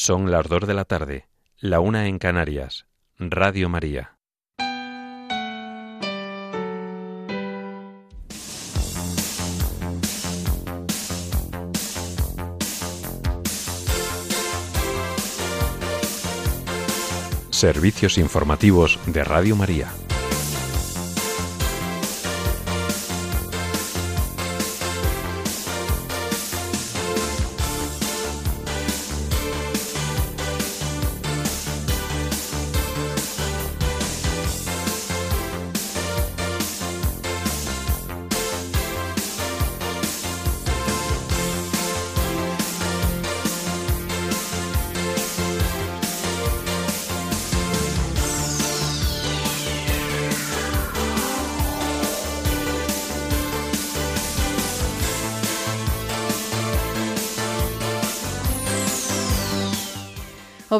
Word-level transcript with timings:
Son 0.00 0.30
las 0.30 0.46
dos 0.46 0.64
de 0.64 0.74
la 0.74 0.84
tarde, 0.84 1.26
la 1.58 1.80
una 1.80 2.06
en 2.06 2.20
Canarias. 2.20 2.86
Radio 3.18 3.68
María. 3.68 4.16
Servicios 17.50 18.18
informativos 18.18 19.00
de 19.06 19.24
Radio 19.24 19.56
María. 19.56 19.90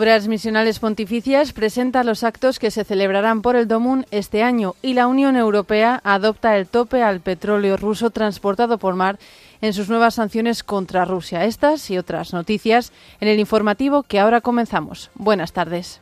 Obras 0.09 0.27
Misionales 0.27 0.79
Pontificias 0.79 1.53
presenta 1.53 2.03
los 2.03 2.25
actos 2.25 2.59
que 2.59 2.71
se 2.71 2.85
celebrarán 2.85 3.43
por 3.43 3.57
el 3.57 3.69
DOMUN 3.69 4.07
este 4.11 4.43
año 4.43 4.75
y 4.81 4.95
la 4.95 5.07
Unión 5.07 5.37
Europea 5.37 6.01
adopta 6.03 6.57
el 6.57 6.67
tope 6.67 7.03
al 7.03 7.21
petróleo 7.21 7.77
ruso 7.77 8.09
transportado 8.09 8.79
por 8.79 8.95
mar 8.95 9.19
en 9.61 9.75
sus 9.75 9.91
nuevas 9.91 10.15
sanciones 10.15 10.63
contra 10.63 11.05
Rusia. 11.05 11.45
Estas 11.45 11.91
y 11.91 11.99
otras 11.99 12.33
noticias 12.33 12.91
en 13.21 13.29
el 13.29 13.39
informativo 13.39 14.03
que 14.03 14.19
ahora 14.19 14.41
comenzamos. 14.41 15.11
Buenas 15.15 15.53
tardes. 15.53 16.01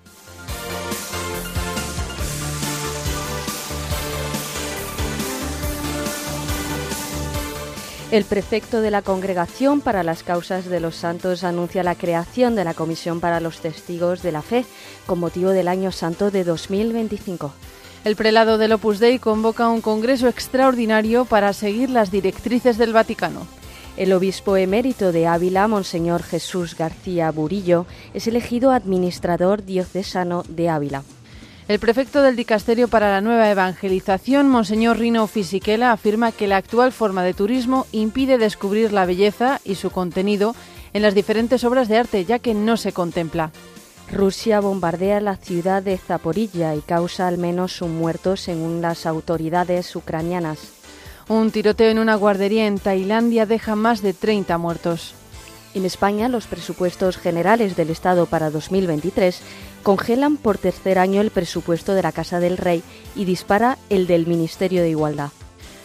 El 8.16 8.24
prefecto 8.24 8.80
de 8.80 8.90
la 8.90 9.02
Congregación 9.02 9.82
para 9.82 10.02
las 10.02 10.22
Causas 10.22 10.64
de 10.64 10.80
los 10.80 10.96
Santos 10.96 11.44
anuncia 11.44 11.82
la 11.82 11.94
creación 11.94 12.54
de 12.54 12.64
la 12.64 12.72
Comisión 12.72 13.20
para 13.20 13.40
los 13.40 13.60
Testigos 13.60 14.22
de 14.22 14.32
la 14.32 14.40
Fe 14.40 14.64
con 15.04 15.18
motivo 15.18 15.50
del 15.50 15.68
Año 15.68 15.92
Santo 15.92 16.30
de 16.30 16.42
2025. 16.42 17.52
El 18.06 18.16
prelado 18.16 18.56
del 18.56 18.72
Opus 18.72 19.00
Dei 19.00 19.18
convoca 19.18 19.68
un 19.68 19.82
congreso 19.82 20.28
extraordinario 20.28 21.26
para 21.26 21.52
seguir 21.52 21.90
las 21.90 22.10
directrices 22.10 22.78
del 22.78 22.94
Vaticano. 22.94 23.46
El 23.98 24.14
obispo 24.14 24.56
emérito 24.56 25.12
de 25.12 25.26
Ávila, 25.26 25.68
Monseñor 25.68 26.22
Jesús 26.22 26.74
García 26.74 27.30
Burillo, 27.30 27.84
es 28.14 28.26
elegido 28.26 28.70
administrador 28.70 29.62
diocesano 29.62 30.42
de 30.48 30.70
Ávila. 30.70 31.02
El 31.68 31.80
prefecto 31.80 32.22
del 32.22 32.36
Dicasterio 32.36 32.86
para 32.86 33.10
la 33.10 33.20
Nueva 33.20 33.50
Evangelización, 33.50 34.48
Monseñor 34.48 34.98
Rino 34.98 35.26
Fisichella, 35.26 35.90
afirma 35.90 36.30
que 36.30 36.46
la 36.46 36.58
actual 36.58 36.92
forma 36.92 37.24
de 37.24 37.34
turismo 37.34 37.88
impide 37.90 38.38
descubrir 38.38 38.92
la 38.92 39.04
belleza 39.04 39.60
y 39.64 39.74
su 39.74 39.90
contenido 39.90 40.54
en 40.92 41.02
las 41.02 41.16
diferentes 41.16 41.64
obras 41.64 41.88
de 41.88 41.98
arte, 41.98 42.24
ya 42.24 42.38
que 42.38 42.54
no 42.54 42.76
se 42.76 42.92
contempla. 42.92 43.50
Rusia 44.12 44.60
bombardea 44.60 45.20
la 45.20 45.34
ciudad 45.34 45.82
de 45.82 45.98
Zaporilla 45.98 46.76
y 46.76 46.82
causa 46.82 47.26
al 47.26 47.36
menos 47.36 47.82
un 47.82 47.96
muerto 47.96 48.36
según 48.36 48.80
las 48.80 49.04
autoridades 49.04 49.96
ucranianas. 49.96 50.60
Un 51.28 51.50
tiroteo 51.50 51.90
en 51.90 51.98
una 51.98 52.14
guardería 52.14 52.68
en 52.68 52.78
Tailandia 52.78 53.44
deja 53.44 53.74
más 53.74 54.02
de 54.02 54.12
30 54.12 54.56
muertos. 54.58 55.14
En 55.74 55.84
España, 55.84 56.28
los 56.28 56.46
presupuestos 56.46 57.18
generales 57.18 57.76
del 57.76 57.90
Estado 57.90 58.26
para 58.26 58.50
2023 58.50 59.42
congelan 59.86 60.36
por 60.36 60.58
tercer 60.58 60.98
año 60.98 61.20
el 61.20 61.30
presupuesto 61.30 61.94
de 61.94 62.02
la 62.02 62.10
Casa 62.10 62.40
del 62.40 62.56
Rey 62.56 62.82
y 63.14 63.24
dispara 63.24 63.78
el 63.88 64.08
del 64.08 64.26
Ministerio 64.26 64.82
de 64.82 64.90
Igualdad. 64.90 65.30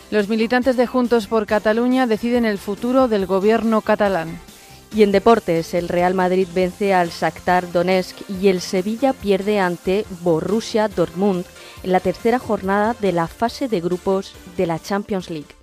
Los 0.09 0.27
militantes 0.27 0.75
de 0.75 0.87
Juntos 0.87 1.27
por 1.27 1.45
Cataluña 1.45 2.07
deciden 2.07 2.45
el 2.45 2.57
futuro 2.57 3.07
del 3.07 3.27
gobierno 3.27 3.81
catalán. 3.81 4.39
Y 4.95 5.03
en 5.03 5.11
deportes, 5.11 5.75
el 5.75 5.87
Real 5.87 6.15
Madrid 6.15 6.47
vence 6.51 6.95
al 6.95 7.09
Shakhtar 7.11 7.71
Donetsk 7.71 8.27
y 8.27 8.47
el 8.47 8.61
Sevilla 8.61 9.13
pierde 9.13 9.59
ante 9.59 10.07
Borussia 10.21 10.87
Dortmund 10.87 11.45
en 11.83 11.91
la 11.91 11.99
tercera 11.99 12.39
jornada 12.39 12.95
de 12.99 13.11
la 13.11 13.27
fase 13.27 13.67
de 13.67 13.81
grupos 13.81 14.33
de 14.57 14.65
la 14.65 14.79
Champions 14.79 15.29
League. 15.29 15.60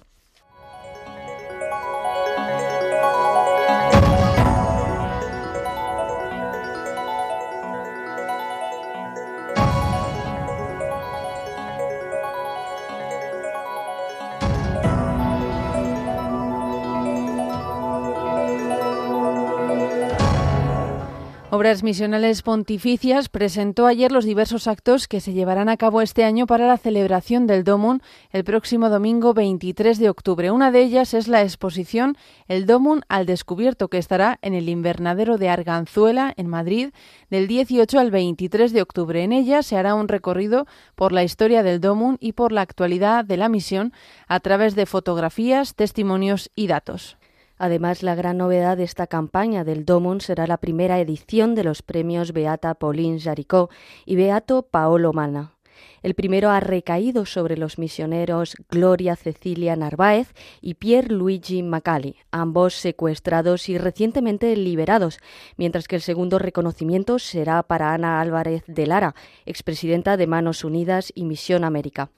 Obras 21.59 21.83
Misionales 21.83 22.43
Pontificias 22.43 23.29
presentó 23.29 23.87
ayer 23.87 24.13
los 24.13 24.25
diversos 24.25 24.69
actos 24.69 25.09
que 25.09 25.21
se 25.21 25.33
llevarán 25.33 25.69
a 25.69 25.77
cabo 25.77 26.03
este 26.03 26.23
año 26.23 26.47
para 26.47 26.69
la 26.69 26.79
celebración 26.79 27.49
del 27.49 27.65
Domun 27.65 28.01
el 28.31 28.45
próximo 28.45 28.89
domingo 28.91 29.35
23 29.35 29.99
de 29.99 30.09
octubre. 30.09 30.53
Una 30.53 30.71
de 30.71 30.83
ellas 30.83 31.15
es 31.15 31.27
la 31.27 31.43
exposición 31.43 32.17
El 32.47 32.65
Domun 32.65 33.03
al 33.09 33.27
Descubierto, 33.27 33.89
que 33.89 33.99
estará 33.99 34.39
en 34.41 34.55
el 34.55 34.69
invernadero 34.69 35.37
de 35.37 35.49
Arganzuela, 35.49 36.33
en 36.37 36.47
Madrid, 36.47 36.91
del 37.29 37.49
18 37.49 37.99
al 37.99 38.13
23 38.13 38.73
de 38.73 38.81
octubre. 38.81 39.25
En 39.25 39.33
ella 39.33 39.65
se 39.65 39.77
hará 39.77 39.97
un 39.97 40.07
recorrido 40.07 40.69
por 40.95 41.11
la 41.11 41.25
historia 41.25 41.65
del 41.65 41.81
Domun 41.81 42.19
y 42.21 42.35
por 42.35 42.53
la 42.53 42.61
actualidad 42.61 43.25
de 43.25 43.37
la 43.37 43.49
misión 43.49 43.93
a 44.29 44.39
través 44.39 44.77
de 44.77 44.87
fotografías, 44.87 45.75
testimonios 45.75 46.53
y 46.55 46.69
datos. 46.69 47.19
Además, 47.59 48.03
la 48.03 48.15
gran 48.15 48.39
novedad 48.39 48.77
de 48.77 48.85
esta 48.85 49.07
campaña 49.07 49.65
del 49.65 49.85
Domun 49.85 50.21
será 50.21 50.47
la 50.47 50.59
primera 50.59 51.01
edición 51.01 51.55
de 51.55 51.65
los 51.65 51.83
premios 51.83 52.33
Beata 52.33 52.75
Pauline 52.75 53.21
Jaricot 53.21 53.71
y 54.07 54.17
Beato 54.17 54.63
Paolo 54.63 55.13
Mana. 55.13 55.58
El 56.03 56.15
primero 56.15 56.51
ha 56.51 56.61
recaído 56.61 57.27
sobre 57.27 57.57
los 57.57 57.79
misioneros 57.79 58.57
Gloria 58.71 59.17
Cecilia 59.17 59.75
Narváez 59.77 60.33
y 60.61 60.75
Pierre 60.75 61.13
Luigi 61.13 61.63
Macali, 61.63 62.17
ambos 62.31 62.75
secuestrados 62.75 63.69
y 63.69 63.79
recientemente 63.79 64.55
liberados, 64.57 65.19
mientras 65.57 65.89
que 65.89 65.97
el 65.97 66.03
segundo 66.03 66.39
reconocimiento 66.39 67.19
será 67.19 67.63
para 67.63 67.95
Ana 67.95 68.21
Álvarez 68.21 68.63
de 68.67 68.87
Lara, 68.87 69.15
expresidenta 69.47 70.17
de 70.17 70.27
Manos 70.27 70.65
Unidas 70.65 71.13
y 71.15 71.25
Misión 71.25 71.65
América. 71.65 72.11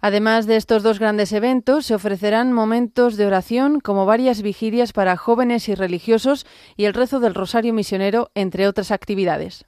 Además 0.00 0.46
de 0.46 0.56
estos 0.56 0.82
dos 0.82 0.98
grandes 0.98 1.32
eventos, 1.32 1.86
se 1.86 1.94
ofrecerán 1.94 2.52
momentos 2.52 3.16
de 3.16 3.26
oración 3.26 3.80
como 3.80 4.06
varias 4.06 4.42
vigilias 4.42 4.92
para 4.92 5.16
jóvenes 5.16 5.68
y 5.68 5.74
religiosos 5.74 6.46
y 6.76 6.84
el 6.84 6.94
rezo 6.94 7.20
del 7.20 7.34
Rosario 7.34 7.72
Misionero, 7.72 8.30
entre 8.34 8.68
otras 8.68 8.90
actividades. 8.90 9.66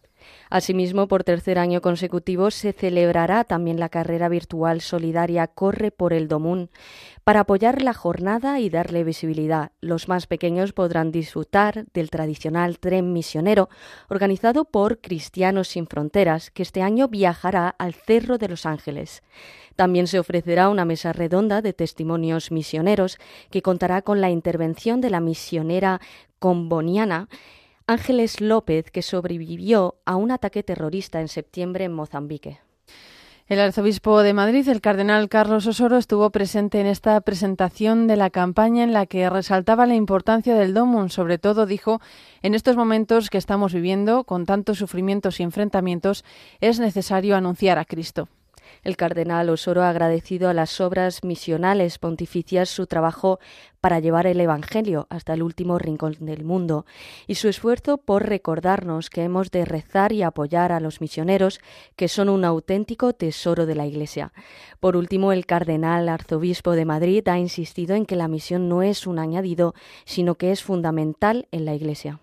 Asimismo, 0.50 1.08
por 1.08 1.24
tercer 1.24 1.58
año 1.58 1.82
consecutivo 1.82 2.50
se 2.50 2.72
celebrará 2.72 3.44
también 3.44 3.78
la 3.78 3.90
carrera 3.90 4.28
virtual 4.28 4.80
solidaria 4.80 5.46
Corre 5.46 5.90
por 5.90 6.12
el 6.12 6.26
Domún. 6.26 6.70
Para 7.22 7.40
apoyar 7.40 7.82
la 7.82 7.92
jornada 7.92 8.58
y 8.58 8.70
darle 8.70 9.04
visibilidad, 9.04 9.72
los 9.82 10.08
más 10.08 10.26
pequeños 10.26 10.72
podrán 10.72 11.12
disfrutar 11.12 11.84
del 11.92 12.08
tradicional 12.08 12.78
tren 12.78 13.12
misionero 13.12 13.68
organizado 14.08 14.64
por 14.64 15.00
Cristianos 15.00 15.68
sin 15.68 15.86
Fronteras, 15.86 16.50
que 16.50 16.62
este 16.62 16.80
año 16.80 17.08
viajará 17.08 17.68
al 17.68 17.92
Cerro 17.92 18.38
de 18.38 18.48
los 18.48 18.64
Ángeles. 18.64 19.22
También 19.76 20.06
se 20.06 20.18
ofrecerá 20.18 20.70
una 20.70 20.86
mesa 20.86 21.12
redonda 21.12 21.60
de 21.60 21.74
testimonios 21.74 22.50
misioneros 22.50 23.18
que 23.50 23.62
contará 23.62 24.00
con 24.00 24.22
la 24.22 24.30
intervención 24.30 25.02
de 25.02 25.10
la 25.10 25.20
misionera 25.20 26.00
comboniana 26.38 27.28
Ángeles 27.88 28.42
López, 28.42 28.90
que 28.90 29.00
sobrevivió 29.00 29.96
a 30.04 30.16
un 30.16 30.30
ataque 30.30 30.62
terrorista 30.62 31.22
en 31.22 31.28
septiembre 31.28 31.86
en 31.86 31.94
Mozambique. 31.94 32.60
El 33.46 33.60
arzobispo 33.60 34.20
de 34.20 34.34
Madrid, 34.34 34.68
el 34.68 34.82
cardenal 34.82 35.30
Carlos 35.30 35.66
Osoro, 35.66 35.96
estuvo 35.96 36.28
presente 36.28 36.80
en 36.80 36.86
esta 36.86 37.18
presentación 37.22 38.06
de 38.06 38.16
la 38.16 38.28
campaña 38.28 38.84
en 38.84 38.92
la 38.92 39.06
que 39.06 39.30
resaltaba 39.30 39.86
la 39.86 39.94
importancia 39.94 40.54
del 40.54 40.74
DOMUN. 40.74 41.08
Sobre 41.08 41.38
todo, 41.38 41.64
dijo, 41.64 42.02
en 42.42 42.54
estos 42.54 42.76
momentos 42.76 43.30
que 43.30 43.38
estamos 43.38 43.72
viviendo, 43.72 44.24
con 44.24 44.44
tantos 44.44 44.76
sufrimientos 44.76 45.40
y 45.40 45.44
enfrentamientos, 45.44 46.26
es 46.60 46.80
necesario 46.80 47.36
anunciar 47.36 47.78
a 47.78 47.86
Cristo. 47.86 48.28
El 48.82 48.96
cardenal 48.96 49.50
Osoro 49.50 49.82
ha 49.82 49.90
agradecido 49.90 50.48
a 50.48 50.54
las 50.54 50.80
obras 50.80 51.24
misionales 51.24 51.98
pontificias 51.98 52.68
su 52.68 52.86
trabajo 52.86 53.38
para 53.80 54.00
llevar 54.00 54.26
el 54.26 54.40
Evangelio 54.40 55.06
hasta 55.10 55.34
el 55.34 55.42
último 55.42 55.78
rincón 55.78 56.16
del 56.20 56.44
mundo 56.44 56.86
y 57.26 57.36
su 57.36 57.48
esfuerzo 57.48 57.98
por 57.98 58.28
recordarnos 58.28 59.10
que 59.10 59.24
hemos 59.24 59.50
de 59.50 59.64
rezar 59.64 60.12
y 60.12 60.22
apoyar 60.22 60.72
a 60.72 60.80
los 60.80 61.00
misioneros, 61.00 61.60
que 61.96 62.08
son 62.08 62.28
un 62.28 62.44
auténtico 62.44 63.12
tesoro 63.12 63.66
de 63.66 63.74
la 63.74 63.86
Iglesia. 63.86 64.32
Por 64.80 64.96
último, 64.96 65.32
el 65.32 65.46
cardenal 65.46 66.08
arzobispo 66.08 66.72
de 66.72 66.84
Madrid 66.84 67.26
ha 67.28 67.38
insistido 67.38 67.94
en 67.94 68.06
que 68.06 68.16
la 68.16 68.28
misión 68.28 68.68
no 68.68 68.82
es 68.82 69.06
un 69.06 69.18
añadido, 69.18 69.74
sino 70.04 70.34
que 70.34 70.52
es 70.52 70.62
fundamental 70.62 71.48
en 71.50 71.64
la 71.64 71.74
Iglesia. 71.74 72.20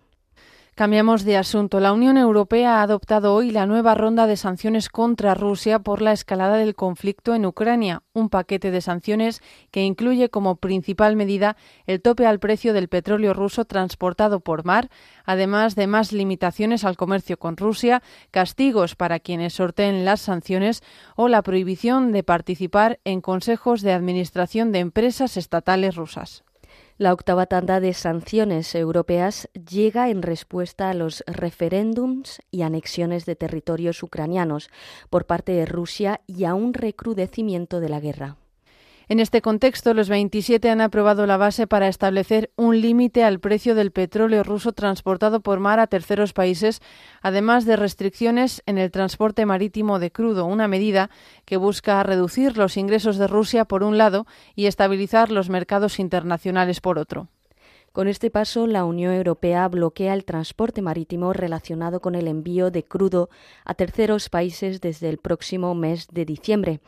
Cambiamos 0.75 1.23
de 1.23 1.37
asunto. 1.37 1.79
La 1.79 1.93
Unión 1.93 2.17
Europea 2.17 2.79
ha 2.79 2.81
adoptado 2.81 3.33
hoy 3.33 3.49
la 3.49 3.65
nueva 3.65 3.95
ronda 3.95 4.27
de 4.27 4.35
sanciones 4.35 4.89
contra 4.89 5.33
Rusia 5.33 5.79
por 5.79 6.01
la 6.01 6.11
escalada 6.11 6.57
del 6.57 6.75
conflicto 6.75 7.33
en 7.33 7.45
Ucrania, 7.45 8.03
un 8.11 8.27
paquete 8.27 8.71
de 8.71 8.81
sanciones 8.81 9.41
que 9.71 9.83
incluye 9.83 10.29
como 10.29 10.57
principal 10.57 11.15
medida 11.15 11.55
el 11.87 12.01
tope 12.01 12.25
al 12.25 12.39
precio 12.39 12.73
del 12.73 12.89
petróleo 12.89 13.33
ruso 13.33 13.63
transportado 13.63 14.41
por 14.41 14.65
mar, 14.65 14.89
además 15.23 15.75
de 15.75 15.87
más 15.87 16.11
limitaciones 16.11 16.83
al 16.83 16.97
comercio 16.97 17.39
con 17.39 17.55
Rusia, 17.55 18.03
castigos 18.31 18.97
para 18.97 19.21
quienes 19.21 19.53
sorteen 19.53 20.03
las 20.03 20.19
sanciones 20.19 20.83
o 21.15 21.29
la 21.29 21.41
prohibición 21.41 22.11
de 22.11 22.23
participar 22.23 22.99
en 23.05 23.21
consejos 23.21 23.81
de 23.81 23.93
administración 23.93 24.73
de 24.73 24.79
empresas 24.79 25.37
estatales 25.37 25.95
rusas. 25.95 26.43
La 26.97 27.11
octava 27.11 27.45
tanda 27.45 27.81
de 27.81 27.93
sanciones 27.93 28.73
europeas 28.73 29.49
llega 29.53 30.09
en 30.09 30.21
respuesta 30.21 30.89
a 30.89 30.93
los 30.93 31.25
referéndums 31.27 32.41
y 32.51 32.61
anexiones 32.61 33.25
de 33.25 33.35
territorios 33.35 34.01
ucranianos 34.01 34.69
por 35.09 35.25
parte 35.25 35.51
de 35.51 35.65
Rusia 35.65 36.21
y 36.25 36.45
a 36.45 36.53
un 36.53 36.73
recrudecimiento 36.73 37.81
de 37.81 37.89
la 37.89 37.99
guerra. 37.99 38.37
En 39.07 39.19
este 39.19 39.41
contexto, 39.41 39.93
los 39.93 40.09
27 40.09 40.67
han 40.69 40.81
aprobado 40.81 41.27
la 41.27 41.37
base 41.37 41.67
para 41.67 41.87
establecer 41.87 42.51
un 42.55 42.81
límite 42.81 43.23
al 43.23 43.39
precio 43.39 43.75
del 43.75 43.91
petróleo 43.91 44.41
ruso 44.41 44.73
transportado 44.73 45.41
por 45.41 45.59
mar 45.59 45.79
a 45.79 45.85
terceros 45.85 46.33
países, 46.33 46.81
además 47.21 47.65
de 47.65 47.75
restricciones 47.75 48.63
en 48.65 48.79
el 48.79 48.89
transporte 48.89 49.45
marítimo 49.45 49.99
de 49.99 50.11
crudo, 50.11 50.45
una 50.45 50.67
medida 50.67 51.11
que 51.45 51.57
busca 51.57 52.01
reducir 52.01 52.57
los 52.57 52.77
ingresos 52.77 53.17
de 53.17 53.27
Rusia 53.27 53.65
por 53.65 53.83
un 53.83 53.99
lado 53.99 54.25
y 54.55 54.65
estabilizar 54.65 55.31
los 55.31 55.49
mercados 55.49 55.99
internacionales 55.99 56.81
por 56.81 56.97
otro. 56.97 57.27
Con 57.95 58.09
este 58.09 58.29
paso, 58.29 58.67
la 58.67 58.83
Unión 58.83 59.13
Europea 59.13 59.65
bloquea 59.69 60.13
el 60.13 60.25
transporte 60.25 60.81
marítimo 60.81 61.31
relacionado 61.31 62.01
con 62.01 62.15
el 62.15 62.27
envío 62.27 62.69
de 62.69 62.83
crudo 62.83 63.29
a 63.63 63.73
terceros 63.73 64.27
países 64.27 64.81
desde 64.81 65.07
el 65.07 65.17
próximo 65.17 65.73
mes 65.75 66.09
de 66.11 66.25
diciembre, 66.25 66.81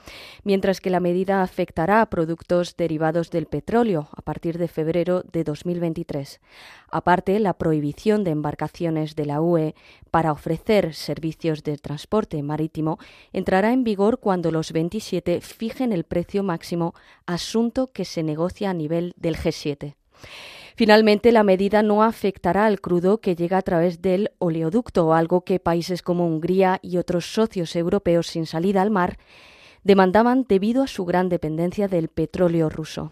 mientras 0.44 0.82
que 0.82 0.90
la 0.90 1.00
medida 1.00 1.44
afectará 1.44 2.02
a 2.02 2.10
productos 2.10 2.76
derivados 2.76 3.30
del 3.30 3.46
petróleo 3.46 4.10
a 4.18 4.22
partir 4.22 4.58
de 4.58 4.68
febrero 4.68 5.24
de 5.32 5.46
2023. 5.46 6.42
Aparte, 6.92 7.40
la 7.40 7.54
prohibición 7.54 8.26
de 8.26 8.32
embarcaciones 8.32 9.16
de 9.16 9.28
la 9.28 9.40
UE 9.40 9.76
para 10.12 10.34
ofrecer 10.34 10.94
servicios 10.94 11.64
de 11.64 11.78
transporte 11.78 12.44
marítimo 12.44 13.00
entrará 13.32 13.72
en 13.72 13.86
vigor 13.86 14.20
cuando 14.20 14.52
los 14.52 14.74
27 14.74 15.40
fijen 15.40 15.94
el 15.94 16.04
precio 16.04 16.44
máximo, 16.44 16.94
asunto 17.26 17.88
que 17.88 18.04
se 18.04 18.24
negocia 18.24 18.72
a 18.72 18.74
nivel 18.74 19.14
del 19.16 19.38
G7. 19.38 19.96
Finalmente, 20.78 21.32
la 21.32 21.42
medida 21.42 21.82
no 21.82 22.04
afectará 22.04 22.68
al 22.68 22.80
crudo 22.80 23.20
que 23.20 23.36
llega 23.36 23.58
a 23.58 23.64
través 23.64 24.04
del 24.04 24.30
oleoducto, 24.38 25.16
algo 25.16 25.42
que 25.42 25.60
países 25.60 26.04
como 26.04 26.28
Hungría 26.28 26.78
y 26.84 26.98
otros 26.98 27.34
socios 27.34 27.76
europeos 27.76 28.28
sin 28.28 28.46
salida 28.46 28.84
al 28.84 28.92
mar 28.92 29.18
demandaban 29.84 30.46
debido 30.48 30.84
a 30.84 30.88
su 30.88 31.04
gran 31.04 31.30
dependencia 31.30 31.88
del 31.88 32.10
petróleo 32.10 32.70
ruso. 32.70 33.12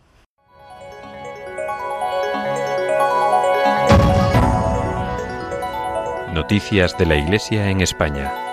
Noticias 6.36 6.96
de 7.00 7.06
la 7.08 7.16
Iglesia 7.16 7.72
en 7.72 7.82
España. 7.82 8.45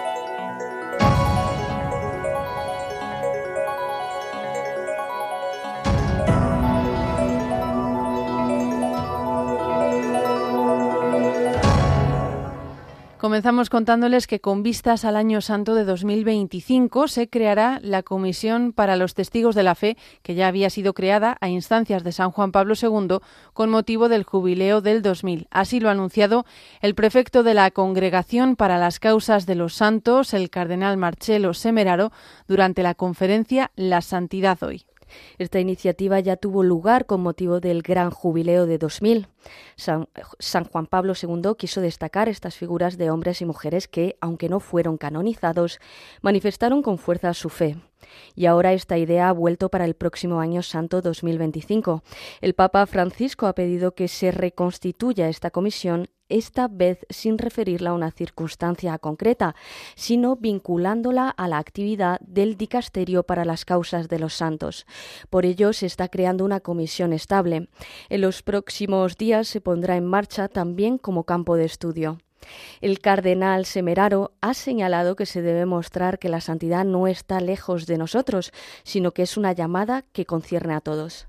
Comenzamos 13.23 13.71
contándoles 13.71 14.27
que 14.27 14.41
con 14.41 14.65
vistas 14.65 15.05
al 15.05 15.15
Año 15.15 15.41
Santo 15.43 15.77
de 15.77 15.85
2025 15.85 17.07
se 17.07 17.29
creará 17.29 17.79
la 17.81 18.03
Comisión 18.03 18.73
para 18.73 18.97
los 18.97 19.15
Testigos 19.15 19.55
de 19.55 19.63
la 19.63 19.77
Fe, 19.77 19.97
que 20.25 20.35
ya 20.35 20.49
había 20.49 20.71
sido 20.71 20.93
creada 20.93 21.39
a 21.41 21.49
instancias 21.49 22.03
de 22.03 22.11
San 22.11 22.33
Juan 22.33 22.51
Pablo 22.51 22.75
II 22.75 23.19
con 23.53 23.71
motivo 23.71 24.09
del 24.09 24.25
jubileo 24.25 24.81
del 24.81 25.03
2000. 25.03 25.47
Así 25.53 25.79
lo 25.79 25.89
ha 25.89 25.93
anunciado 25.93 26.47
el 26.81 26.97
prefecto 26.97 27.45
de 27.45 27.55
la 27.55 27.71
Congregación 27.71 28.57
para 28.57 28.77
las 28.77 28.99
Causas 28.99 29.47
de 29.47 29.55
los 29.55 29.75
Santos, 29.75 30.35
el 30.35 30.51
cardenal 30.51 30.97
Marcelo 30.97 31.55
Semeraro, 31.55 32.11
durante 32.49 32.83
la 32.83 32.97
conferencia 32.97 33.71
La 33.77 34.01
Santidad 34.01 34.61
Hoy. 34.65 34.85
Esta 35.39 35.61
iniciativa 35.61 36.21
ya 36.21 36.37
tuvo 36.37 36.63
lugar 36.63 37.07
con 37.07 37.21
motivo 37.23 37.61
del 37.61 37.83
Gran 37.83 38.11
Jubileo 38.11 38.67
de 38.67 38.79
2000. 38.79 39.29
San, 39.77 40.07
Juan 40.71 40.87
Pablo 40.87 41.15
II 41.21 41.53
quiso 41.59 41.81
destacar 41.81 42.29
estas 42.29 42.57
figuras 42.57 42.97
de 42.99 43.11
hombres 43.11 43.41
y 43.41 43.45
mujeres 43.45 43.89
que, 43.89 44.17
aunque 44.21 44.49
no 44.49 44.61
fueron 44.61 44.99
canonizados, 44.99 45.81
manifestaron 46.21 46.83
con 46.83 46.99
fuerza 46.99 47.35
su 47.35 47.49
fe. 47.49 47.77
Y 48.35 48.47
ahora 48.47 48.73
esta 48.73 48.99
idea 48.99 49.29
ha 49.29 49.33
vuelto 49.33 49.69
para 49.69 49.85
el 49.85 49.95
próximo 49.95 50.41
año 50.41 50.63
santo 50.63 51.03
2025. 51.03 52.03
El 52.41 52.55
Papa 52.55 52.87
Francisco 52.87 53.47
ha 53.47 53.55
pedido 53.55 53.95
que 53.95 54.09
se 54.09 54.31
reconstituya 54.31 55.29
esta 55.29 55.51
comisión 55.51 56.09
esta 56.33 56.67
vez 56.67 57.07
sin 57.11 57.39
referirla 57.39 57.91
a 57.91 57.95
una 57.95 58.11
circunstancia 58.11 58.99
concreta, 58.99 59.55
sino 59.95 60.37
vinculándola 60.37 61.29
a 61.29 61.47
la 61.47 61.59
actividad 61.59 62.21
del 62.21 62.57
dicasterio 62.57 63.23
para 63.23 63.45
las 63.45 63.65
causas 63.65 64.09
de 64.09 64.19
los 64.19 64.35
santos. 64.35 64.87
Por 65.31 65.45
ello 65.45 65.73
se 65.73 65.87
está 65.87 66.09
creando 66.09 66.45
una 66.45 66.61
comisión 66.61 67.13
estable. 67.13 67.69
En 68.09 68.21
los 68.23 68.43
próximos 68.43 69.17
días 69.19 69.47
se 69.47 69.61
pondrá 69.61 69.97
en 69.97 70.07
marcha 70.07 70.49
también 70.49 70.99
como 70.99 71.25
campo 71.25 71.57
de 71.57 71.67
estudio. 71.67 72.19
El 72.81 73.01
cardenal 73.01 73.67
Semeraro 73.67 74.33
ha 74.41 74.55
señalado 74.55 75.17
que 75.17 75.27
se 75.27 75.43
debe 75.43 75.67
mostrar 75.67 76.19
que 76.19 76.29
la 76.29 76.41
santidad 76.41 76.85
no 76.85 77.07
está 77.07 77.41
lejos 77.41 77.87
de 77.87 77.99
nosotros, 77.99 78.53
sino 78.83 79.13
que 79.13 79.23
es 79.23 79.37
una 79.37 79.53
llamada 79.53 80.05
que 80.13 80.27
concierne 80.27 80.75
a 80.75 80.81
todos. 80.81 81.29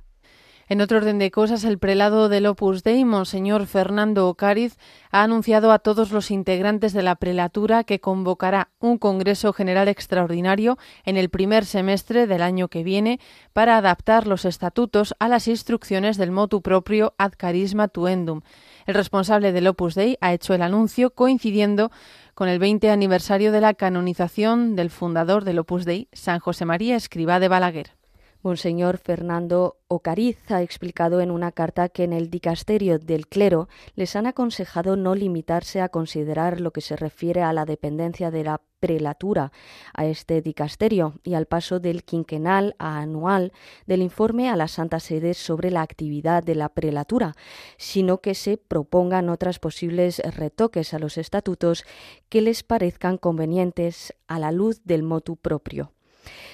En 0.70 0.80
otro 0.80 0.98
orden 0.98 1.20
de 1.20 1.30
cosas, 1.30 1.66
el 1.66 1.78
prelado 1.78 2.30
del 2.30 2.46
Opus 2.46 2.84
Dei, 2.84 3.04
Monseñor 3.04 3.68
Fernando 3.68 4.30
Ocariz, 4.30 4.78
ha 5.12 5.22
anunciado 5.22 5.74
a 5.74 5.80
todos 5.80 6.12
los 6.12 6.32
integrantes 6.32 6.94
de 6.94 7.04
la 7.04 7.16
prelatura 7.16 7.84
que 7.84 8.00
convocará 8.00 8.70
un 8.80 8.98
Congreso 8.98 9.52
General 9.52 9.90
Extraordinario 9.90 10.78
en 11.04 11.18
el 11.18 11.30
primer 11.30 11.66
semestre 11.66 12.28
del 12.28 12.42
año 12.42 12.70
que 12.70 12.84
viene 12.84 13.20
para 13.52 13.78
adaptar 13.78 14.26
los 14.26 14.46
estatutos 14.46 15.14
a 15.20 15.28
las 15.28 15.50
instrucciones 15.50 16.18
del 16.18 16.32
motu 16.32 16.62
propio 16.62 17.14
ad 17.18 17.34
carisma 17.36 17.90
tuendum. 17.90 18.42
El 18.86 18.96
responsable 18.96 19.52
del 19.52 19.68
Opus 19.68 19.96
Dei 19.96 20.18
ha 20.22 20.34
hecho 20.34 20.54
el 20.54 20.62
anuncio 20.62 21.12
coincidiendo 21.12 21.92
con 22.34 22.50
el 22.50 22.60
20 22.60 22.90
aniversario 22.90 23.52
de 23.52 23.62
la 23.62 23.74
canonización 23.74 24.76
del 24.76 24.90
fundador 24.90 25.44
del 25.44 25.60
Opus 25.60 25.86
Dei, 25.86 26.08
San 26.12 26.40
José 26.40 26.66
María 26.66 26.96
Escribá 26.96 27.40
de 27.40 27.48
Balaguer. 27.48 28.03
Monseñor 28.44 28.98
Fernando 28.98 29.78
Ocariz 29.88 30.52
ha 30.52 30.62
explicado 30.62 31.22
en 31.22 31.32
una 31.32 31.54
carta 31.54 31.88
que 31.88 32.04
en 32.04 32.12
el 32.12 32.30
dicasterio 32.30 33.00
del 33.00 33.28
clero 33.28 33.70
les 33.96 34.18
han 34.18 34.28
aconsejado 34.28 34.98
no 34.98 35.16
limitarse 35.16 35.80
a 35.80 35.88
considerar 35.88 36.60
lo 36.60 36.72
que 36.72 36.82
se 36.82 36.98
refiere 36.98 37.42
a 37.42 37.54
la 37.54 37.64
dependencia 37.64 38.32
de 38.32 38.44
la 38.44 38.62
prelatura 38.82 39.54
a 39.94 40.06
este 40.08 40.42
dicasterio 40.42 41.14
y 41.24 41.36
al 41.36 41.46
paso 41.46 41.80
del 41.80 42.04
quinquenal 42.04 42.76
a 42.80 43.00
anual 43.00 43.54
del 43.86 44.02
informe 44.02 44.50
a 44.50 44.58
la 44.58 44.68
Santa 44.68 45.00
Sede 45.00 45.36
sobre 45.36 45.72
la 45.72 45.82
actividad 45.82 46.44
de 46.44 46.56
la 46.56 46.68
prelatura, 46.68 47.36
sino 47.78 48.20
que 48.20 48.36
se 48.36 48.58
propongan 48.58 49.30
otras 49.30 49.60
posibles 49.60 50.20
retoques 50.20 50.94
a 50.94 51.00
los 51.00 51.18
estatutos 51.18 51.86
que 52.28 52.42
les 52.42 52.62
parezcan 52.64 53.18
convenientes 53.18 54.14
a 54.28 54.38
la 54.38 54.52
luz 54.52 54.84
del 54.84 55.04
motu 55.04 55.38
propio. 55.38 55.94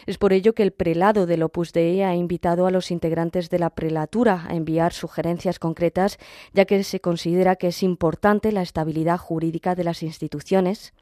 Es 0.06 0.18
por 0.18 0.34
ello 0.34 0.54
que 0.54 0.64
el 0.64 0.72
prelado 0.72 1.26
del 1.26 1.44
Opus 1.44 1.74
Dei 1.74 2.02
ha 2.02 2.16
invitado 2.16 2.66
a 2.66 2.72
los 2.72 2.92
integrantes 2.92 3.50
de 3.50 3.60
la 3.60 3.70
prelatura 3.70 4.46
a 4.48 4.56
enviar 4.56 4.94
sugerencias 4.94 5.60
concretas, 5.60 6.18
ya 6.54 6.66
que 6.66 6.84
se 6.84 7.00
considera 7.00 7.56
que 7.56 7.68
es 7.68 7.84
importante 7.84 8.52
la 8.52 8.62
estabilidad 8.62 9.18
jurídica 9.18 9.76
de 9.76 9.84
las 9.84 10.04
instituciones. 10.04 10.94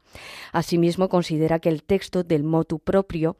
Asimismo, 0.52 1.08
considera 1.08 1.58
que 1.58 1.68
el 1.68 1.82
texto 1.82 2.22
del 2.24 2.44
motu 2.44 2.78
propio 2.78 3.36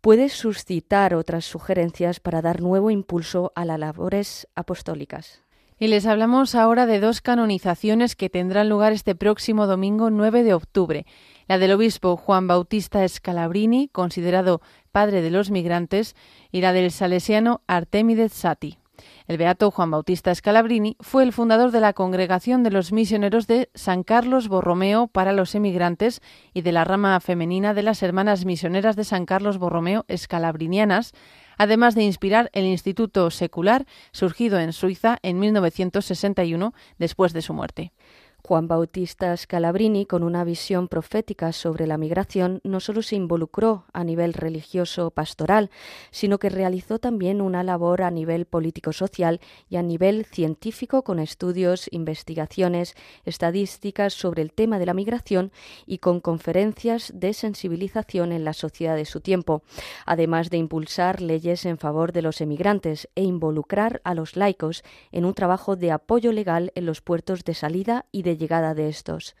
puede 0.00 0.28
suscitar 0.28 1.14
otras 1.14 1.44
sugerencias 1.44 2.20
para 2.20 2.42
dar 2.42 2.60
nuevo 2.60 2.90
impulso 2.90 3.52
a 3.54 3.64
las 3.64 3.78
labores 3.78 4.48
apostólicas. 4.54 5.42
Y 5.82 5.88
les 5.88 6.04
hablamos 6.04 6.54
ahora 6.54 6.84
de 6.84 7.00
dos 7.00 7.22
canonizaciones 7.22 8.14
que 8.14 8.28
tendrán 8.28 8.68
lugar 8.68 8.92
este 8.92 9.14
próximo 9.14 9.66
domingo 9.66 10.10
9 10.10 10.42
de 10.42 10.52
octubre. 10.52 11.06
La 11.48 11.56
del 11.56 11.72
obispo 11.72 12.18
Juan 12.18 12.46
Bautista 12.46 13.08
Scalabrini, 13.08 13.88
considerado 13.88 14.60
padre 14.92 15.22
de 15.22 15.30
los 15.30 15.50
migrantes, 15.50 16.16
y 16.52 16.60
la 16.60 16.74
del 16.74 16.90
salesiano 16.90 17.62
Artemides 17.66 18.34
Sati. 18.34 18.76
El 19.26 19.38
beato 19.38 19.70
Juan 19.70 19.90
Bautista 19.90 20.34
Scalabrini 20.34 20.98
fue 21.00 21.22
el 21.22 21.32
fundador 21.32 21.70
de 21.70 21.80
la 21.80 21.94
Congregación 21.94 22.62
de 22.62 22.70
los 22.70 22.92
Misioneros 22.92 23.46
de 23.46 23.70
San 23.74 24.02
Carlos 24.02 24.48
Borromeo 24.48 25.06
para 25.06 25.32
los 25.32 25.54
emigrantes 25.54 26.20
y 26.52 26.60
de 26.60 26.72
la 26.72 26.84
rama 26.84 27.18
femenina 27.20 27.72
de 27.72 27.84
las 27.84 28.02
Hermanas 28.02 28.44
Misioneras 28.44 28.96
de 28.96 29.04
San 29.04 29.24
Carlos 29.24 29.56
Borromeo 29.56 30.04
Scalabrinianas, 30.14 31.12
además 31.60 31.94
de 31.94 32.04
inspirar 32.04 32.48
el 32.54 32.64
Instituto 32.64 33.30
Secular, 33.30 33.84
surgido 34.12 34.58
en 34.58 34.72
Suiza 34.72 35.18
en 35.22 35.38
1961 35.38 36.72
después 36.96 37.34
de 37.34 37.42
su 37.42 37.52
muerte. 37.52 37.92
Juan 38.50 38.66
Bautista 38.66 39.36
Scalabrini, 39.36 40.06
con 40.06 40.24
una 40.24 40.42
visión 40.42 40.88
profética 40.88 41.52
sobre 41.52 41.86
la 41.86 41.98
migración, 41.98 42.60
no 42.64 42.80
solo 42.80 43.00
se 43.00 43.14
involucró 43.14 43.84
a 43.92 44.02
nivel 44.02 44.32
religioso 44.32 45.12
pastoral, 45.12 45.70
sino 46.10 46.40
que 46.40 46.48
realizó 46.48 46.98
también 46.98 47.42
una 47.42 47.62
labor 47.62 48.02
a 48.02 48.10
nivel 48.10 48.46
político-social 48.46 49.40
y 49.68 49.76
a 49.76 49.84
nivel 49.84 50.24
científico 50.24 51.04
con 51.04 51.20
estudios, 51.20 51.86
investigaciones, 51.92 52.96
estadísticas 53.24 54.14
sobre 54.14 54.42
el 54.42 54.52
tema 54.52 54.80
de 54.80 54.86
la 54.86 54.94
migración 54.94 55.52
y 55.86 55.98
con 55.98 56.18
conferencias 56.18 57.12
de 57.14 57.34
sensibilización 57.34 58.32
en 58.32 58.42
la 58.42 58.52
sociedad 58.52 58.96
de 58.96 59.04
su 59.04 59.20
tiempo, 59.20 59.62
además 60.06 60.50
de 60.50 60.56
impulsar 60.56 61.20
leyes 61.20 61.66
en 61.66 61.78
favor 61.78 62.10
de 62.10 62.22
los 62.22 62.40
emigrantes 62.40 63.08
e 63.14 63.22
involucrar 63.22 64.00
a 64.02 64.14
los 64.14 64.34
laicos 64.34 64.82
en 65.12 65.24
un 65.24 65.34
trabajo 65.34 65.76
de 65.76 65.92
apoyo 65.92 66.32
legal 66.32 66.72
en 66.74 66.84
los 66.84 67.00
puertos 67.00 67.44
de 67.44 67.54
salida 67.54 68.06
y 68.10 68.22
de 68.24 68.39
llegada 68.40 68.74
de 68.74 68.88
estos. 68.88 69.36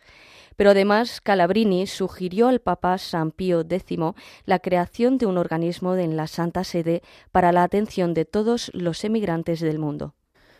Pero 0.56 0.70
además, 0.70 1.20
Calabrini 1.22 1.86
sugirió 1.86 2.48
al 2.48 2.60
Papa 2.60 2.98
San 2.98 3.30
Pío 3.30 3.62
X 3.62 3.98
la 4.44 4.58
creación 4.58 5.16
de 5.16 5.24
un 5.26 5.38
organismo 5.38 5.96
en 5.96 6.16
la 6.16 6.26
Santa 6.26 6.64
Sede 6.64 7.02
para 7.32 7.50
la 7.50 7.62
atención 7.62 8.12
de 8.12 8.26
todos 8.26 8.70
los 8.74 9.02
emigrantes 9.02 9.60
del 9.60 9.78
mundo. 9.78 10.14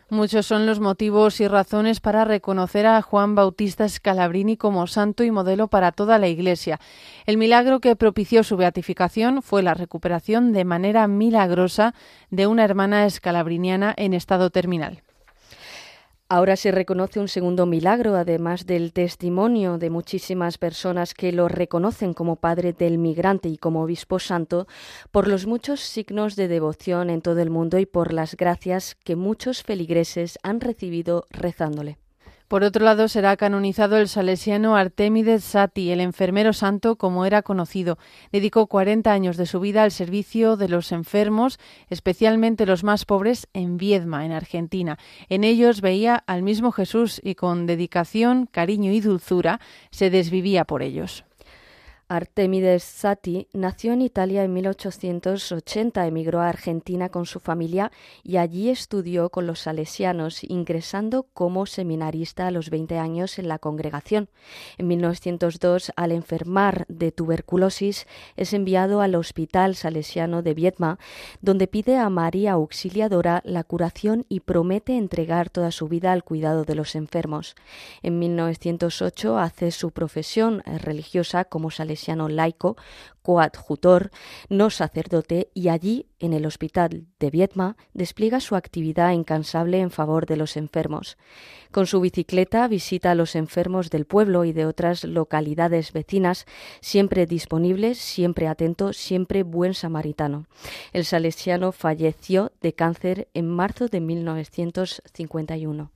Muchos 0.08 0.44
son 0.46 0.66
los 0.66 0.80
motivos 0.80 1.40
y 1.40 1.46
razones 1.46 2.00
para 2.00 2.24
reconocer 2.24 2.84
a 2.84 3.00
Juan 3.00 3.36
Bautista 3.36 3.88
Scalabrini 3.88 4.56
como 4.56 4.88
santo 4.88 5.22
y 5.22 5.30
modelo 5.30 5.68
para 5.68 5.92
toda 5.92 6.18
la 6.18 6.26
Iglesia. 6.26 6.80
El 7.26 7.36
milagro 7.36 7.78
que 7.78 7.94
propició 7.94 8.42
su 8.42 8.56
beatificación 8.56 9.40
fue 9.40 9.62
la 9.62 9.74
recuperación 9.74 10.52
de 10.52 10.64
manera 10.64 11.06
milagrosa 11.06 11.94
de 12.30 12.48
una 12.48 12.64
hermana 12.64 13.06
escalabriniana 13.06 13.94
en 13.96 14.12
estado 14.12 14.50
terminal. 14.50 15.02
Ahora 16.32 16.54
se 16.54 16.70
reconoce 16.70 17.18
un 17.18 17.26
segundo 17.26 17.66
milagro, 17.66 18.14
además 18.14 18.64
del 18.64 18.92
testimonio 18.92 19.78
de 19.78 19.90
muchísimas 19.90 20.58
personas 20.58 21.12
que 21.12 21.32
lo 21.32 21.48
reconocen 21.48 22.14
como 22.14 22.36
padre 22.36 22.72
del 22.72 22.98
migrante 22.98 23.48
y 23.48 23.58
como 23.58 23.82
obispo 23.82 24.20
santo, 24.20 24.68
por 25.10 25.26
los 25.26 25.46
muchos 25.46 25.80
signos 25.80 26.36
de 26.36 26.46
devoción 26.46 27.10
en 27.10 27.20
todo 27.20 27.40
el 27.40 27.50
mundo 27.50 27.80
y 27.80 27.86
por 27.86 28.12
las 28.12 28.36
gracias 28.36 28.94
que 29.02 29.16
muchos 29.16 29.64
feligreses 29.64 30.38
han 30.44 30.60
recibido 30.60 31.26
rezándole. 31.30 31.98
Por 32.50 32.64
otro 32.64 32.84
lado, 32.84 33.06
será 33.06 33.36
canonizado 33.36 33.96
el 33.96 34.08
salesiano 34.08 34.74
Artemides 34.74 35.44
Sati, 35.44 35.92
el 35.92 36.00
enfermero 36.00 36.52
santo 36.52 36.96
como 36.96 37.24
era 37.24 37.42
conocido. 37.42 37.96
Dedicó 38.32 38.66
40 38.66 39.12
años 39.12 39.36
de 39.36 39.46
su 39.46 39.60
vida 39.60 39.84
al 39.84 39.92
servicio 39.92 40.56
de 40.56 40.68
los 40.68 40.90
enfermos, 40.90 41.60
especialmente 41.90 42.66
los 42.66 42.82
más 42.82 43.04
pobres, 43.04 43.46
en 43.52 43.76
Viedma, 43.76 44.26
en 44.26 44.32
Argentina. 44.32 44.98
En 45.28 45.44
ellos 45.44 45.80
veía 45.80 46.16
al 46.26 46.42
mismo 46.42 46.72
Jesús 46.72 47.20
y 47.22 47.36
con 47.36 47.66
dedicación, 47.66 48.46
cariño 48.46 48.90
y 48.90 49.00
dulzura 49.00 49.60
se 49.92 50.10
desvivía 50.10 50.64
por 50.64 50.82
ellos. 50.82 51.24
Artemides 52.10 52.82
Sati 52.82 53.46
nació 53.52 53.92
en 53.92 54.02
Italia 54.02 54.42
en 54.42 54.52
1880, 54.52 56.08
emigró 56.08 56.40
a 56.40 56.48
Argentina 56.48 57.08
con 57.08 57.24
su 57.24 57.38
familia 57.38 57.92
y 58.24 58.36
allí 58.38 58.68
estudió 58.68 59.30
con 59.30 59.46
los 59.46 59.60
salesianos, 59.60 60.42
ingresando 60.42 61.28
como 61.32 61.66
seminarista 61.66 62.48
a 62.48 62.50
los 62.50 62.68
20 62.68 62.98
años 62.98 63.38
en 63.38 63.46
la 63.46 63.60
congregación. 63.60 64.28
En 64.76 64.88
1902, 64.88 65.92
al 65.94 66.10
enfermar 66.10 66.84
de 66.88 67.12
tuberculosis, 67.12 68.08
es 68.36 68.54
enviado 68.54 69.02
al 69.02 69.14
Hospital 69.14 69.76
Salesiano 69.76 70.42
de 70.42 70.54
Viedma, 70.54 70.98
donde 71.40 71.68
pide 71.68 71.96
a 71.96 72.10
María 72.10 72.54
Auxiliadora 72.54 73.40
la 73.44 73.62
curación 73.62 74.26
y 74.28 74.40
promete 74.40 74.96
entregar 74.96 75.48
toda 75.48 75.70
su 75.70 75.86
vida 75.86 76.10
al 76.10 76.24
cuidado 76.24 76.64
de 76.64 76.74
los 76.74 76.96
enfermos. 76.96 77.54
En 78.02 78.18
1908 78.18 79.38
hace 79.38 79.70
su 79.70 79.92
profesión 79.92 80.64
religiosa 80.66 81.44
como 81.44 81.70
salesiano 81.70 81.99
laico, 82.08 82.76
coadjutor, 83.22 84.10
no 84.48 84.70
sacerdote, 84.70 85.50
y 85.54 85.68
allí, 85.68 86.06
en 86.18 86.32
el 86.32 86.46
hospital 86.46 87.06
de 87.18 87.30
Viedma, 87.30 87.76
despliega 87.92 88.40
su 88.40 88.56
actividad 88.56 89.12
incansable 89.12 89.80
en 89.80 89.90
favor 89.90 90.26
de 90.26 90.36
los 90.36 90.56
enfermos. 90.56 91.18
Con 91.70 91.86
su 91.86 92.00
bicicleta 92.00 92.66
visita 92.66 93.12
a 93.12 93.14
los 93.14 93.36
enfermos 93.36 93.90
del 93.90 94.06
pueblo 94.06 94.44
y 94.44 94.52
de 94.52 94.66
otras 94.66 95.04
localidades 95.04 95.92
vecinas, 95.92 96.46
siempre 96.80 97.26
disponible, 97.26 97.94
siempre 97.94 98.48
atento, 98.48 98.92
siempre 98.92 99.42
buen 99.42 99.74
samaritano. 99.74 100.46
El 100.92 101.04
salesiano 101.04 101.72
falleció 101.72 102.52
de 102.60 102.72
cáncer 102.72 103.28
en 103.34 103.48
marzo 103.48 103.88
de 103.88 104.00
1951. 104.00 105.92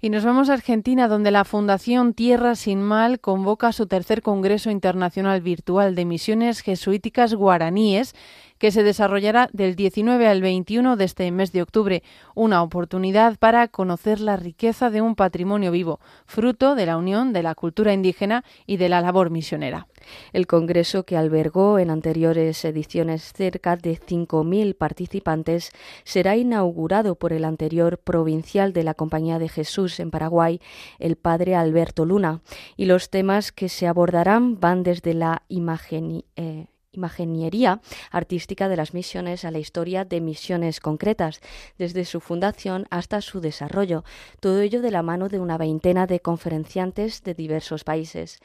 Y 0.00 0.10
nos 0.10 0.24
vamos 0.24 0.50
a 0.50 0.52
Argentina, 0.52 1.08
donde 1.08 1.30
la 1.30 1.44
Fundación 1.44 2.12
Tierra 2.12 2.54
Sin 2.54 2.82
Mal 2.82 3.18
convoca 3.18 3.72
su 3.72 3.86
tercer 3.86 4.20
Congreso 4.20 4.70
Internacional 4.70 5.40
Virtual 5.40 5.94
de 5.94 6.04
Misiones 6.04 6.60
Jesuíticas 6.60 7.34
Guaraníes 7.34 8.14
que 8.58 8.70
se 8.70 8.82
desarrollará 8.82 9.48
del 9.52 9.74
19 9.74 10.28
al 10.28 10.42
21 10.42 10.96
de 10.96 11.04
este 11.04 11.30
mes 11.30 11.52
de 11.52 11.62
octubre, 11.62 12.02
una 12.34 12.62
oportunidad 12.62 13.36
para 13.38 13.68
conocer 13.68 14.20
la 14.20 14.36
riqueza 14.36 14.90
de 14.90 15.00
un 15.00 15.14
patrimonio 15.14 15.70
vivo, 15.70 16.00
fruto 16.26 16.74
de 16.74 16.86
la 16.86 16.96
unión 16.96 17.32
de 17.32 17.42
la 17.42 17.54
cultura 17.54 17.92
indígena 17.92 18.44
y 18.66 18.76
de 18.76 18.88
la 18.88 19.00
labor 19.00 19.30
misionera. 19.30 19.86
El 20.32 20.46
Congreso, 20.46 21.04
que 21.04 21.16
albergó 21.16 21.78
en 21.78 21.90
anteriores 21.90 22.64
ediciones 22.64 23.32
cerca 23.32 23.76
de 23.76 23.98
5.000 23.98 24.76
participantes, 24.76 25.70
será 26.04 26.36
inaugurado 26.36 27.16
por 27.16 27.32
el 27.32 27.44
anterior 27.44 27.98
provincial 27.98 28.72
de 28.72 28.84
la 28.84 28.94
Compañía 28.94 29.38
de 29.38 29.48
Jesús 29.48 30.00
en 30.00 30.10
Paraguay, 30.10 30.60
el 30.98 31.16
padre 31.16 31.54
Alberto 31.54 32.04
Luna, 32.04 32.40
y 32.76 32.86
los 32.86 33.10
temas 33.10 33.52
que 33.52 33.68
se 33.68 33.86
abordarán 33.86 34.60
van 34.60 34.82
desde 34.82 35.14
la 35.14 35.42
imagen. 35.48 36.24
Eh, 36.36 36.66
imaginería 36.96 37.80
artística 38.10 38.68
de 38.68 38.76
las 38.76 38.94
misiones 38.94 39.44
a 39.44 39.50
la 39.50 39.58
historia 39.58 40.04
de 40.04 40.20
misiones 40.20 40.80
concretas, 40.80 41.40
desde 41.78 42.04
su 42.04 42.20
fundación 42.20 42.86
hasta 42.90 43.20
su 43.20 43.40
desarrollo, 43.40 44.04
todo 44.40 44.60
ello 44.60 44.82
de 44.82 44.90
la 44.90 45.02
mano 45.02 45.28
de 45.28 45.38
una 45.38 45.58
veintena 45.58 46.06
de 46.06 46.20
conferenciantes 46.20 47.22
de 47.22 47.34
diversos 47.34 47.84
países. 47.84 48.40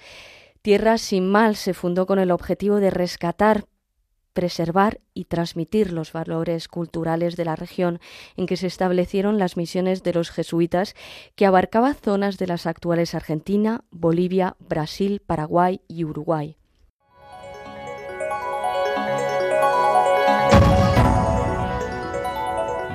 Tierra 0.61 0.99
sin 0.99 1.27
mal 1.27 1.55
se 1.55 1.73
fundó 1.73 2.05
con 2.05 2.19
el 2.19 2.29
objetivo 2.29 2.75
de 2.75 2.91
rescatar, 2.91 3.65
preservar 4.33 5.01
y 5.15 5.25
transmitir 5.25 5.91
los 5.91 6.13
valores 6.13 6.67
culturales 6.67 7.35
de 7.35 7.45
la 7.45 7.55
región 7.55 7.99
en 8.37 8.45
que 8.45 8.57
se 8.57 8.67
establecieron 8.67 9.39
las 9.39 9.57
misiones 9.57 10.03
de 10.03 10.13
los 10.13 10.29
jesuitas, 10.29 10.95
que 11.35 11.47
abarcaba 11.47 11.95
zonas 11.95 12.37
de 12.37 12.45
las 12.45 12.67
actuales 12.67 13.15
Argentina, 13.15 13.85
Bolivia, 13.89 14.55
Brasil, 14.59 15.19
Paraguay 15.25 15.81
y 15.87 16.03
Uruguay. 16.03 16.57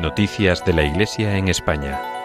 Noticias 0.01 0.65
de 0.65 0.73
la 0.73 0.85
Iglesia 0.85 1.37
en 1.37 1.49
España. 1.49 2.16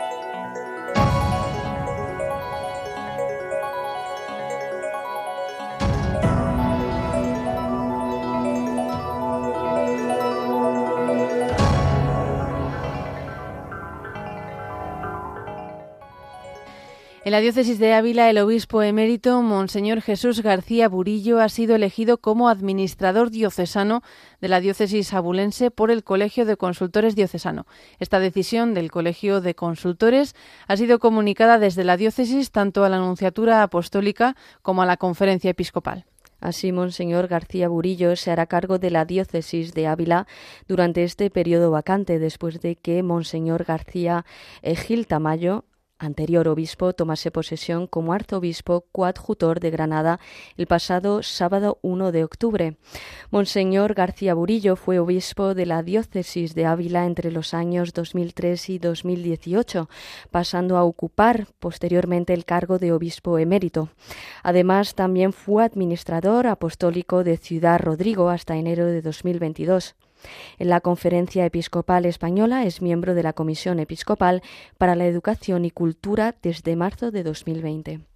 En 17.23 17.33
la 17.33 17.39
diócesis 17.39 17.77
de 17.77 17.93
Ávila, 17.93 18.31
el 18.31 18.39
obispo 18.39 18.81
emérito, 18.81 19.43
Monseñor 19.43 20.01
Jesús 20.01 20.41
García 20.41 20.89
Burillo, 20.89 21.39
ha 21.39 21.49
sido 21.49 21.75
elegido 21.75 22.17
como 22.17 22.49
administrador 22.49 23.29
diocesano 23.29 24.01
de 24.39 24.47
la 24.47 24.59
diócesis 24.59 25.13
abulense 25.13 25.69
por 25.69 25.91
el 25.91 26.03
Colegio 26.03 26.45
de 26.45 26.57
Consultores 26.57 27.15
Diocesano. 27.15 27.67
Esta 27.99 28.19
decisión 28.19 28.73
del 28.73 28.89
Colegio 28.89 29.39
de 29.39 29.53
Consultores 29.53 30.35
ha 30.67 30.75
sido 30.77 30.97
comunicada 30.97 31.59
desde 31.59 31.83
la 31.83 31.95
diócesis 31.95 32.49
tanto 32.49 32.83
a 32.83 32.89
la 32.89 32.97
Anunciatura 32.97 33.61
Apostólica 33.61 34.35
como 34.63 34.81
a 34.81 34.87
la 34.87 34.97
Conferencia 34.97 35.51
Episcopal. 35.51 36.05
Así, 36.39 36.71
Monseñor 36.71 37.27
García 37.27 37.69
Burillo 37.69 38.15
se 38.15 38.31
hará 38.31 38.47
cargo 38.47 38.79
de 38.79 38.89
la 38.89 39.05
diócesis 39.05 39.75
de 39.75 39.85
Ávila 39.85 40.25
durante 40.67 41.03
este 41.03 41.29
periodo 41.29 41.69
vacante, 41.69 42.17
después 42.17 42.61
de 42.61 42.77
que 42.77 43.03
Monseñor 43.03 43.63
García 43.63 44.25
Gil 44.63 45.05
Tamayo 45.05 45.65
anterior 46.01 46.47
obispo, 46.47 46.93
tomase 46.93 47.31
posesión 47.31 47.87
como 47.87 48.13
arzobispo 48.13 48.85
coadjutor 48.91 49.59
de 49.59 49.71
Granada 49.71 50.19
el 50.57 50.67
pasado 50.67 51.23
sábado 51.23 51.79
1 51.81 52.11
de 52.11 52.23
octubre. 52.23 52.77
Monseñor 53.29 53.93
García 53.93 54.33
Burillo 54.33 54.75
fue 54.75 54.99
obispo 54.99 55.53
de 55.53 55.65
la 55.65 55.83
diócesis 55.83 56.55
de 56.55 56.65
Ávila 56.65 57.05
entre 57.05 57.31
los 57.31 57.53
años 57.53 57.93
2003 57.93 58.69
y 58.69 58.79
2018, 58.79 59.89
pasando 60.31 60.77
a 60.77 60.83
ocupar 60.83 61.47
posteriormente 61.59 62.33
el 62.33 62.45
cargo 62.45 62.79
de 62.79 62.91
obispo 62.91 63.37
emérito. 63.37 63.89
Además, 64.43 64.95
también 64.95 65.33
fue 65.33 65.63
administrador 65.63 66.47
apostólico 66.47 67.23
de 67.23 67.37
Ciudad 67.37 67.79
Rodrigo 67.79 68.29
hasta 68.29 68.55
enero 68.55 68.85
de 68.85 69.01
2022. 69.01 69.95
En 70.59 70.69
la 70.69 70.81
Conferencia 70.81 71.45
Episcopal 71.45 72.05
Española 72.05 72.65
es 72.65 72.81
miembro 72.81 73.15
de 73.15 73.23
la 73.23 73.33
Comisión 73.33 73.79
Episcopal 73.79 74.41
para 74.77 74.95
la 74.95 75.05
Educación 75.05 75.65
y 75.65 75.71
Cultura 75.71 76.35
desde 76.41 76.75
marzo 76.75 77.11
de 77.11 77.23
2020. 77.23 78.10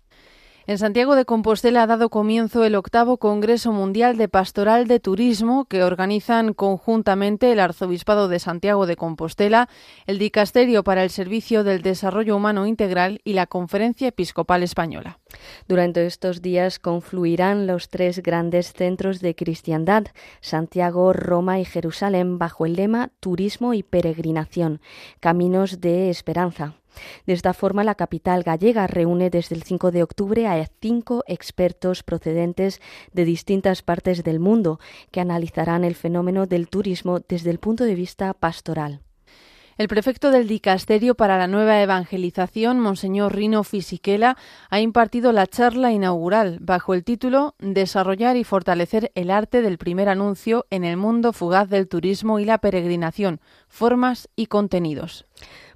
En 0.67 0.79
Santiago 0.79 1.15
de 1.15 1.25
Compostela 1.25 1.83
ha 1.83 1.87
dado 1.87 2.09
comienzo 2.09 2.65
el 2.65 2.73
octavo 2.73 3.17
Congreso 3.17 3.71
Mundial 3.71 4.17
de 4.17 4.27
Pastoral 4.27 4.87
de 4.87 4.99
Turismo 4.99 5.65
que 5.65 5.83
organizan 5.83 6.55
conjuntamente 6.55 7.51
el 7.51 7.59
Arzobispado 7.59 8.27
de 8.29 8.39
Santiago 8.39 8.87
de 8.87 8.95
Compostela, 8.95 9.69
el 10.07 10.17
Dicasterio 10.17 10.83
para 10.83 11.03
el 11.03 11.11
Servicio 11.11 11.63
del 11.63 11.83
Desarrollo 11.83 12.35
Humano 12.35 12.65
Integral 12.65 13.21
y 13.23 13.33
la 13.33 13.45
Conferencia 13.45 14.07
Episcopal 14.07 14.63
Española. 14.63 15.19
Durante 15.67 16.03
estos 16.07 16.41
días 16.41 16.79
confluirán 16.79 17.67
los 17.67 17.89
tres 17.89 18.23
grandes 18.23 18.73
centros 18.73 19.19
de 19.19 19.35
cristiandad, 19.35 20.07
Santiago, 20.41 21.13
Roma 21.13 21.59
y 21.59 21.65
Jerusalén, 21.65 22.39
bajo 22.39 22.65
el 22.65 22.73
lema 22.73 23.11
Turismo 23.19 23.75
y 23.75 23.83
Peregrinación, 23.83 24.81
Caminos 25.19 25.79
de 25.79 26.09
Esperanza. 26.09 26.73
De 27.25 27.33
esta 27.33 27.53
forma, 27.53 27.83
la 27.83 27.95
capital 27.95 28.43
gallega 28.43 28.87
reúne 28.87 29.29
desde 29.29 29.55
el 29.55 29.63
5 29.63 29.91
de 29.91 30.03
octubre 30.03 30.47
a 30.47 30.65
cinco 30.81 31.23
expertos 31.27 32.03
procedentes 32.03 32.81
de 33.13 33.25
distintas 33.25 33.81
partes 33.81 34.23
del 34.23 34.39
mundo 34.39 34.79
que 35.11 35.21
analizarán 35.21 35.83
el 35.83 35.95
fenómeno 35.95 36.45
del 36.45 36.67
turismo 36.69 37.19
desde 37.19 37.51
el 37.51 37.59
punto 37.59 37.83
de 37.85 37.95
vista 37.95 38.33
pastoral. 38.33 39.01
El 39.77 39.89
prefecto 39.89 40.31
del 40.31 40.47
Dicasterio 40.47 41.15
para 41.15 41.37
la 41.37 41.47
Nueva 41.47 41.81
Evangelización, 41.81 42.79
Monseñor 42.79 43.35
Rino 43.35 43.61
Fisichella, 43.65 44.37
ha 44.69 44.79
impartido 44.79 45.33
la 45.33 45.47
charla 45.47 45.91
inaugural 45.91 46.59
bajo 46.61 46.93
el 46.93 47.03
título 47.03 47.55
Desarrollar 47.59 48.37
y 48.37 48.45
fortalecer 48.45 49.11
el 49.15 49.29
arte 49.29 49.61
del 49.61 49.77
primer 49.77 50.07
anuncio 50.07 50.65
en 50.69 50.85
el 50.85 50.95
mundo 50.95 51.33
fugaz 51.33 51.67
del 51.67 51.89
turismo 51.89 52.39
y 52.39 52.45
la 52.45 52.59
peregrinación, 52.59 53.41
formas 53.67 54.29
y 54.37 54.45
contenidos. 54.45 55.25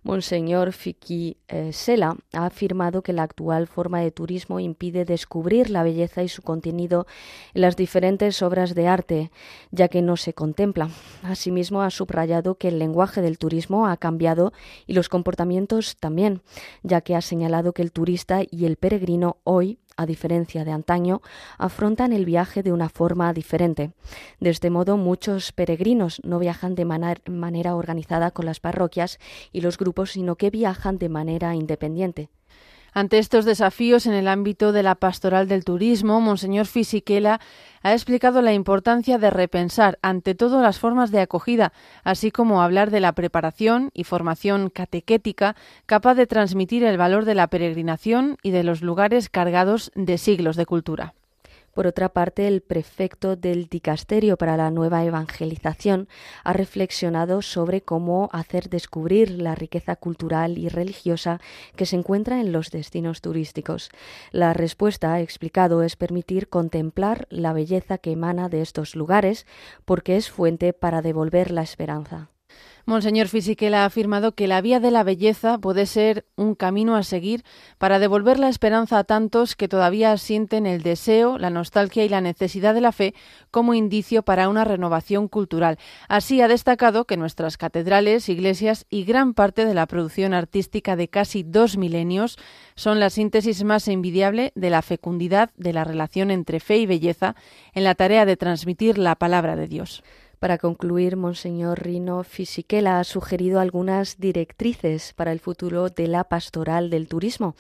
Monseñor 0.03 0.71
Fiki 0.71 1.37
eh, 1.47 1.73
Sela 1.73 2.15
ha 2.33 2.45
afirmado 2.45 3.01
que 3.01 3.13
la 3.13 3.23
actual 3.23 3.67
forma 3.67 3.99
de 3.99 4.11
turismo 4.11 4.59
impide 4.59 5.05
descubrir 5.05 5.69
la 5.69 5.83
belleza 5.83 6.23
y 6.23 6.29
su 6.29 6.41
contenido 6.41 7.05
en 7.53 7.61
las 7.61 7.75
diferentes 7.75 8.41
obras 8.41 8.75
de 8.75 8.87
arte, 8.87 9.31
ya 9.71 9.87
que 9.87 10.01
no 10.01 10.17
se 10.17 10.33
contempla. 10.33 10.89
Asimismo, 11.23 11.81
ha 11.81 11.89
subrayado 11.89 12.55
que 12.55 12.69
el 12.69 12.79
lenguaje 12.79 13.21
del 13.21 13.37
turismo 13.37 13.87
ha 13.87 13.97
cambiado 13.97 14.53
y 14.87 14.93
los 14.93 15.09
comportamientos 15.09 15.97
también, 15.97 16.41
ya 16.83 17.01
que 17.01 17.15
ha 17.15 17.21
señalado 17.21 17.73
que 17.73 17.81
el 17.81 17.91
turista 17.91 18.41
y 18.49 18.65
el 18.65 18.77
peregrino 18.77 19.37
hoy 19.43 19.79
a 19.99 20.05
diferencia 20.05 20.63
de 20.63 20.71
antaño, 20.71 21.21
afrontan 21.57 22.13
el 22.13 22.23
viaje 22.23 22.63
de 22.63 22.71
una 22.71 22.87
forma 22.87 23.33
diferente. 23.33 23.91
De 24.39 24.49
este 24.49 24.69
modo, 24.69 24.95
muchos 24.95 25.51
peregrinos 25.51 26.21
no 26.23 26.39
viajan 26.39 26.73
de 26.73 26.85
manera 26.85 27.75
organizada 27.75 28.31
con 28.31 28.45
las 28.45 28.61
parroquias 28.61 29.19
y 29.51 29.59
los 29.59 29.77
grupos, 29.77 30.11
sino 30.11 30.37
que 30.37 30.49
viajan 30.49 30.97
de 30.97 31.09
manera 31.09 31.53
independiente. 31.53 32.29
Ante 32.93 33.19
estos 33.19 33.45
desafíos 33.45 34.05
en 34.05 34.13
el 34.13 34.27
ámbito 34.27 34.71
de 34.71 34.83
la 34.83 34.95
pastoral 34.95 35.47
del 35.47 35.63
turismo, 35.63 36.21
Monseñor 36.21 36.65
Fisichella 36.65 37.39
ha 37.81 37.93
explicado 37.93 38.41
la 38.41 38.53
importancia 38.53 39.17
de 39.17 39.29
repensar 39.29 39.99
ante 40.01 40.35
todo 40.35 40.61
las 40.61 40.79
formas 40.79 41.11
de 41.11 41.21
acogida, 41.21 41.71
así 42.03 42.31
como 42.31 42.61
hablar 42.61 42.91
de 42.91 42.99
la 42.99 43.13
preparación 43.13 43.91
y 43.93 44.03
formación 44.03 44.69
catequética 44.69 45.55
capaz 45.85 46.15
de 46.15 46.27
transmitir 46.27 46.83
el 46.83 46.97
valor 46.97 47.25
de 47.25 47.35
la 47.35 47.47
peregrinación 47.47 48.37
y 48.43 48.51
de 48.51 48.63
los 48.63 48.81
lugares 48.81 49.29
cargados 49.29 49.91
de 49.95 50.17
siglos 50.17 50.55
de 50.55 50.65
cultura. 50.65 51.13
Por 51.79 51.87
otra 51.87 52.09
parte, 52.09 52.45
el 52.45 52.59
prefecto 52.59 53.37
del 53.37 53.67
Dicasterio 53.67 54.35
para 54.35 54.57
la 54.57 54.69
Nueva 54.69 55.05
Evangelización 55.05 56.09
ha 56.43 56.51
reflexionado 56.51 57.41
sobre 57.41 57.79
cómo 57.79 58.29
hacer 58.33 58.67
descubrir 58.67 59.31
la 59.31 59.55
riqueza 59.55 59.95
cultural 59.95 60.57
y 60.57 60.67
religiosa 60.67 61.39
que 61.77 61.85
se 61.85 61.95
encuentra 61.95 62.41
en 62.41 62.51
los 62.51 62.69
destinos 62.71 63.21
turísticos. 63.21 63.91
La 64.33 64.51
respuesta, 64.51 65.13
ha 65.13 65.21
explicado, 65.21 65.81
es 65.81 65.95
permitir 65.95 66.49
contemplar 66.49 67.27
la 67.29 67.53
belleza 67.53 67.97
que 67.97 68.11
emana 68.11 68.49
de 68.49 68.61
estos 68.61 68.93
lugares, 68.93 69.47
porque 69.85 70.17
es 70.17 70.29
fuente 70.29 70.73
para 70.73 71.01
devolver 71.01 71.49
la 71.49 71.61
esperanza. 71.61 72.29
Monseñor 72.89 73.27
Fisichella 73.27 73.83
ha 73.83 73.85
afirmado 73.85 74.31
que 74.31 74.47
la 74.47 74.61
vía 74.61 74.79
de 74.79 74.89
la 74.89 75.03
belleza 75.03 75.59
puede 75.59 75.85
ser 75.85 76.25
un 76.35 76.55
camino 76.55 76.95
a 76.95 77.03
seguir 77.03 77.43
para 77.77 77.99
devolver 77.99 78.39
la 78.39 78.49
esperanza 78.49 78.97
a 78.97 79.03
tantos 79.03 79.55
que 79.55 79.67
todavía 79.67 80.17
sienten 80.17 80.65
el 80.65 80.81
deseo, 80.81 81.37
la 81.37 81.51
nostalgia 81.51 82.03
y 82.03 82.09
la 82.09 82.19
necesidad 82.19 82.73
de 82.73 82.81
la 82.81 82.91
fe 82.91 83.13
como 83.51 83.75
indicio 83.75 84.23
para 84.23 84.49
una 84.49 84.63
renovación 84.63 85.27
cultural. 85.27 85.77
Así 86.07 86.41
ha 86.41 86.47
destacado 86.47 87.05
que 87.05 87.15
nuestras 87.15 87.57
catedrales, 87.57 88.27
iglesias 88.27 88.87
y 88.89 89.03
gran 89.03 89.35
parte 89.35 89.65
de 89.65 89.75
la 89.75 89.85
producción 89.85 90.33
artística 90.33 90.95
de 90.95 91.09
casi 91.09 91.43
dos 91.43 91.77
milenios 91.77 92.37
son 92.73 92.99
la 92.99 93.11
síntesis 93.11 93.63
más 93.63 93.87
envidiable 93.87 94.51
de 94.55 94.71
la 94.71 94.81
fecundidad 94.81 95.51
de 95.57 95.73
la 95.73 95.83
relación 95.83 96.31
entre 96.31 96.59
fe 96.59 96.77
y 96.77 96.87
belleza 96.87 97.35
en 97.75 97.83
la 97.83 97.93
tarea 97.93 98.25
de 98.25 98.35
transmitir 98.35 98.97
la 98.97 99.13
palabra 99.13 99.55
de 99.55 99.67
Dios. 99.67 100.01
Para 100.39 100.57
concluir, 100.57 101.17
Monseñor 101.17 101.83
Rino 101.83 102.23
Fisichella 102.23 103.01
ha 103.01 103.03
sugerido 103.03 103.59
algunas 103.59 104.19
directrices 104.19 105.11
para 105.13 105.33
el 105.33 105.41
futuro 105.41 105.89
de 105.89 106.07
la 106.07 106.23
pastoral 106.23 106.89
del 106.89 107.09
turismo. 107.09 107.55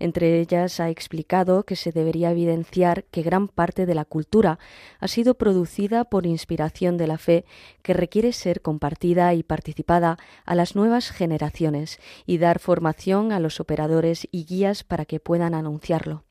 Entre 0.00 0.40
ellas 0.40 0.80
ha 0.80 0.90
explicado 0.90 1.62
que 1.62 1.76
se 1.76 1.92
debería 1.92 2.32
evidenciar 2.32 3.04
que 3.04 3.22
gran 3.22 3.46
parte 3.46 3.86
de 3.86 3.94
la 3.94 4.04
cultura 4.04 4.58
ha 4.98 5.06
sido 5.06 5.34
producida 5.34 6.02
por 6.02 6.26
inspiración 6.26 6.96
de 6.96 7.06
la 7.06 7.18
fe 7.18 7.44
que 7.82 7.94
requiere 7.94 8.32
ser 8.32 8.62
compartida 8.62 9.32
y 9.34 9.44
participada 9.44 10.18
a 10.44 10.56
las 10.56 10.74
nuevas 10.74 11.10
generaciones 11.10 12.00
y 12.26 12.38
dar 12.38 12.58
formación 12.58 13.30
a 13.30 13.38
los 13.38 13.60
operadores 13.60 14.26
y 14.32 14.44
guías 14.44 14.82
para 14.82 15.04
que 15.04 15.20
puedan 15.20 15.54
anunciarlo. 15.54 16.24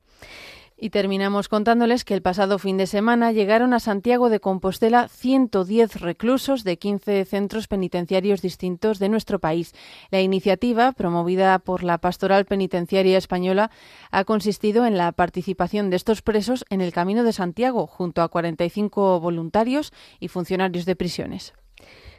Y 0.76 0.90
terminamos 0.90 1.48
contándoles 1.48 2.04
que 2.04 2.14
el 2.14 2.22
pasado 2.22 2.58
fin 2.58 2.76
de 2.76 2.88
semana 2.88 3.30
llegaron 3.30 3.72
a 3.74 3.80
Santiago 3.80 4.28
de 4.28 4.40
Compostela 4.40 5.06
110 5.06 6.00
reclusos 6.00 6.64
de 6.64 6.78
15 6.78 7.24
centros 7.26 7.68
penitenciarios 7.68 8.42
distintos 8.42 8.98
de 8.98 9.08
nuestro 9.08 9.38
país. 9.38 9.72
La 10.10 10.20
iniciativa, 10.20 10.90
promovida 10.90 11.60
por 11.60 11.84
la 11.84 11.98
Pastoral 11.98 12.44
Penitenciaria 12.44 13.16
Española, 13.16 13.70
ha 14.10 14.24
consistido 14.24 14.84
en 14.84 14.98
la 14.98 15.12
participación 15.12 15.90
de 15.90 15.96
estos 15.96 16.22
presos 16.22 16.64
en 16.70 16.80
el 16.80 16.92
Camino 16.92 17.22
de 17.22 17.32
Santiago, 17.32 17.86
junto 17.86 18.20
a 18.22 18.28
45 18.28 19.20
voluntarios 19.20 19.92
y 20.18 20.26
funcionarios 20.26 20.86
de 20.86 20.96
prisiones. 20.96 21.54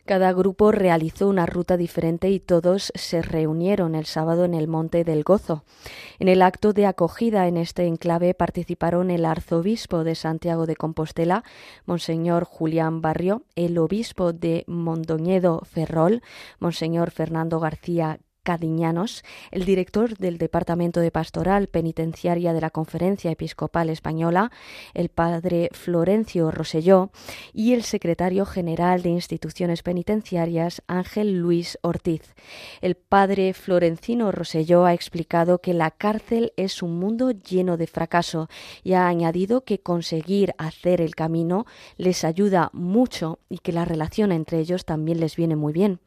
Cada 0.06 0.34
grupo 0.34 0.72
realizó 0.72 1.28
una 1.28 1.48
ruta 1.48 1.78
diferente 1.78 2.30
y 2.30 2.40
todos 2.40 2.92
se 2.94 3.24
reunieron 3.24 3.96
el 3.96 4.06
sábado 4.06 4.46
en 4.46 4.54
el 4.54 4.68
Monte 4.68 5.04
del 5.04 5.24
Gozo. 5.24 5.64
En 6.20 6.28
el 6.28 6.44
acto 6.44 6.74
de 6.74 6.86
acogida 6.86 7.48
en 7.48 7.58
este 7.58 7.88
enclave 7.88 8.36
participaron 8.36 9.10
el 9.10 9.26
arzobispo 9.26 10.04
de 10.04 10.14
Santiago 10.14 10.68
de 10.68 10.76
Compostela, 10.76 11.44
Monseñor 11.88 12.44
Julián 12.44 13.02
Barrio, 13.02 13.42
el 13.56 13.80
obispo 13.80 14.32
de 14.32 14.64
Mondoñedo 14.68 15.62
Ferrol, 15.66 16.22
Monseñor 16.60 17.10
Fernando 17.10 17.60
García 17.60 18.20
Cadiñanos, 18.46 19.24
el 19.50 19.66
director 19.66 20.16
del 20.18 20.38
Departamento 20.38 21.00
de 21.00 21.10
Pastoral 21.10 21.68
Penitenciaria 21.68 22.54
de 22.54 22.62
la 22.62 22.70
Conferencia 22.70 23.32
Episcopal 23.32 23.90
Española, 23.90 24.52
el 24.94 25.10
padre 25.10 25.70
Florencio 25.74 26.52
Roselló, 26.52 27.10
y 27.54 27.74
el 27.74 27.82
secretario 27.82 28.46
general 28.46 29.02
de 29.02 29.10
Instituciones 29.10 29.82
Penitenciarias, 29.82 30.84
Ángel 30.86 31.40
Luis 31.40 31.80
Ortiz. 31.82 32.36
El 32.82 32.96
padre 32.96 33.54
Florencino 33.54 34.32
Roselló 34.32 34.86
ha 34.86 34.94
explicado 34.94 35.58
que 35.58 35.74
la 35.74 35.90
cárcel 35.90 36.54
es 36.56 36.84
un 36.84 37.00
mundo 37.00 37.32
lleno 37.32 37.78
de 37.78 37.88
fracaso 37.88 38.48
y 38.84 38.94
ha 38.94 39.08
añadido 39.08 39.62
que 39.62 39.80
conseguir 39.80 40.54
hacer 40.60 41.02
el 41.02 41.16
camino 41.16 41.66
les 41.98 42.24
ayuda 42.24 42.70
mucho 42.74 43.40
y 43.50 43.58
que 43.58 43.72
la 43.72 43.86
relación 43.86 44.32
entre 44.32 44.60
ellos 44.60 44.86
también 44.86 45.20
les 45.20 45.36
viene 45.36 45.56
muy 45.56 45.74
bien. 45.74 46.00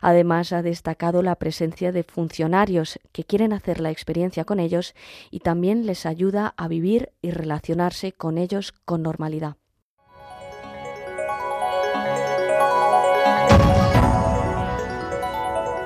Además, 0.00 0.52
ha 0.52 0.62
destacado 0.62 1.22
la 1.22 1.36
presencia 1.36 1.92
de 1.92 2.04
funcionarios 2.04 2.98
que 3.12 3.24
quieren 3.24 3.52
hacer 3.52 3.80
la 3.80 3.90
experiencia 3.90 4.44
con 4.44 4.60
ellos 4.60 4.94
y 5.30 5.40
también 5.40 5.86
les 5.86 6.06
ayuda 6.06 6.54
a 6.56 6.68
vivir 6.68 7.10
y 7.22 7.30
relacionarse 7.30 8.12
con 8.12 8.38
ellos 8.38 8.72
con 8.84 9.02
normalidad. 9.02 9.56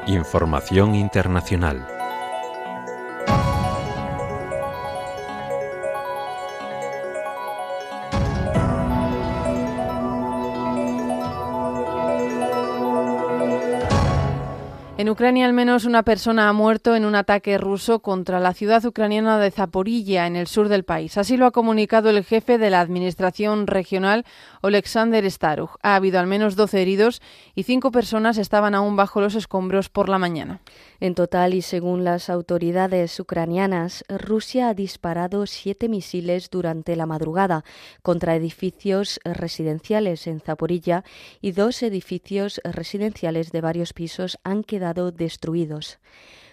Información 0.06 0.94
internacional. 0.94 2.01
En 15.02 15.10
Ucrania 15.10 15.46
al 15.46 15.52
menos 15.52 15.84
una 15.84 16.04
persona 16.04 16.48
ha 16.48 16.52
muerto 16.52 16.94
en 16.94 17.04
un 17.04 17.16
ataque 17.16 17.58
ruso 17.58 18.02
contra 18.02 18.38
la 18.38 18.54
ciudad 18.54 18.84
ucraniana 18.84 19.36
de 19.40 19.50
Zaporilla, 19.50 20.28
en 20.28 20.36
el 20.36 20.46
sur 20.46 20.68
del 20.68 20.84
país. 20.84 21.18
Así 21.18 21.36
lo 21.36 21.44
ha 21.46 21.50
comunicado 21.50 22.08
el 22.08 22.22
jefe 22.22 22.56
de 22.56 22.70
la 22.70 22.78
administración 22.78 23.66
regional, 23.66 24.24
Oleksandr 24.60 25.28
Starug. 25.28 25.70
Ha 25.82 25.96
habido 25.96 26.20
al 26.20 26.28
menos 26.28 26.54
12 26.54 26.80
heridos 26.80 27.20
y 27.56 27.64
cinco 27.64 27.90
personas 27.90 28.38
estaban 28.38 28.76
aún 28.76 28.94
bajo 28.94 29.20
los 29.20 29.34
escombros 29.34 29.88
por 29.88 30.08
la 30.08 30.18
mañana. 30.18 30.60
En 31.00 31.16
total, 31.16 31.54
y 31.54 31.62
según 31.62 32.04
las 32.04 32.30
autoridades 32.30 33.18
ucranianas, 33.18 34.04
Rusia 34.08 34.68
ha 34.68 34.74
disparado 34.74 35.46
siete 35.46 35.88
misiles 35.88 36.48
durante 36.48 36.94
la 36.94 37.06
madrugada 37.06 37.64
contra 38.02 38.36
edificios 38.36 39.18
residenciales 39.24 40.28
en 40.28 40.38
Zaporilla 40.38 41.02
y 41.40 41.50
dos 41.50 41.82
edificios 41.82 42.60
residenciales 42.62 43.50
de 43.50 43.60
varios 43.60 43.94
pisos 43.94 44.38
han 44.44 44.62
quedado 44.62 44.91
destruidos. 44.92 45.98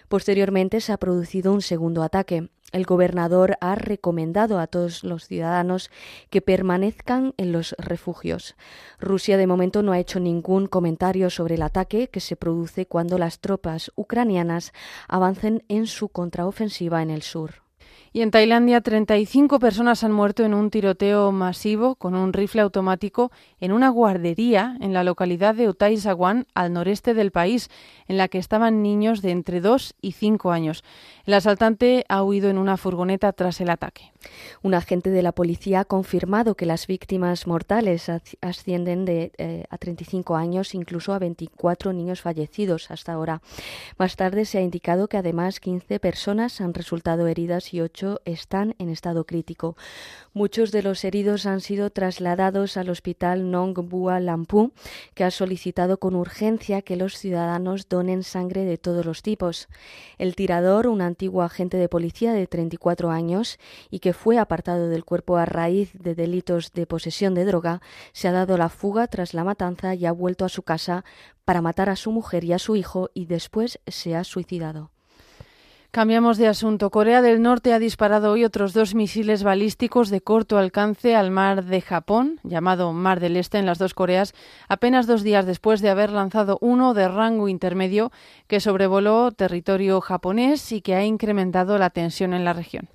Posteriormente 0.08 0.80
se 0.80 0.92
ha 0.92 0.96
producido 0.96 1.52
un 1.52 1.62
segundo 1.62 2.02
ataque. 2.02 2.50
El 2.72 2.84
gobernador 2.84 3.56
ha 3.60 3.76
recomendado 3.76 4.58
a 4.58 4.66
todos 4.66 5.04
los 5.04 5.26
ciudadanos 5.26 5.90
que 6.30 6.40
permanezcan 6.40 7.34
en 7.36 7.52
los 7.52 7.76
refugios. 7.78 8.56
Rusia 8.98 9.36
de 9.36 9.46
momento 9.46 9.82
no 9.82 9.92
ha 9.92 10.00
hecho 10.00 10.18
ningún 10.18 10.66
comentario 10.66 11.30
sobre 11.30 11.54
el 11.54 11.62
ataque 11.62 12.08
que 12.08 12.20
se 12.20 12.34
produce 12.34 12.86
cuando 12.86 13.18
las 13.18 13.38
tropas 13.38 13.92
ucranianas 13.94 14.72
avancen 15.06 15.62
en 15.68 15.86
su 15.86 16.08
contraofensiva 16.08 17.02
en 17.02 17.10
el 17.10 17.22
sur. 17.22 17.69
Y 18.12 18.22
en 18.22 18.32
Tailandia, 18.32 18.80
35 18.80 19.60
personas 19.60 20.02
han 20.02 20.10
muerto 20.10 20.44
en 20.44 20.52
un 20.52 20.70
tiroteo 20.70 21.30
masivo 21.30 21.94
con 21.94 22.16
un 22.16 22.32
rifle 22.32 22.60
automático 22.60 23.30
en 23.60 23.70
una 23.70 23.88
guardería 23.88 24.76
en 24.80 24.92
la 24.92 25.04
localidad 25.04 25.54
de 25.54 25.68
Utai 25.68 25.96
Sawan, 25.96 26.46
al 26.52 26.72
noreste 26.72 27.14
del 27.14 27.30
país, 27.30 27.70
en 28.08 28.16
la 28.16 28.26
que 28.26 28.38
estaban 28.38 28.82
niños 28.82 29.22
de 29.22 29.30
entre 29.30 29.60
2 29.60 29.94
y 30.02 30.12
5 30.12 30.50
años. 30.50 30.82
El 31.24 31.34
asaltante 31.34 32.04
ha 32.08 32.24
huido 32.24 32.50
en 32.50 32.58
una 32.58 32.76
furgoneta 32.76 33.32
tras 33.32 33.60
el 33.60 33.70
ataque. 33.70 34.09
Un 34.62 34.74
agente 34.74 35.10
de 35.10 35.22
la 35.22 35.32
policía 35.32 35.80
ha 35.80 35.84
confirmado 35.84 36.54
que 36.54 36.66
las 36.66 36.86
víctimas 36.86 37.46
mortales 37.46 38.10
ascienden 38.40 39.04
de, 39.04 39.32
eh, 39.38 39.64
a 39.70 39.78
35 39.78 40.36
años, 40.36 40.74
incluso 40.74 41.12
a 41.12 41.18
24 41.18 41.92
niños 41.92 42.20
fallecidos 42.20 42.90
hasta 42.90 43.12
ahora. 43.12 43.40
Más 43.98 44.16
tarde 44.16 44.44
se 44.44 44.58
ha 44.58 44.62
indicado 44.62 45.08
que 45.08 45.16
además 45.16 45.60
15 45.60 46.00
personas 46.00 46.60
han 46.60 46.74
resultado 46.74 47.26
heridas 47.26 47.72
y 47.72 47.80
8 47.80 48.20
están 48.24 48.74
en 48.78 48.90
estado 48.90 49.24
crítico. 49.24 49.76
Muchos 50.32 50.70
de 50.70 50.84
los 50.84 51.02
heridos 51.02 51.44
han 51.44 51.60
sido 51.60 51.90
trasladados 51.90 52.76
al 52.76 52.88
hospital 52.88 53.50
Nong 53.50 53.76
Bua 53.88 54.20
Lampu, 54.20 54.72
que 55.14 55.24
ha 55.24 55.32
solicitado 55.32 55.98
con 55.98 56.14
urgencia 56.14 56.82
que 56.82 56.94
los 56.94 57.18
ciudadanos 57.18 57.88
donen 57.88 58.22
sangre 58.22 58.64
de 58.64 58.78
todos 58.78 59.04
los 59.04 59.22
tipos. 59.22 59.68
El 60.18 60.36
tirador, 60.36 60.86
un 60.86 61.02
antiguo 61.02 61.42
agente 61.42 61.78
de 61.78 61.88
policía 61.88 62.32
de 62.32 62.46
34 62.46 63.10
años 63.10 63.58
y 63.90 63.98
que 63.98 64.12
fue 64.12 64.38
apartado 64.38 64.88
del 64.88 65.04
cuerpo 65.04 65.36
a 65.36 65.46
raíz 65.46 65.90
de 65.94 66.14
delitos 66.14 66.70
de 66.74 66.86
posesión 66.86 67.34
de 67.34 67.44
droga, 67.44 67.82
se 68.12 68.28
ha 68.28 68.32
dado 68.32 68.56
la 68.56 68.68
fuga 68.68 69.08
tras 69.08 69.34
la 69.34 69.42
matanza 69.42 69.96
y 69.96 70.06
ha 70.06 70.12
vuelto 70.12 70.44
a 70.44 70.48
su 70.48 70.62
casa 70.62 71.04
para 71.44 71.60
matar 71.60 71.88
a 71.88 71.96
su 71.96 72.12
mujer 72.12 72.44
y 72.44 72.52
a 72.52 72.60
su 72.60 72.76
hijo 72.76 73.10
y 73.14 73.26
después 73.26 73.80
se 73.88 74.14
ha 74.14 74.22
suicidado. 74.22 74.92
Cambiamos 75.92 76.38
de 76.38 76.46
asunto. 76.46 76.90
Corea 76.90 77.20
del 77.20 77.42
Norte 77.42 77.72
ha 77.72 77.80
disparado 77.80 78.30
hoy 78.30 78.44
otros 78.44 78.72
dos 78.74 78.94
misiles 78.94 79.42
balísticos 79.42 80.08
de 80.08 80.20
corto 80.20 80.56
alcance 80.56 81.16
al 81.16 81.32
mar 81.32 81.64
de 81.64 81.80
Japón, 81.80 82.38
llamado 82.44 82.92
Mar 82.92 83.18
del 83.18 83.36
Este 83.36 83.58
en 83.58 83.66
las 83.66 83.78
dos 83.78 83.92
Coreas, 83.92 84.32
apenas 84.68 85.08
dos 85.08 85.24
días 85.24 85.46
después 85.46 85.80
de 85.80 85.90
haber 85.90 86.10
lanzado 86.10 86.58
uno 86.60 86.94
de 86.94 87.08
rango 87.08 87.48
intermedio 87.48 88.12
que 88.46 88.60
sobrevoló 88.60 89.32
territorio 89.32 90.00
japonés 90.00 90.70
y 90.70 90.80
que 90.80 90.94
ha 90.94 91.04
incrementado 91.04 91.76
la 91.76 91.90
tensión 91.90 92.34
en 92.34 92.44
la 92.44 92.52
región. 92.52 92.88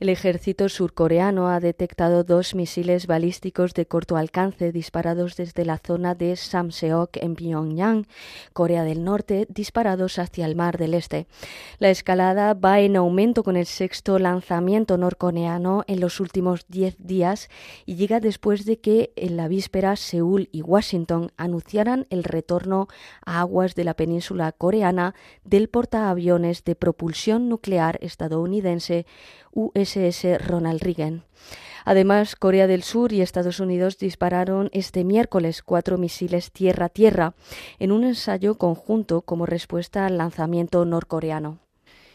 El 0.00 0.08
ejército 0.08 0.68
surcoreano 0.68 1.48
ha 1.48 1.60
detectado 1.60 2.24
dos 2.24 2.54
misiles 2.54 3.06
balísticos 3.06 3.74
de 3.74 3.86
corto 3.86 4.16
alcance 4.16 4.72
disparados 4.72 5.36
desde 5.36 5.64
la 5.64 5.78
zona 5.78 6.14
de 6.14 6.36
Samseok 6.36 7.16
en 7.16 7.34
Pyongyang, 7.34 8.06
Corea 8.52 8.84
del 8.84 9.04
Norte, 9.04 9.46
disparados 9.48 10.18
hacia 10.18 10.46
el 10.46 10.56
Mar 10.56 10.78
del 10.78 10.94
Este. 10.94 11.26
La 11.78 11.90
escalada 11.90 12.54
va 12.54 12.80
en 12.80 12.96
aumento 12.96 13.42
con 13.42 13.56
el 13.56 13.66
sexto 13.66 14.18
lanzamiento 14.18 14.98
norcoreano 14.98 15.84
en 15.86 16.00
los 16.00 16.20
últimos 16.20 16.66
diez 16.68 16.96
días 16.98 17.48
y 17.84 17.96
llega 17.96 18.20
después 18.20 18.64
de 18.64 18.78
que 18.78 19.12
en 19.16 19.36
la 19.36 19.48
víspera 19.48 19.96
Seúl 19.96 20.48
y 20.52 20.62
Washington 20.62 21.32
anunciaran 21.36 22.06
el 22.10 22.24
retorno 22.24 22.88
a 23.24 23.40
aguas 23.40 23.74
de 23.74 23.84
la 23.84 23.94
península 23.94 24.52
coreana 24.52 25.14
del 25.44 25.68
portaaviones 25.68 26.64
de 26.64 26.74
propulsión 26.74 27.48
nuclear 27.48 27.98
estadounidense 28.00 29.06
USS 29.56 30.46
Ronald 30.46 30.82
Reagan. 30.82 31.24
Además, 31.84 32.36
Corea 32.36 32.66
del 32.66 32.82
Sur 32.82 33.12
y 33.12 33.22
Estados 33.22 33.58
Unidos 33.58 33.96
dispararon 33.96 34.70
este 34.72 35.04
miércoles 35.04 35.62
cuatro 35.62 35.98
misiles 35.98 36.52
tierra-tierra 36.52 37.34
en 37.78 37.92
un 37.92 38.04
ensayo 38.04 38.56
conjunto 38.56 39.22
como 39.22 39.46
respuesta 39.46 40.04
al 40.04 40.18
lanzamiento 40.18 40.84
norcoreano. 40.84 41.60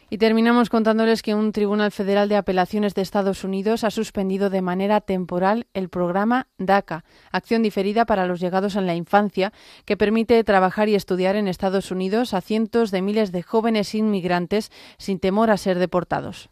Y 0.10 0.18
terminamos 0.18 0.70
contándoles 0.70 1.22
que 1.22 1.36
un 1.36 1.54
Tribunal 1.54 1.94
Federal 1.94 2.28
de 2.28 2.36
Apelaciones 2.36 2.96
de 2.96 3.02
Estados 3.02 3.46
Unidos 3.46 3.86
ha 3.86 3.92
suspendido 3.92 4.50
de 4.50 4.62
manera 4.62 5.00
temporal 5.00 5.68
el 5.74 5.88
programa 5.88 6.48
DACA, 6.58 7.06
Acción 7.32 7.64
Diferida 7.64 8.06
para 8.06 8.26
los 8.26 8.42
Llegados 8.42 8.76
en 8.76 8.88
la 8.88 8.96
Infancia, 8.96 9.54
que 9.86 9.96
permite 9.96 10.44
trabajar 10.44 10.90
y 10.90 10.96
estudiar 10.96 11.38
en 11.38 11.48
Estados 11.48 11.92
Unidos 11.92 12.34
a 12.34 12.42
cientos 12.42 12.92
de 12.92 13.02
miles 13.02 13.32
de 13.32 13.42
jóvenes 13.42 13.96
inmigrantes 13.96 14.70
sin 14.98 15.18
temor 15.18 15.50
a 15.50 15.56
ser 15.56 15.80
deportados. 15.80 16.50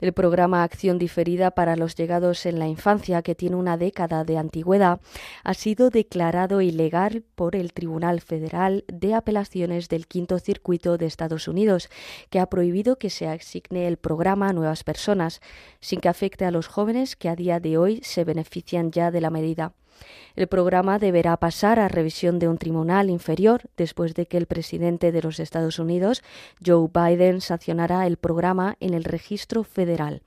El 0.00 0.14
programa 0.14 0.62
Acción 0.62 0.98
Diferida 0.98 1.50
para 1.50 1.76
los 1.76 1.94
Llegados 1.94 2.46
en 2.46 2.58
la 2.58 2.66
Infancia, 2.66 3.20
que 3.20 3.34
tiene 3.34 3.56
una 3.56 3.76
década 3.76 4.24
de 4.24 4.38
antigüedad, 4.38 4.98
ha 5.44 5.52
sido 5.52 5.90
declarado 5.90 6.62
ilegal 6.62 7.22
por 7.34 7.54
el 7.54 7.74
Tribunal 7.74 8.22
Federal 8.22 8.84
de 8.88 9.12
Apelaciones 9.12 9.90
del 9.90 10.06
Quinto 10.06 10.38
Circuito 10.38 10.96
de 10.96 11.04
Estados 11.04 11.48
Unidos, 11.48 11.90
que 12.30 12.40
ha 12.40 12.46
prohibido 12.46 12.96
que 12.96 13.10
se 13.10 13.28
asigne 13.28 13.86
el 13.86 13.98
programa 13.98 14.48
a 14.48 14.52
nuevas 14.54 14.84
personas, 14.84 15.42
sin 15.80 16.00
que 16.00 16.08
afecte 16.08 16.46
a 16.46 16.50
los 16.50 16.66
jóvenes 16.66 17.14
que 17.14 17.28
a 17.28 17.36
día 17.36 17.60
de 17.60 17.76
hoy 17.76 18.00
se 18.02 18.24
benefician 18.24 18.92
ya 18.92 19.10
de 19.10 19.20
la 19.20 19.28
medida. 19.28 19.74
El 20.36 20.46
programa 20.46 20.98
deberá 20.98 21.36
pasar 21.36 21.78
a 21.80 21.88
revisión 21.88 22.38
de 22.38 22.48
un 22.48 22.58
tribunal 22.58 23.10
inferior 23.10 23.62
después 23.76 24.14
de 24.14 24.26
que 24.26 24.36
el 24.36 24.46
presidente 24.46 25.12
de 25.12 25.22
los 25.22 25.40
Estados 25.40 25.78
Unidos, 25.78 26.22
Joe 26.64 26.88
Biden, 26.92 27.40
sancionara 27.40 28.06
el 28.06 28.16
programa 28.16 28.76
en 28.80 28.94
el 28.94 29.04
registro 29.04 29.64
federal. 29.64 30.22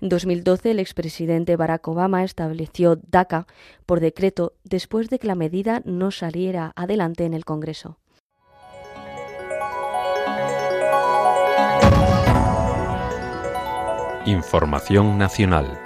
En 0.00 0.08
2012, 0.08 0.72
el 0.72 0.80
expresidente 0.80 1.56
Barack 1.56 1.86
Obama 1.86 2.24
estableció 2.24 2.96
DACA 2.96 3.46
por 3.86 4.00
decreto 4.00 4.54
después 4.64 5.10
de 5.10 5.18
que 5.18 5.26
la 5.26 5.34
medida 5.34 5.82
no 5.84 6.10
saliera 6.10 6.72
adelante 6.74 7.24
en 7.24 7.34
el 7.34 7.44
Congreso. 7.44 7.98
Información 14.24 15.18
nacional. 15.18 15.81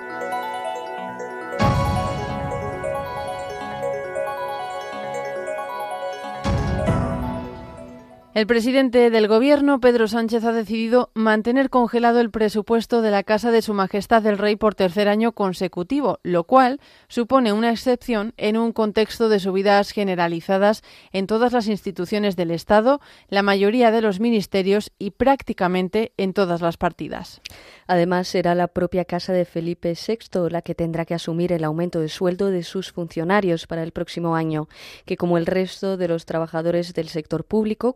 El 8.36 8.46
presidente 8.46 9.08
del 9.08 9.28
Gobierno, 9.28 9.80
Pedro 9.80 10.08
Sánchez, 10.08 10.44
ha 10.44 10.52
decidido 10.52 11.10
mantener 11.14 11.70
congelado 11.70 12.20
el 12.20 12.30
presupuesto 12.30 13.00
de 13.00 13.10
la 13.10 13.22
Casa 13.22 13.50
de 13.50 13.62
Su 13.62 13.72
Majestad 13.72 14.26
el 14.26 14.36
Rey 14.36 14.56
por 14.56 14.74
tercer 14.74 15.08
año 15.08 15.32
consecutivo, 15.32 16.18
lo 16.22 16.44
cual 16.44 16.78
supone 17.08 17.54
una 17.54 17.70
excepción 17.70 18.34
en 18.36 18.58
un 18.58 18.74
contexto 18.74 19.30
de 19.30 19.40
subidas 19.40 19.90
generalizadas 19.90 20.82
en 21.12 21.26
todas 21.26 21.54
las 21.54 21.66
instituciones 21.66 22.36
del 22.36 22.50
Estado, 22.50 23.00
la 23.30 23.40
mayoría 23.40 23.90
de 23.90 24.02
los 24.02 24.20
ministerios 24.20 24.92
y 24.98 25.12
prácticamente 25.12 26.12
en 26.18 26.34
todas 26.34 26.60
las 26.60 26.76
partidas. 26.76 27.40
Además, 27.86 28.28
será 28.28 28.54
la 28.54 28.68
propia 28.68 29.06
casa 29.06 29.32
de 29.32 29.46
Felipe 29.46 29.94
VI 29.94 30.50
la 30.50 30.60
que 30.60 30.74
tendrá 30.74 31.06
que 31.06 31.14
asumir 31.14 31.52
el 31.52 31.64
aumento 31.64 32.00
de 32.00 32.10
sueldo 32.10 32.50
de 32.50 32.64
sus 32.64 32.92
funcionarios 32.92 33.66
para 33.66 33.82
el 33.82 33.92
próximo 33.92 34.36
año, 34.36 34.68
que 35.06 35.16
como 35.16 35.38
el 35.38 35.46
resto 35.46 35.96
de 35.96 36.08
los 36.08 36.26
trabajadores 36.26 36.92
del 36.92 37.08
sector 37.08 37.42
público 37.42 37.94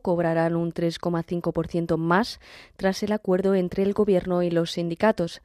un 0.57 0.73
3,5% 0.73 1.97
más 1.97 2.41
tras 2.77 3.03
el 3.03 3.13
acuerdo 3.13 3.55
entre 3.55 3.83
el 3.83 3.93
Gobierno 3.93 4.43
y 4.43 4.51
los 4.51 4.73
sindicatos. 4.73 5.43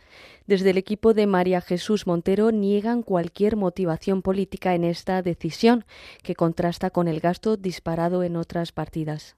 Desde 0.48 0.70
el 0.70 0.78
equipo 0.78 1.14
de 1.14 1.28
María 1.28 1.62
Jesús 1.62 2.08
Montero 2.08 2.52
niegan 2.52 3.02
cualquier 3.02 3.56
motivación 3.56 4.22
política 4.22 4.76
en 4.76 4.84
esta 4.84 5.22
decisión, 5.22 5.86
que 6.24 6.36
contrasta 6.36 6.90
con 6.90 7.08
el 7.08 7.20
gasto 7.20 7.58
disparado 7.58 8.24
en 8.24 8.36
otras 8.36 8.72
partidas. 8.72 9.36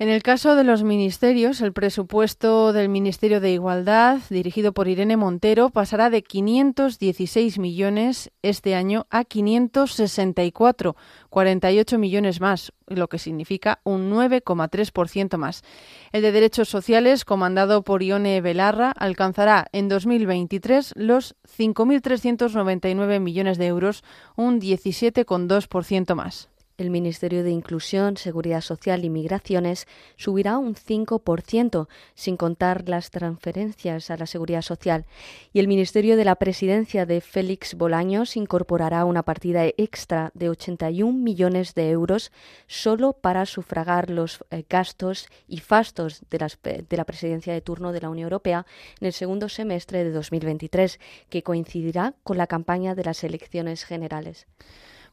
En 0.00 0.08
el 0.08 0.22
caso 0.22 0.54
de 0.54 0.62
los 0.62 0.84
ministerios, 0.84 1.60
el 1.60 1.72
presupuesto 1.72 2.72
del 2.72 2.88
Ministerio 2.88 3.40
de 3.40 3.50
Igualdad, 3.50 4.20
dirigido 4.30 4.72
por 4.72 4.86
Irene 4.86 5.16
Montero, 5.16 5.70
pasará 5.70 6.08
de 6.08 6.22
516 6.22 7.58
millones 7.58 8.30
este 8.42 8.76
año 8.76 9.08
a 9.10 9.24
564, 9.24 10.94
48 11.30 11.98
millones 11.98 12.40
más, 12.40 12.72
lo 12.86 13.08
que 13.08 13.18
significa 13.18 13.80
un 13.82 14.08
9,3% 14.08 15.36
más. 15.36 15.64
El 16.12 16.22
de 16.22 16.30
Derechos 16.30 16.68
Sociales, 16.68 17.24
comandado 17.24 17.82
por 17.82 18.04
Ione 18.04 18.40
Belarra, 18.40 18.92
alcanzará 18.92 19.66
en 19.72 19.88
2023 19.88 20.92
los 20.94 21.34
5.399 21.58 23.18
millones 23.18 23.58
de 23.58 23.66
euros, 23.66 24.04
un 24.36 24.60
17,2% 24.60 26.14
más 26.14 26.50
el 26.78 26.90
Ministerio 26.90 27.42
de 27.42 27.50
Inclusión, 27.50 28.16
Seguridad 28.16 28.60
Social 28.60 29.04
y 29.04 29.10
Migraciones 29.10 29.88
subirá 30.16 30.58
un 30.58 30.76
5%, 30.76 31.88
sin 32.14 32.36
contar 32.36 32.88
las 32.88 33.10
transferencias 33.10 34.10
a 34.10 34.16
la 34.16 34.26
Seguridad 34.26 34.62
Social. 34.62 35.04
Y 35.52 35.58
el 35.58 35.66
Ministerio 35.66 36.16
de 36.16 36.24
la 36.24 36.36
Presidencia 36.36 37.04
de 37.04 37.20
Félix 37.20 37.74
Bolaños 37.74 38.36
incorporará 38.36 39.04
una 39.04 39.24
partida 39.24 39.64
extra 39.76 40.30
de 40.34 40.48
81 40.50 41.12
millones 41.12 41.74
de 41.74 41.90
euros 41.90 42.30
solo 42.68 43.12
para 43.12 43.44
sufragar 43.44 44.08
los 44.08 44.44
eh, 44.50 44.64
gastos 44.68 45.26
y 45.48 45.58
fastos 45.58 46.22
de, 46.30 46.84
de 46.88 46.96
la 46.96 47.04
presidencia 47.04 47.52
de 47.52 47.60
turno 47.60 47.90
de 47.90 48.02
la 48.02 48.08
Unión 48.08 48.26
Europea 48.26 48.66
en 49.00 49.08
el 49.08 49.12
segundo 49.12 49.48
semestre 49.48 50.04
de 50.04 50.12
2023, 50.12 51.00
que 51.28 51.42
coincidirá 51.42 52.14
con 52.22 52.38
la 52.38 52.46
campaña 52.46 52.94
de 52.94 53.02
las 53.02 53.24
elecciones 53.24 53.84
generales. 53.84 54.46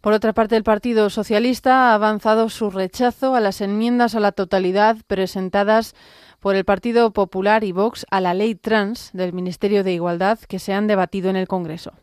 Por 0.02 0.14
otra 0.14 0.34
parte, 0.34 0.56
el 0.56 0.64
Partido 0.64 1.10
Socialista 1.10 1.90
ha 1.90 1.94
avanzado 1.96 2.50
su 2.50 2.70
rechazo 2.70 3.36
a 3.36 3.40
las 3.40 3.62
enmiendas 3.62 4.16
a 4.16 4.20
la 4.20 4.32
totalidad 4.32 4.98
presentadas 5.08 5.96
por 6.40 6.56
el 6.56 6.64
Partido 6.64 7.12
Popular 7.12 7.64
y 7.64 7.72
Vox 7.72 8.06
a 8.12 8.22
la 8.22 8.34
ley 8.34 8.56
trans 8.56 9.10
del 9.14 9.34
Ministerio 9.34 9.84
de 9.84 9.94
Igualdad 9.94 10.40
que 10.40 10.60
se 10.60 10.74
han 10.74 10.88
debatido 10.88 11.30
en 11.30 11.36
el 11.36 11.48
Congreso 11.48 11.94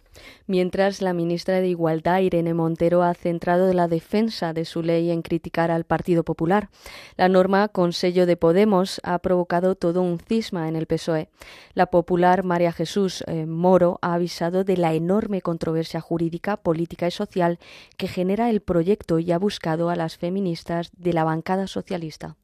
mientras 0.47 1.03
la 1.03 1.13
ministra 1.13 1.61
de 1.61 1.69
Igualdad, 1.69 2.21
Irene 2.21 2.55
Montero, 2.55 3.03
ha 3.03 3.15
centrado 3.15 3.73
la 3.73 3.89
defensa 3.89 4.53
de 4.53 4.65
su 4.65 4.83
ley 4.83 5.11
en 5.11 5.23
criticar 5.23 5.71
al 5.71 5.85
Partido 5.85 6.25
Popular. 6.25 6.69
La 7.17 7.29
norma, 7.29 7.69
con 7.69 7.93
sello 7.93 8.27
de 8.27 8.37
Podemos, 8.37 9.01
ha 9.05 9.19
provocado 9.19 9.75
todo 9.75 10.03
un 10.03 10.19
cisma 10.19 10.69
en 10.69 10.77
el 10.77 10.87
PSOE. 10.87 11.29
La 11.75 11.87
popular 11.87 12.45
María 12.45 12.73
Jesús 12.73 13.25
eh, 13.27 13.47
Moro 13.47 13.99
ha 14.03 14.15
avisado 14.15 14.65
de 14.65 14.77
la 14.77 14.95
enorme 14.95 15.41
controversia 15.41 16.01
jurídica, 16.01 16.57
política 16.57 17.07
y 17.07 17.11
social 17.11 17.59
que 17.97 18.09
genera 18.09 18.51
el 18.51 18.61
proyecto 18.61 19.19
y 19.19 19.33
ha 19.33 19.39
buscado 19.39 19.91
a 19.91 19.97
las 19.97 20.17
feministas 20.17 20.91
de 20.97 21.13
la 21.13 21.25
bancada 21.25 21.67
socialista. 21.67 22.37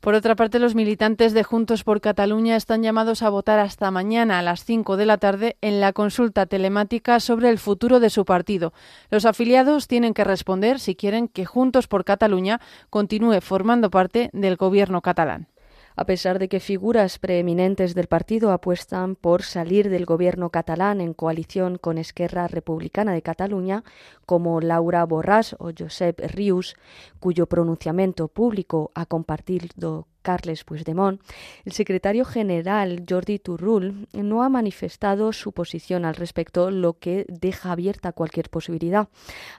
Por 0.00 0.14
otra 0.14 0.36
parte, 0.36 0.58
los 0.58 0.74
militantes 0.74 1.32
de 1.32 1.42
Juntos 1.42 1.84
por 1.84 2.00
Cataluña 2.00 2.56
están 2.56 2.82
llamados 2.82 3.22
a 3.22 3.30
votar 3.30 3.58
hasta 3.58 3.90
mañana 3.90 4.38
a 4.38 4.42
las 4.42 4.64
5 4.64 4.96
de 4.96 5.06
la 5.06 5.18
tarde 5.18 5.56
en 5.60 5.80
la 5.80 5.92
consulta 5.92 6.46
telemática 6.46 7.20
sobre 7.20 7.50
el 7.50 7.58
futuro 7.58 8.00
de 8.00 8.10
su 8.10 8.24
partido. 8.24 8.72
Los 9.10 9.24
afiliados 9.24 9.88
tienen 9.88 10.14
que 10.14 10.24
responder 10.24 10.78
si 10.80 10.94
quieren 10.94 11.28
que 11.28 11.46
Juntos 11.46 11.88
por 11.88 12.04
Cataluña 12.04 12.60
continúe 12.90 13.40
formando 13.40 13.90
parte 13.90 14.30
del 14.32 14.56
gobierno 14.56 15.02
catalán 15.02 15.48
a 15.96 16.04
pesar 16.04 16.38
de 16.38 16.48
que 16.48 16.60
figuras 16.60 17.18
preeminentes 17.18 17.94
del 17.94 18.06
partido 18.06 18.52
apuestan 18.52 19.16
por 19.16 19.42
salir 19.42 19.88
del 19.88 20.04
gobierno 20.04 20.50
catalán 20.50 21.00
en 21.00 21.14
coalición 21.14 21.78
con 21.78 21.96
Esquerra 21.96 22.46
Republicana 22.48 23.14
de 23.14 23.22
Cataluña, 23.22 23.82
como 24.26 24.60
Laura 24.60 25.06
Borràs 25.06 25.56
o 25.58 25.72
Josep 25.76 26.20
Rius, 26.34 26.76
cuyo 27.18 27.46
pronunciamiento 27.46 28.28
público 28.28 28.92
ha 28.94 29.06
compartido 29.06 30.06
Carles 30.26 30.64
Puigdemont, 30.64 31.20
el 31.64 31.70
secretario 31.70 32.24
general 32.24 33.04
Jordi 33.08 33.38
Turrul 33.38 34.08
no 34.12 34.42
ha 34.42 34.48
manifestado 34.48 35.32
su 35.32 35.52
posición 35.52 36.04
al 36.04 36.16
respecto, 36.16 36.72
lo 36.72 36.98
que 36.98 37.26
deja 37.28 37.70
abierta 37.70 38.10
cualquier 38.10 38.50
posibilidad. 38.50 39.08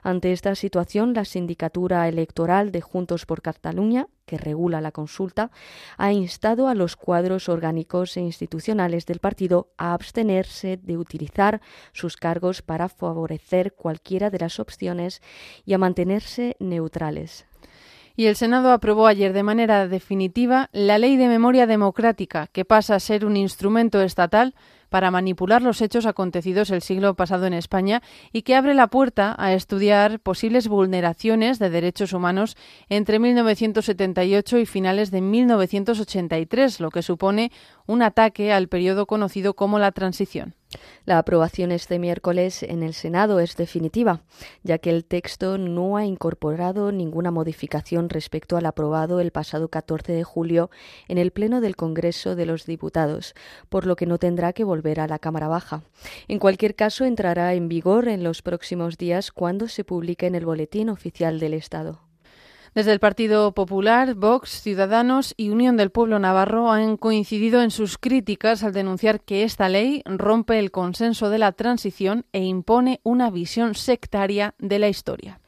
Ante 0.02 0.32
esta 0.32 0.54
situación, 0.54 1.14
la 1.14 1.24
sindicatura 1.24 2.06
electoral 2.06 2.70
de 2.70 2.82
Juntos 2.82 3.24
por 3.24 3.40
Cataluña 3.40 4.08
que 4.26 4.36
regula 4.36 4.82
la 4.82 4.92
consulta, 4.92 5.50
ha 5.96 6.12
instado 6.12 6.68
a 6.68 6.74
los 6.74 6.96
cuadros 6.96 7.48
orgánicos 7.48 8.14
e 8.18 8.20
institucionales 8.20 9.06
del 9.06 9.20
partido 9.20 9.72
a 9.78 9.94
abstenerse 9.94 10.76
de 10.76 10.98
utilizar 10.98 11.62
sus 11.92 12.18
cargos 12.18 12.60
para 12.60 12.90
favorecer 12.90 13.72
cualquiera 13.72 14.28
de 14.28 14.40
las 14.40 14.60
opciones 14.60 15.22
y 15.64 15.72
a 15.72 15.78
mantenerse 15.78 16.56
neutrales. 16.60 17.47
Y 18.18 18.26
el 18.26 18.34
Senado 18.34 18.72
aprobó 18.72 19.06
ayer 19.06 19.32
de 19.32 19.44
manera 19.44 19.86
definitiva 19.86 20.70
la 20.72 20.98
Ley 20.98 21.16
de 21.16 21.28
Memoria 21.28 21.68
Democrática, 21.68 22.48
que 22.48 22.64
pasa 22.64 22.96
a 22.96 22.98
ser 22.98 23.24
un 23.24 23.36
instrumento 23.36 24.02
estatal 24.02 24.56
para 24.88 25.12
manipular 25.12 25.62
los 25.62 25.80
hechos 25.82 26.04
acontecidos 26.04 26.70
el 26.70 26.82
siglo 26.82 27.14
pasado 27.14 27.46
en 27.46 27.52
España 27.52 28.02
y 28.32 28.42
que 28.42 28.56
abre 28.56 28.74
la 28.74 28.88
puerta 28.88 29.36
a 29.38 29.52
estudiar 29.52 30.18
posibles 30.18 30.66
vulneraciones 30.66 31.60
de 31.60 31.70
derechos 31.70 32.12
humanos 32.12 32.56
entre 32.88 33.20
1978 33.20 34.58
y 34.58 34.66
finales 34.66 35.12
de 35.12 35.20
1983, 35.20 36.80
lo 36.80 36.90
que 36.90 37.02
supone 37.02 37.52
un 37.88 38.02
ataque 38.02 38.52
al 38.52 38.68
periodo 38.68 39.06
conocido 39.06 39.54
como 39.54 39.78
la 39.78 39.92
transición. 39.92 40.54
La 41.06 41.16
aprobación 41.16 41.72
este 41.72 41.98
miércoles 41.98 42.62
en 42.62 42.82
el 42.82 42.92
Senado 42.92 43.40
es 43.40 43.56
definitiva, 43.56 44.20
ya 44.62 44.76
que 44.76 44.90
el 44.90 45.06
texto 45.06 45.56
no 45.56 45.96
ha 45.96 46.04
incorporado 46.04 46.92
ninguna 46.92 47.30
modificación 47.30 48.10
respecto 48.10 48.58
al 48.58 48.66
aprobado 48.66 49.20
el 49.20 49.30
pasado 49.30 49.68
14 49.68 50.12
de 50.12 50.22
julio 50.22 50.70
en 51.08 51.16
el 51.16 51.30
Pleno 51.30 51.62
del 51.62 51.76
Congreso 51.76 52.36
de 52.36 52.44
los 52.44 52.66
Diputados, 52.66 53.34
por 53.70 53.86
lo 53.86 53.96
que 53.96 54.04
no 54.04 54.18
tendrá 54.18 54.52
que 54.52 54.64
volver 54.64 55.00
a 55.00 55.08
la 55.08 55.18
Cámara 55.18 55.48
Baja. 55.48 55.82
En 56.28 56.38
cualquier 56.38 56.74
caso, 56.74 57.06
entrará 57.06 57.54
en 57.54 57.68
vigor 57.68 58.06
en 58.06 58.22
los 58.22 58.42
próximos 58.42 58.98
días 58.98 59.32
cuando 59.32 59.66
se 59.66 59.84
publique 59.84 60.26
en 60.26 60.34
el 60.34 60.44
Boletín 60.44 60.90
Oficial 60.90 61.40
del 61.40 61.54
Estado. 61.54 62.07
Desde 62.74 62.92
el 62.92 63.00
Partido 63.00 63.52
Popular, 63.52 64.14
Vox, 64.14 64.62
Ciudadanos 64.62 65.34
y 65.36 65.48
Unión 65.50 65.76
del 65.76 65.90
Pueblo 65.90 66.18
Navarro 66.18 66.70
han 66.70 66.96
coincidido 66.96 67.62
en 67.62 67.70
sus 67.70 67.98
críticas 67.98 68.62
al 68.62 68.72
denunciar 68.72 69.20
que 69.20 69.42
esta 69.42 69.68
ley 69.68 70.02
rompe 70.04 70.58
el 70.58 70.70
consenso 70.70 71.30
de 71.30 71.38
la 71.38 71.52
transición 71.52 72.26
e 72.32 72.44
impone 72.44 73.00
una 73.02 73.30
visión 73.30 73.74
sectaria 73.74 74.54
de 74.58 74.78
la 74.78 74.88
historia. 74.88 75.40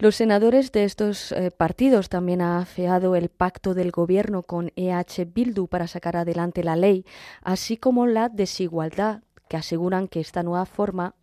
Los 0.00 0.16
senadores 0.16 0.70
de 0.70 0.84
estos 0.84 1.32
eh, 1.32 1.50
partidos 1.50 2.08
también 2.08 2.40
han 2.40 2.62
afeado 2.62 3.16
el 3.16 3.30
pacto 3.30 3.74
del 3.74 3.90
gobierno 3.90 4.42
con 4.42 4.70
EH 4.76 5.24
Bildu 5.26 5.66
para 5.66 5.88
sacar 5.88 6.16
adelante 6.16 6.62
la 6.62 6.76
ley, 6.76 7.04
así 7.42 7.76
como 7.76 8.06
la 8.06 8.28
desigualdad 8.28 9.22
que 9.48 9.56
aseguran 9.56 10.06
que 10.06 10.20
esta 10.20 10.44
nueva 10.44 10.66
forma 10.66 11.14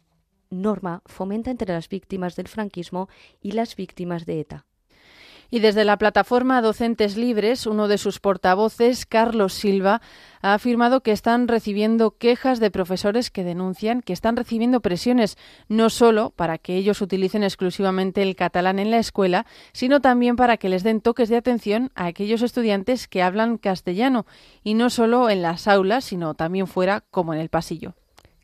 norma 0.50 1.02
fomenta 1.06 1.52
entre 1.52 1.74
las 1.74 1.88
víctimas 1.88 2.36
del 2.36 2.48
franquismo 2.48 3.08
y 3.42 3.54
las 3.54 3.76
víctimas 3.76 4.26
de 4.26 4.42
ETA. 4.42 4.66
Y 5.50 5.60
desde 5.60 5.86
la 5.86 5.98
plataforma 5.98 6.62
Docentes 6.62 7.18
Libres, 7.18 7.68
uno 7.68 7.88
de 7.88 7.98
sus 7.98 8.20
portavoces, 8.20 9.06
Carlos 9.06 9.54
Silva, 9.54 10.02
ha 10.42 10.54
afirmado 10.54 11.02
que 11.02 11.12
están 11.12 11.48
recibiendo 11.48 12.12
quejas 12.12 12.60
de 12.60 12.72
profesores 12.72 13.32
que 13.32 13.44
denuncian 13.44 14.02
que 14.02 14.14
están 14.14 14.36
recibiendo 14.36 14.82
presiones 14.82 15.38
no 15.68 15.90
solo 15.90 16.32
para 16.32 16.58
que 16.58 16.76
ellos 16.76 17.02
utilicen 17.02 17.44
exclusivamente 17.44 18.22
el 18.22 18.36
catalán 18.36 18.80
en 18.80 18.92
la 18.92 19.00
escuela, 19.00 19.46
sino 19.74 20.02
también 20.02 20.36
para 20.36 20.58
que 20.58 20.70
les 20.70 20.84
den 20.84 21.02
toques 21.02 21.30
de 21.30 21.38
atención 21.38 21.92
a 21.96 22.06
aquellos 22.06 22.42
estudiantes 22.42 23.08
que 23.08 23.24
hablan 23.24 23.58
castellano, 23.58 24.26
y 24.64 24.74
no 24.74 24.90
solo 24.90 25.30
en 25.30 25.42
las 25.42 25.68
aulas, 25.68 26.06
sino 26.06 26.34
también 26.34 26.68
fuera, 26.68 27.04
como 27.12 27.34
en 27.34 27.40
el 27.40 27.50
pasillo. 27.50 27.96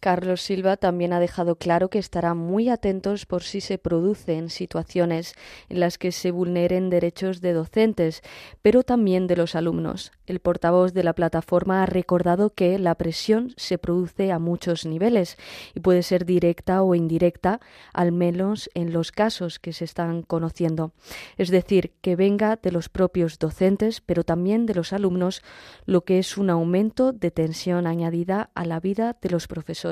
Carlos 0.02 0.42
Silva 0.42 0.78
también 0.78 1.14
ha 1.14 1.20
dejado 1.20 1.58
claro 1.58 1.92
que 1.92 2.00
estará 2.00 2.34
muy 2.34 2.70
atentos 2.70 3.28
por 3.28 3.44
si 3.44 3.62
se 3.62 3.78
producen 3.78 4.50
situaciones 4.50 5.36
en 5.70 5.80
las 5.80 6.00
que 6.00 6.12
se 6.12 6.32
vulneren 6.32 6.90
derechos 6.90 7.40
de 7.40 7.54
docentes, 7.54 8.24
pero 8.64 8.82
también 8.82 9.28
de 9.28 9.36
los 9.36 9.54
alumnos. 9.54 10.12
El 10.26 10.40
portavoz 10.40 10.94
de 10.94 11.04
la 11.04 11.14
plataforma 11.14 11.84
ha 11.84 11.86
recordado 11.86 12.50
que 12.50 12.80
la 12.80 12.96
presión 12.96 13.54
se 13.58 13.78
produce 13.78 14.32
a 14.32 14.40
muchos 14.40 14.88
niveles 14.88 15.38
y 15.76 15.82
puede 15.82 16.02
ser 16.02 16.26
directa 16.26 16.82
o 16.82 16.96
indirecta, 16.96 17.60
al 17.94 18.12
menos 18.12 18.72
en 18.74 18.94
los 18.94 19.12
casos 19.12 19.60
que 19.60 19.72
se 19.72 19.86
están 19.86 20.24
conociendo. 20.24 20.94
Es 21.38 21.50
decir, 21.50 21.94
que 22.02 22.16
venga 22.16 22.56
de 22.56 22.72
los 22.72 22.90
propios 22.90 23.38
docentes, 23.38 24.02
pero 24.02 24.24
también 24.24 24.66
de 24.66 24.74
los 24.74 24.94
alumnos, 24.94 25.44
lo 25.86 26.06
que 26.06 26.18
es 26.18 26.40
un 26.40 26.50
aumento 26.50 27.12
de 27.12 27.30
tensión 27.30 27.86
añadida 27.86 28.50
a 28.56 28.66
la 28.66 28.80
vida 28.80 29.16
de 29.22 29.30
los 29.30 29.46
profesores. 29.46 29.91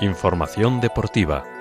Información 0.00 0.80
deportiva. 0.80 1.59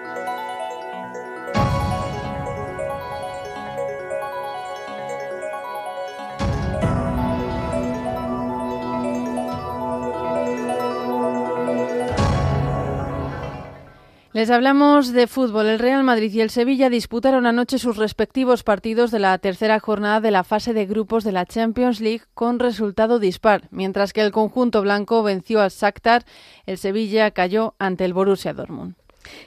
Les 14.32 14.52
hablamos 14.52 15.12
de 15.12 15.26
fútbol. 15.26 15.66
El 15.66 15.80
Real 15.80 16.04
Madrid 16.04 16.32
y 16.32 16.42
el 16.42 16.52
Sevilla 16.52 16.92
disputaron 16.92 17.48
anoche 17.48 17.80
sus 17.80 17.98
respectivos 17.98 18.62
partidos 18.62 19.10
de 19.10 19.18
la 19.18 19.36
tercera 19.40 19.80
jornada 19.80 20.22
de 20.22 20.30
la 20.30 20.44
fase 20.44 20.72
de 20.72 20.86
grupos 20.86 21.24
de 21.24 21.32
la 21.32 21.48
Champions 21.48 22.00
League 22.00 22.26
con 22.36 22.60
resultado 22.60 23.18
dispar. 23.18 23.64
Mientras 23.72 24.14
que 24.14 24.22
el 24.22 24.32
conjunto 24.32 24.84
blanco 24.84 25.24
venció 25.24 25.62
al 25.62 25.72
Shakhtar, 25.72 26.26
el 26.68 26.78
Sevilla 26.78 27.32
cayó 27.32 27.74
ante 27.80 28.06
el 28.06 28.14
Borussia 28.14 28.54
Dortmund. 28.54 28.94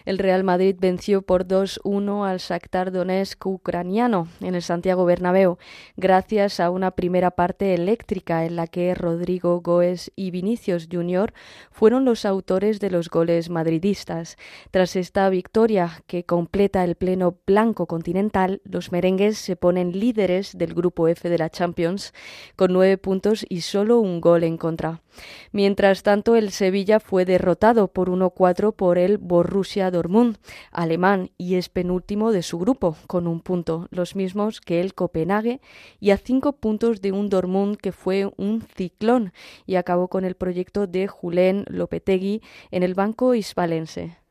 El 0.04 0.18
Real 0.18 0.44
Madrid 0.44 0.76
venció 0.78 1.22
por 1.22 1.46
2-1 1.46 2.26
al 2.28 2.38
Shakhtar 2.38 2.92
Donetsk 2.92 3.46
ucraniano 3.46 4.28
en 4.40 4.54
el 4.54 4.62
Santiago 4.62 5.04
Bernabéu, 5.04 5.58
gracias 5.96 6.60
a 6.60 6.70
una 6.70 6.90
primera 6.92 7.30
parte 7.30 7.74
eléctrica 7.74 8.44
en 8.44 8.56
la 8.56 8.66
que 8.66 8.94
Rodrigo 8.94 9.60
Goes 9.60 10.12
y 10.16 10.30
Vinicius 10.30 10.88
Junior 10.90 11.32
fueron 11.70 12.04
los 12.04 12.24
autores 12.24 12.80
de 12.80 12.90
los 12.90 13.08
goles 13.08 13.48
madridistas. 13.50 14.36
Tras 14.70 14.96
esta 14.96 15.28
victoria 15.28 16.02
que 16.06 16.24
completa 16.24 16.84
el 16.84 16.96
pleno 16.96 17.38
blanco 17.46 17.86
continental, 17.86 18.60
los 18.64 18.92
merengues 18.92 19.38
se 19.38 19.56
ponen 19.56 19.98
líderes 19.98 20.56
del 20.56 20.74
grupo 20.74 21.08
F 21.08 21.28
de 21.28 21.38
la 21.38 21.50
Champions 21.50 22.12
con 22.56 22.72
nueve 22.72 22.98
puntos 22.98 23.46
y 23.48 23.62
solo 23.62 23.98
un 23.98 24.20
gol 24.20 24.44
en 24.44 24.56
contra. 24.56 25.00
Mientras 25.52 26.02
tanto, 26.02 26.36
el 26.36 26.50
Sevilla 26.50 26.98
fue 26.98 27.24
derrotado 27.26 27.88
por 27.88 28.08
1-4 28.08 28.74
por 28.74 28.96
el 28.96 29.18
Borussia 29.18 29.61
Dortmund, 29.90 30.38
alemán, 30.70 31.30
y 31.38 31.54
es 31.54 31.68
penúltimo 31.68 32.32
de 32.32 32.42
su 32.42 32.58
grupo, 32.58 32.96
con 33.06 33.26
un 33.26 33.40
punto, 33.40 33.88
los 33.90 34.16
mismos 34.16 34.60
que 34.60 34.80
el 34.80 34.94
Copenhague, 34.94 35.60
y 36.00 36.10
a 36.10 36.16
cinco 36.16 36.52
puntos 36.52 37.00
de 37.00 37.12
un 37.12 37.28
Dortmund 37.28 37.76
que 37.76 37.92
fue 37.92 38.30
un 38.36 38.62
ciclón 38.62 39.32
y 39.66 39.76
acabó 39.76 40.08
con 40.08 40.24
el 40.24 40.34
proyecto 40.34 40.86
de 40.86 41.06
Julen 41.06 41.64
Lopetegui 41.68 42.42
en 42.70 42.82
el 42.82 42.94
banco 42.94 43.34
hispalense. 43.34 44.22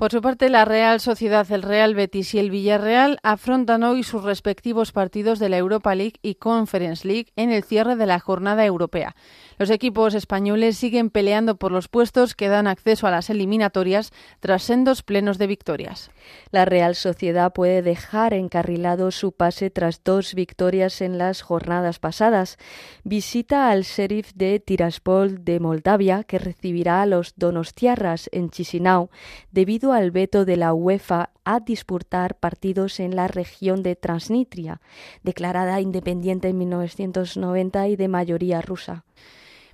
Por 0.00 0.12
su 0.12 0.22
parte, 0.22 0.48
la 0.48 0.64
Real 0.64 0.98
Sociedad, 0.98 1.46
el 1.52 1.60
Real 1.60 1.94
Betis 1.94 2.32
y 2.32 2.38
el 2.38 2.50
Villarreal 2.50 3.18
afrontan 3.22 3.82
hoy 3.82 4.02
sus 4.02 4.24
respectivos 4.24 4.92
partidos 4.92 5.38
de 5.38 5.50
la 5.50 5.58
Europa 5.58 5.94
League 5.94 6.14
y 6.22 6.36
Conference 6.36 7.06
League 7.06 7.26
en 7.36 7.52
el 7.52 7.64
cierre 7.64 7.96
de 7.96 8.06
la 8.06 8.18
jornada 8.18 8.64
europea. 8.64 9.14
Los 9.60 9.68
equipos 9.68 10.14
españoles 10.14 10.78
siguen 10.78 11.10
peleando 11.10 11.56
por 11.56 11.70
los 11.70 11.88
puestos 11.88 12.34
que 12.34 12.48
dan 12.48 12.66
acceso 12.66 13.06
a 13.06 13.10
las 13.10 13.28
eliminatorias 13.28 14.10
tras 14.40 14.62
sendos 14.62 15.02
plenos 15.02 15.36
de 15.36 15.46
victorias. 15.46 16.10
La 16.50 16.64
Real 16.64 16.94
Sociedad 16.94 17.52
puede 17.52 17.82
dejar 17.82 18.32
encarrilado 18.32 19.10
su 19.10 19.32
pase 19.32 19.68
tras 19.68 20.02
dos 20.02 20.34
victorias 20.34 21.02
en 21.02 21.18
las 21.18 21.42
jornadas 21.42 21.98
pasadas. 21.98 22.56
Visita 23.04 23.68
al 23.68 23.82
Sheriff 23.82 24.32
de 24.34 24.60
Tiraspol 24.60 25.44
de 25.44 25.60
Moldavia, 25.60 26.24
que 26.24 26.38
recibirá 26.38 27.02
a 27.02 27.06
los 27.06 27.34
Donostiarras 27.36 28.30
en 28.32 28.48
Chisinau 28.48 29.10
debido 29.50 29.92
al 29.92 30.10
veto 30.10 30.46
de 30.46 30.56
la 30.56 30.72
UEFA 30.72 31.32
a 31.44 31.60
disputar 31.60 32.36
partidos 32.36 32.98
en 32.98 33.14
la 33.14 33.28
región 33.28 33.82
de 33.82 33.94
Transnistria, 33.94 34.80
declarada 35.22 35.82
independiente 35.82 36.48
en 36.48 36.56
1990 36.56 37.88
y 37.88 37.96
de 37.96 38.08
mayoría 38.08 38.62
rusa. 38.62 39.04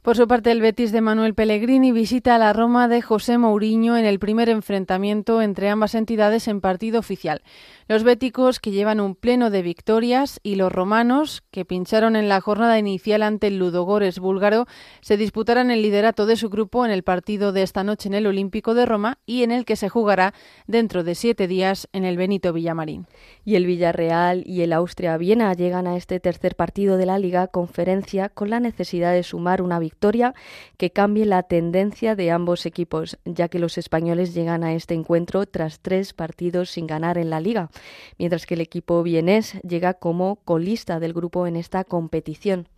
Por 0.07 0.17
su 0.17 0.29
parte, 0.29 0.53
el 0.53 0.61
Betis 0.61 0.93
de 0.93 1.01
Manuel 1.01 1.35
Pellegrini 1.35 1.91
visita 1.91 2.37
a 2.37 2.39
la 2.39 2.53
Roma 2.53 2.87
de 2.87 3.03
José 3.03 3.39
Mourinho 3.39 3.97
en 3.97 4.05
el 4.05 4.21
primer 4.21 4.49
enfrentamiento 4.49 5.43
entre 5.43 5.69
ambas 5.69 5.97
entidades 5.97 6.47
en 6.47 6.61
partido 6.61 7.01
oficial. 7.01 7.43
Los 7.89 8.05
béticos, 8.05 8.61
que 8.61 8.71
llevan 8.71 9.01
un 9.01 9.17
pleno 9.17 9.51
de 9.51 9.63
victorias, 9.63 10.39
y 10.45 10.55
los 10.55 10.71
romanos, 10.71 11.43
que 11.51 11.65
pincharon 11.65 12.15
en 12.15 12.29
la 12.29 12.41
jornada 12.41 12.79
inicial 12.79 13.25
ante 13.25 13.49
el 13.49 13.59
Ludogores 13.59 14.21
búlgaro, 14.21 14.67
se 15.01 15.17
disputarán 15.17 15.73
el 15.73 15.83
liderato 15.83 16.25
de 16.27 16.37
su 16.37 16.51
grupo 16.51 16.87
en 16.87 16.93
el 16.93 17.03
partido 17.03 17.51
de 17.51 17.65
esta 17.65 17.83
noche 17.83 18.09
en 18.09 18.15
el 18.15 18.29
Olímpico 18.29 18.75
de 18.75 18.87
Roma 18.87 19.19
y 19.27 19.43
en 19.43 19.51
el 19.51 19.65
que 19.65 19.75
se 19.75 19.89
jugará 19.89 20.35
dentro 20.69 21.03
de 21.03 21.17
siete 21.17 21.49
días 21.49 21.89
en 21.93 22.05
el 22.05 22.17
Benito 22.17 22.53
Villamarín. 22.53 23.09
Y 23.45 23.57
el 23.57 23.67
Villarreal 23.67 24.45
y 24.47 24.61
el 24.61 24.73
Austria 24.73 25.17
Viena 25.17 25.53
llegan 25.55 25.89
a 25.89 25.97
este 25.97 26.21
tercer 26.21 26.55
partido 26.55 26.97
de 26.97 27.07
la 27.07 27.19
Liga 27.19 27.49
Conferencia 27.49 28.29
con 28.29 28.51
la 28.51 28.61
necesidad 28.61 29.13
de 29.13 29.25
sumar 29.25 29.63
una 29.63 29.81
victoria 29.81 29.96
victoria 29.97 30.35
que 30.77 30.91
cambie 30.91 31.25
la 31.25 31.43
tendencia 31.43 32.15
de 32.15 32.31
ambos 32.31 32.67
equipos, 32.67 33.19
ya 33.25 33.49
que 33.49 33.59
los 33.59 33.79
españoles 33.79 34.35
llegan 34.35 34.63
a 34.63 34.75
este 34.75 34.93
encuentro 34.93 35.47
tras 35.47 35.81
tres 35.81 36.13
partidos 36.13 36.71
sin 36.71 36.87
ganar 36.87 37.17
en 37.17 37.31
la 37.31 37.41
liga, 37.41 37.71
mientras 38.19 38.45
que 38.45 38.55
el 38.55 38.61
equipo 38.61 39.03
vienés 39.03 39.55
llega 39.63 39.95
como 39.95 40.37
colista 40.45 41.01
del 41.01 41.15
grupo 41.15 41.47
en 41.47 41.57
esta 41.57 41.83
competición. 41.85 42.69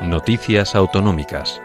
Noticias 0.00 0.74
autonómicas. 0.74 1.60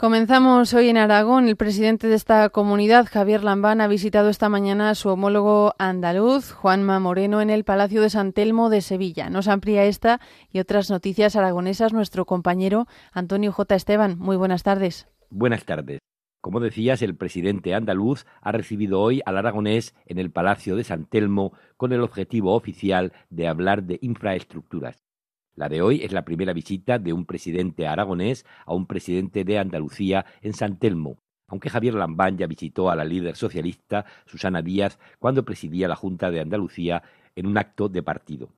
Comenzamos 0.00 0.72
hoy 0.72 0.88
en 0.88 0.96
Aragón. 0.96 1.46
El 1.46 1.56
presidente 1.56 2.08
de 2.08 2.14
esta 2.14 2.48
comunidad, 2.48 3.06
Javier 3.06 3.44
Lambán, 3.44 3.82
ha 3.82 3.86
visitado 3.86 4.30
esta 4.30 4.48
mañana 4.48 4.88
a 4.88 4.94
su 4.94 5.10
homólogo 5.10 5.74
andaluz, 5.78 6.52
Juanma 6.52 6.98
Moreno, 6.98 7.42
en 7.42 7.50
el 7.50 7.64
Palacio 7.64 8.00
de 8.00 8.08
San 8.08 8.32
Telmo 8.32 8.70
de 8.70 8.80
Sevilla. 8.80 9.28
Nos 9.28 9.46
amplía 9.46 9.84
esta 9.84 10.18
y 10.50 10.58
otras 10.58 10.88
noticias 10.88 11.36
aragonesas 11.36 11.92
nuestro 11.92 12.24
compañero 12.24 12.86
Antonio 13.12 13.52
J. 13.52 13.74
Esteban. 13.74 14.18
Muy 14.18 14.38
buenas 14.38 14.62
tardes. 14.62 15.06
Buenas 15.28 15.66
tardes. 15.66 15.98
Como 16.40 16.60
decías, 16.60 17.02
el 17.02 17.14
presidente 17.14 17.74
andaluz 17.74 18.24
ha 18.40 18.52
recibido 18.52 19.02
hoy 19.02 19.20
al 19.26 19.36
aragonés 19.36 19.94
en 20.06 20.18
el 20.18 20.30
Palacio 20.30 20.76
de 20.76 20.84
San 20.84 21.04
Telmo 21.04 21.52
con 21.76 21.92
el 21.92 22.00
objetivo 22.00 22.54
oficial 22.54 23.12
de 23.28 23.48
hablar 23.48 23.82
de 23.82 23.98
infraestructuras. 24.00 25.09
La 25.54 25.68
de 25.68 25.82
hoy 25.82 26.02
es 26.02 26.12
la 26.12 26.24
primera 26.24 26.52
visita 26.52 26.98
de 26.98 27.12
un 27.12 27.26
presidente 27.26 27.86
aragonés 27.86 28.46
a 28.66 28.74
un 28.74 28.86
presidente 28.86 29.44
de 29.44 29.58
Andalucía 29.58 30.24
en 30.42 30.52
San 30.52 30.78
Telmo, 30.78 31.18
aunque 31.48 31.70
Javier 31.70 31.94
Lambán 31.94 32.38
ya 32.38 32.46
visitó 32.46 32.90
a 32.90 32.96
la 32.96 33.04
líder 33.04 33.36
socialista 33.36 34.06
Susana 34.26 34.62
Díaz 34.62 34.98
cuando 35.18 35.44
presidía 35.44 35.88
la 35.88 35.96
Junta 35.96 36.30
de 36.30 36.40
Andalucía 36.40 37.02
en 37.34 37.46
un 37.46 37.58
acto 37.58 37.88
de 37.88 38.02
partido. 38.02 38.50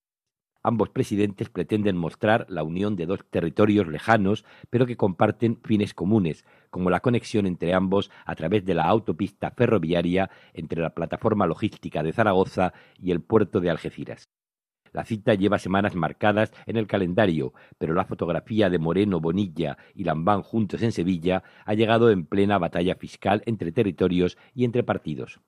Ambos 0.62 0.90
presidentes 0.90 1.48
pretenden 1.48 1.96
mostrar 1.96 2.46
la 2.48 2.62
unión 2.62 2.94
de 2.94 3.07
dos 3.07 3.24
territorios 3.28 3.88
lejanos, 3.88 4.44
pero 4.70 4.87
que 4.87 4.96
comparten 4.96 5.59
fines 5.64 5.92
comunes, 5.92 6.44
como 6.70 6.88
la 6.88 7.00
conexión 7.00 7.46
entre 7.46 7.74
ambos 7.74 8.12
a 8.24 8.37
través 8.37 8.64
de 8.64 8.74
la 8.74 8.85
autopista 8.85 9.50
ferroviaria 9.50 10.31
entre 10.52 10.81
la 10.81 10.94
plataforma 10.94 11.48
logística 11.48 12.05
de 12.05 12.12
Zaragoza 12.12 12.74
y 13.00 13.11
el 13.11 13.22
puerto 13.22 13.61
de 13.61 13.70
Algeciras. 13.70 14.28
La 14.92 15.05
cita 15.05 15.35
lleva 15.35 15.59
semanas 15.59 15.94
marcadas 15.94 16.52
en 16.66 16.76
el 16.76 16.87
calendario, 16.87 17.55
pero 17.78 17.94
la 17.94 18.05
fotografía 18.05 18.68
de 18.68 18.78
Moreno, 18.78 19.20
Bonilla 19.20 19.78
y 19.94 20.05
Lambán 20.05 20.42
juntos 20.42 20.83
en 20.83 20.92
Sevilla 20.92 21.42
ha 21.64 21.72
llegado 21.72 22.11
en 22.11 22.26
plena 22.26 22.59
batalla 22.59 22.94
fiscal 22.94 23.42
entre 23.46 23.72
territorios 23.72 24.37
y 24.55 24.64
entre 24.64 24.83
partidos. 24.83 25.40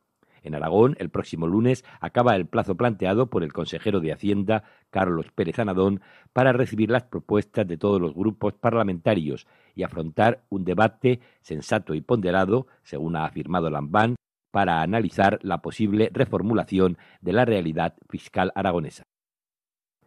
En 0.43 0.55
Aragón, 0.55 0.95
el 0.99 1.11
próximo 1.11 1.47
lunes, 1.47 1.85
acaba 2.01 2.37
el 2.37 2.47
plazo 2.47 2.75
planteado 2.75 3.29
por 3.29 3.43
el 3.43 3.53
consejero 3.53 4.01
de 4.01 4.13
Hacienda, 4.13 4.65
Carlos 4.91 5.27
Pérez 5.35 5.59
Anadón, 5.59 6.03
para 6.35 6.53
recibir 6.53 6.91
las 6.91 7.05
propuestas 7.05 7.67
de 7.67 7.79
todos 7.79 8.01
los 8.01 8.15
grupos 8.15 8.53
parlamentarios 8.55 9.47
y 9.75 9.83
afrontar 9.83 10.43
un 10.51 10.65
debate 10.65 11.21
sensato 11.41 11.95
y 11.95 12.03
ponderado, 12.03 12.67
según 12.83 13.17
ha 13.17 13.25
afirmado 13.25 13.71
Lambán, 13.71 14.17
para 14.51 14.83
analizar 14.83 15.39
la 15.43 15.63
posible 15.63 16.11
reformulación 16.13 16.99
de 17.23 17.33
la 17.33 17.45
realidad 17.45 17.95
fiscal 18.09 18.53
aragonesa. 18.55 19.05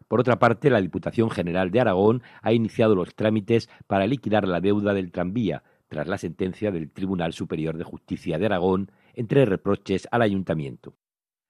Por 0.07 0.19
otra 0.19 0.39
parte, 0.39 0.69
la 0.69 0.81
Diputación 0.81 1.29
General 1.29 1.69
de 1.71 1.81
Aragón 1.81 2.23
ha 2.41 2.53
iniciado 2.53 2.95
los 2.95 3.13
trámites 3.15 3.69
para 3.87 4.07
liquidar 4.07 4.47
la 4.47 4.61
deuda 4.61 4.93
del 4.93 5.11
tranvía, 5.11 5.63
tras 5.89 6.07
la 6.07 6.17
sentencia 6.17 6.71
del 6.71 6.91
Tribunal 6.91 7.33
Superior 7.33 7.77
de 7.77 7.83
Justicia 7.83 8.37
de 8.37 8.45
Aragón, 8.45 8.91
entre 9.13 9.45
reproches 9.45 10.07
al 10.11 10.21
ayuntamiento. 10.21 10.95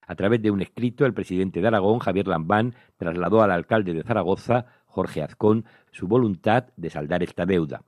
A 0.07 0.15
través 0.15 0.41
de 0.41 0.51
un 0.51 0.61
escrito, 0.61 1.05
el 1.05 1.13
presidente 1.13 1.61
de 1.61 1.67
Aragón, 1.67 1.99
Javier 1.99 2.27
Lambán, 2.27 2.75
trasladó 2.97 3.41
al 3.41 3.51
alcalde 3.51 3.93
de 3.93 4.03
Zaragoza, 4.03 4.65
Jorge 4.85 5.21
Azcón, 5.21 5.65
su 5.91 6.07
voluntad 6.07 6.67
de 6.77 6.89
saldar 6.89 7.23
esta 7.23 7.45
deuda. 7.45 7.83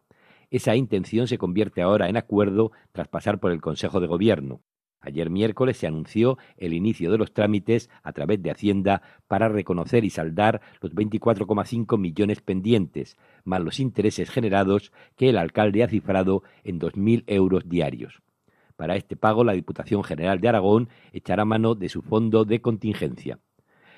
Esa 0.51 0.75
intención 0.75 1.27
se 1.27 1.38
convierte 1.38 1.82
ahora 1.82 2.10
en 2.10 2.17
acuerdo 2.17 2.71
tras 2.91 3.08
pasar 3.08 3.39
por 3.39 3.51
el 3.51 3.62
Consejo 3.62 3.99
de 3.99 4.08
Gobierno. 4.08 4.62
Ayer 5.01 5.29
miércoles 5.29 5.77
se 5.77 5.88
anunció 5.88 6.38
el 6.57 6.73
inicio 6.73 7.12
de 7.12 7.17
los 7.17 7.33
trámites 7.33 7.89
a 8.03 8.12
través 8.12 8.41
de 8.43 8.52
Hacienda 8.52 9.02
para 9.27 9.47
reconocer 9.47 10.04
y 10.04 10.10
saldar 10.10 10.62
los 10.81 10.93
24,5 10.93 11.97
millones 11.97 12.41
pendientes, 12.41 13.17
más 13.45 13.62
los 13.62 13.79
intereses 13.79 14.29
generados 14.29 14.91
que 15.15 15.29
el 15.29 15.37
alcalde 15.37 15.83
ha 15.83 15.87
cifrado 15.87 16.43
en 16.63 16.79
2.000 16.79 17.23
euros 17.27 17.69
diarios. 17.69 18.21
Para 18.75 18.95
este 18.95 19.15
pago, 19.15 19.43
la 19.43 19.54
Diputación 19.54 20.04
General 20.04 20.39
de 20.39 20.50
Aragón 20.50 20.89
echará 21.12 21.45
mano 21.45 21.75
de 21.75 21.89
su 21.89 22.02
fondo 22.02 22.45
de 22.45 22.62
contingencia. 22.62 23.39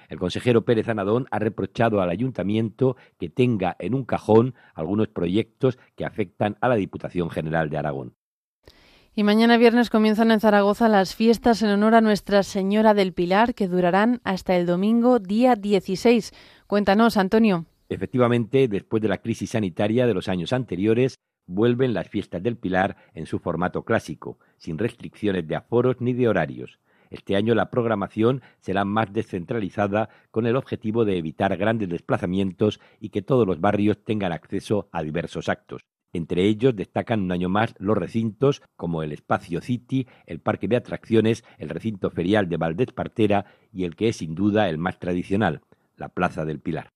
El 0.09 0.19
consejero 0.19 0.65
Pérez 0.65 0.89
Anadón 0.89 1.25
ha 1.31 1.39
reprochado 1.39 2.01
al 2.01 2.09
ayuntamiento 2.09 2.97
que 3.17 3.29
tenga 3.29 3.75
en 3.79 3.93
un 3.93 4.05
cajón 4.05 4.55
algunos 4.73 5.07
proyectos 5.07 5.79
que 5.95 6.03
afectan 6.03 6.57
a 6.61 6.67
la 6.67 6.75
Diputación 6.75 7.29
General 7.29 7.69
de 7.69 7.77
Aragón. 7.77 8.15
Y 9.13 9.23
mañana 9.23 9.57
viernes 9.57 9.89
comienzan 9.89 10.31
en 10.31 10.39
Zaragoza 10.39 10.87
las 10.87 11.15
fiestas 11.15 11.61
en 11.61 11.69
honor 11.69 11.95
a 11.95 12.01
Nuestra 12.01 12.43
Señora 12.43 12.93
del 12.93 13.11
Pilar, 13.11 13.53
que 13.53 13.67
durarán 13.67 14.21
hasta 14.23 14.55
el 14.55 14.65
domingo 14.65 15.19
día 15.19 15.55
16. 15.55 16.31
Cuéntanos, 16.65 17.17
Antonio. 17.17 17.65
Efectivamente, 17.89 18.69
después 18.69 19.01
de 19.01 19.09
la 19.09 19.17
crisis 19.17 19.49
sanitaria 19.49 20.07
de 20.07 20.13
los 20.13 20.29
años 20.29 20.53
anteriores, 20.53 21.15
vuelven 21.45 21.93
las 21.93 22.07
fiestas 22.07 22.41
del 22.41 22.55
Pilar 22.55 22.95
en 23.13 23.25
su 23.25 23.39
formato 23.39 23.83
clásico, 23.83 24.39
sin 24.55 24.77
restricciones 24.77 25.45
de 25.45 25.57
aforos 25.57 25.97
ni 25.99 26.13
de 26.13 26.29
horarios. 26.29 26.79
Este 27.09 27.35
año 27.35 27.53
la 27.53 27.69
programación 27.69 28.41
será 28.61 28.85
más 28.85 29.11
descentralizada 29.11 30.07
con 30.31 30.45
el 30.45 30.55
objetivo 30.55 31.03
de 31.03 31.17
evitar 31.17 31.57
grandes 31.57 31.89
desplazamientos 31.89 32.79
y 33.01 33.09
que 33.09 33.21
todos 33.21 33.45
los 33.45 33.59
barrios 33.59 34.01
tengan 34.05 34.31
acceso 34.31 34.87
a 34.93 35.03
diversos 35.03 35.49
actos. 35.49 35.81
Entre 36.13 36.45
ellos 36.45 36.75
destacan 36.75 37.21
un 37.21 37.31
año 37.31 37.47
más 37.47 37.73
los 37.79 37.97
recintos 37.97 38.61
como 38.75 39.01
el 39.01 39.13
Espacio 39.13 39.61
City, 39.61 40.07
el 40.25 40.39
Parque 40.39 40.67
de 40.67 40.75
Atracciones, 40.75 41.43
el 41.57 41.69
recinto 41.69 42.09
ferial 42.09 42.49
de 42.49 42.57
Valdés 42.57 42.91
Partera 42.91 43.45
y 43.71 43.85
el 43.85 43.95
que 43.95 44.09
es 44.09 44.17
sin 44.17 44.35
duda 44.35 44.67
el 44.69 44.77
más 44.77 44.99
tradicional, 44.99 45.61
la 45.95 46.09
Plaza 46.09 46.43
del 46.43 46.59
Pilar. 46.59 46.91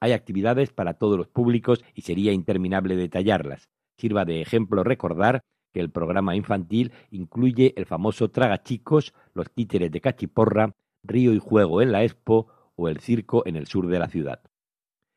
Hay 0.00 0.12
actividades 0.12 0.72
para 0.72 0.94
todos 0.94 1.16
los 1.16 1.28
públicos 1.28 1.84
y 1.94 2.02
sería 2.02 2.32
interminable 2.32 2.96
detallarlas. 2.96 3.68
Sirva 3.96 4.24
de 4.24 4.40
ejemplo 4.40 4.84
recordar 4.84 5.42
que 5.72 5.80
el 5.80 5.90
programa 5.90 6.36
infantil 6.36 6.92
incluye 7.10 7.72
el 7.76 7.86
famoso 7.86 8.30
Traga 8.30 8.62
Chicos, 8.62 9.14
los 9.34 9.50
títeres 9.50 9.90
de 9.90 10.00
Cachiporra, 10.00 10.74
Río 11.02 11.32
y 11.32 11.38
Juego 11.38 11.82
en 11.82 11.92
la 11.92 12.04
Expo 12.04 12.48
o 12.76 12.88
el 12.88 13.00
circo 13.00 13.42
en 13.46 13.56
el 13.56 13.66
sur 13.66 13.88
de 13.88 13.98
la 13.98 14.08
ciudad. 14.08 14.40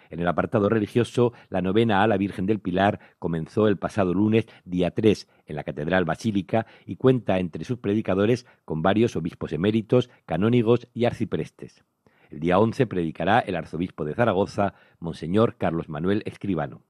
En 0.09 0.19
el 0.19 0.27
apartado 0.27 0.69
religioso, 0.69 1.33
la 1.49 1.61
novena 1.61 2.03
a 2.03 2.07
la 2.07 2.17
Virgen 2.17 2.45
del 2.45 2.59
Pilar 2.59 2.99
comenzó 3.19 3.67
el 3.67 3.77
pasado 3.77 4.13
lunes, 4.13 4.47
día 4.63 4.91
3, 4.91 5.27
en 5.45 5.55
la 5.55 5.63
Catedral 5.63 6.05
Basílica 6.05 6.65
y 6.85 6.95
cuenta 6.95 7.39
entre 7.39 7.65
sus 7.65 7.79
predicadores 7.79 8.45
con 8.65 8.81
varios 8.81 9.15
obispos 9.15 9.53
eméritos, 9.53 10.09
canónigos 10.25 10.87
y 10.93 11.05
arciprestes. 11.05 11.83
El 12.29 12.39
día 12.39 12.59
11 12.59 12.87
predicará 12.87 13.39
el 13.39 13.55
arzobispo 13.55 14.05
de 14.05 14.15
Zaragoza, 14.15 14.73
Monseñor 14.99 15.57
Carlos 15.57 15.89
Manuel 15.89 16.23
Escribano. 16.25 16.83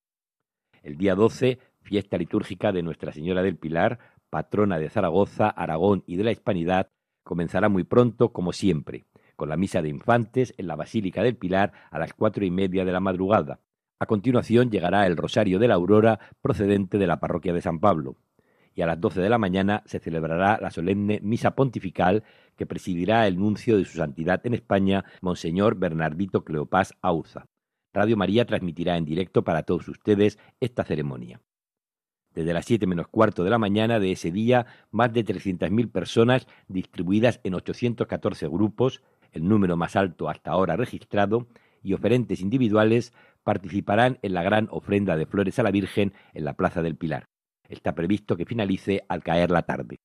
El 0.81 0.97
día 0.97 1.15
12, 1.15 1.59
fiesta 1.81 2.17
litúrgica 2.17 2.71
de 2.71 2.83
Nuestra 2.83 3.11
Señora 3.11 3.43
del 3.43 3.57
Pilar, 3.57 3.99
patrona 4.29 4.79
de 4.79 4.89
Zaragoza, 4.89 5.49
Aragón 5.49 6.03
y 6.07 6.15
de 6.17 6.23
la 6.23 6.31
Hispanidad, 6.31 6.89
comenzará 7.23 7.69
muy 7.69 7.83
pronto, 7.83 8.31
como 8.31 8.53
siempre 8.53 9.05
con 9.35 9.49
la 9.49 9.57
misa 9.57 9.81
de 9.81 9.89
infantes 9.89 10.53
en 10.57 10.67
la 10.67 10.75
Basílica 10.75 11.23
del 11.23 11.35
Pilar 11.35 11.71
a 11.91 11.99
las 11.99 12.13
cuatro 12.13 12.45
y 12.45 12.51
media 12.51 12.85
de 12.85 12.91
la 12.91 12.99
madrugada. 12.99 13.59
A 13.99 14.05
continuación 14.05 14.71
llegará 14.71 15.07
el 15.07 15.17
Rosario 15.17 15.57
de 15.57 15.67
la 15.67 15.75
Aurora 15.75 16.19
procedente 16.41 16.97
de 16.97 17.07
la 17.07 17.19
parroquia 17.19 17.53
de 17.53 17.61
San 17.61 17.79
Pablo. 17.79 18.17
Y 18.73 18.81
a 18.81 18.87
las 18.87 18.99
doce 18.99 19.21
de 19.21 19.29
la 19.29 19.37
mañana 19.37 19.83
se 19.85 19.99
celebrará 19.99 20.59
la 20.61 20.69
solemne 20.69 21.21
misa 21.23 21.55
pontifical 21.55 22.23
que 22.57 22.65
presidirá 22.65 23.25
el 23.25 23.37
nuncio 23.37 23.77
de 23.77 23.85
su 23.85 23.97
santidad 23.97 24.45
en 24.45 24.53
España, 24.53 25.05
Monseñor 25.21 25.75
Bernardito 25.75 26.43
Cleopás 26.43 26.93
Auza. 27.01 27.45
Radio 27.93 28.17
María 28.17 28.45
transmitirá 28.45 28.97
en 28.97 29.05
directo 29.05 29.45
para 29.45 29.63
todos 29.63 29.87
ustedes 29.87 30.37
esta 30.59 30.83
ceremonia. 30.83 31.39
Desde 32.33 32.51
las 32.51 32.65
siete 32.65 32.85
menos 32.85 33.07
cuarto 33.07 33.45
de 33.45 33.49
la 33.49 33.57
mañana 33.57 33.97
de 33.97 34.11
ese 34.11 34.29
día, 34.29 34.65
más 34.91 35.13
de 35.13 35.23
300.000 35.23 35.89
personas 35.89 36.47
distribuidas 36.67 37.39
en 37.45 37.53
814 37.53 38.49
grupos 38.49 39.01
el 39.35 39.47
número 39.47 39.77
más 39.77 39.95
alto 39.95 40.29
hasta 40.29 40.51
ahora 40.51 40.75
registrado, 40.75 41.47
y 41.83 41.93
oferentes 41.93 42.41
individuales 42.41 43.13
participarán 43.43 44.17
en 44.23 44.33
la 44.33 44.41
gran 44.41 44.67
ofrenda 44.71 45.15
de 45.15 45.27
flores 45.27 45.59
a 45.59 45.63
la 45.63 45.69
Virgen 45.69 46.13
en 46.33 46.45
la 46.45 46.53
Plaza 46.53 46.81
del 46.81 46.95
Pilar. 46.95 47.25
Está 47.69 47.93
previsto 47.93 48.35
que 48.37 48.45
finalice 48.45 49.05
al 49.07 49.21
caer 49.21 49.51
la 49.51 49.63
tarde. 49.63 49.97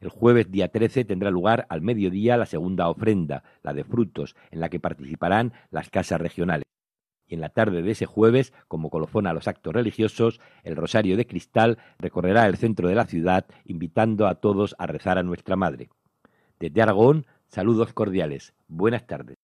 El 0.00 0.08
jueves 0.08 0.50
día 0.50 0.68
13 0.68 1.04
tendrá 1.04 1.30
lugar 1.30 1.66
al 1.68 1.82
mediodía 1.82 2.36
la 2.36 2.46
segunda 2.46 2.88
ofrenda, 2.88 3.44
la 3.62 3.74
de 3.74 3.84
frutos, 3.84 4.34
en 4.50 4.60
la 4.60 4.68
que 4.68 4.80
participarán 4.80 5.52
las 5.70 5.90
casas 5.90 6.20
regionales. 6.20 6.64
Y 7.26 7.34
en 7.34 7.40
la 7.40 7.50
tarde 7.50 7.82
de 7.82 7.90
ese 7.90 8.06
jueves, 8.06 8.52
como 8.68 8.90
colofón 8.90 9.26
a 9.26 9.32
los 9.32 9.48
actos 9.48 9.72
religiosos, 9.72 10.40
el 10.64 10.76
Rosario 10.76 11.16
de 11.16 11.26
Cristal 11.26 11.78
recorrerá 11.98 12.46
el 12.46 12.56
centro 12.56 12.88
de 12.88 12.94
la 12.94 13.06
ciudad, 13.06 13.46
invitando 13.64 14.26
a 14.26 14.36
todos 14.36 14.74
a 14.78 14.86
rezar 14.86 15.18
a 15.18 15.22
nuestra 15.22 15.56
Madre. 15.56 15.88
Desde 16.58 16.82
Aragón, 16.82 17.26
Saludos 17.52 17.92
cordiales. 17.92 18.54
Buenas 18.66 19.06
tardes. 19.06 19.36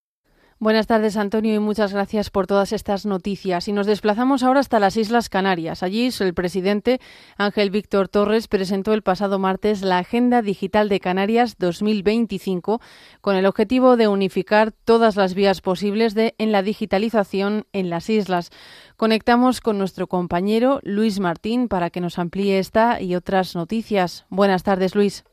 Buenas 0.57 0.87
tardes, 0.87 1.15
Antonio, 1.15 1.53
y 1.53 1.59
muchas 1.59 1.93
gracias 1.93 2.31
por 2.31 2.47
todas 2.47 2.73
estas 2.73 3.05
noticias. 3.05 3.67
Y 3.67 3.71
nos 3.71 3.85
desplazamos 3.85 4.41
ahora 4.41 4.59
hasta 4.59 4.79
las 4.79 4.97
Islas 4.97 5.29
Canarias. 5.29 5.83
Allí 5.83 6.09
el 6.19 6.33
presidente 6.33 6.99
Ángel 7.37 7.69
Víctor 7.69 8.09
Torres 8.09 8.47
presentó 8.47 8.93
el 8.93 9.03
pasado 9.03 9.37
martes 9.37 9.83
la 9.83 9.99
Agenda 9.99 10.41
Digital 10.41 10.89
de 10.89 10.99
Canarias 10.99 11.55
2025 11.59 12.81
con 13.21 13.35
el 13.37 13.45
objetivo 13.45 13.95
de 13.95 14.09
unificar 14.09 14.71
todas 14.71 15.15
las 15.15 15.35
vías 15.35 15.61
posibles 15.61 16.13
de 16.15 16.33
en 16.39 16.51
la 16.51 16.63
digitalización 16.63 17.67
en 17.73 17.89
las 17.89 18.09
islas. 18.09 18.49
Conectamos 18.97 19.61
con 19.61 19.77
nuestro 19.77 20.07
compañero 20.07 20.81
Luis 20.83 21.19
Martín 21.19 21.69
para 21.69 21.89
que 21.89 22.01
nos 22.01 22.17
amplíe 22.17 22.59
esta 22.59 22.99
y 23.01 23.15
otras 23.15 23.55
noticias. 23.55 24.25
Buenas 24.29 24.63
tardes, 24.63 24.95
Luis. 24.95 25.23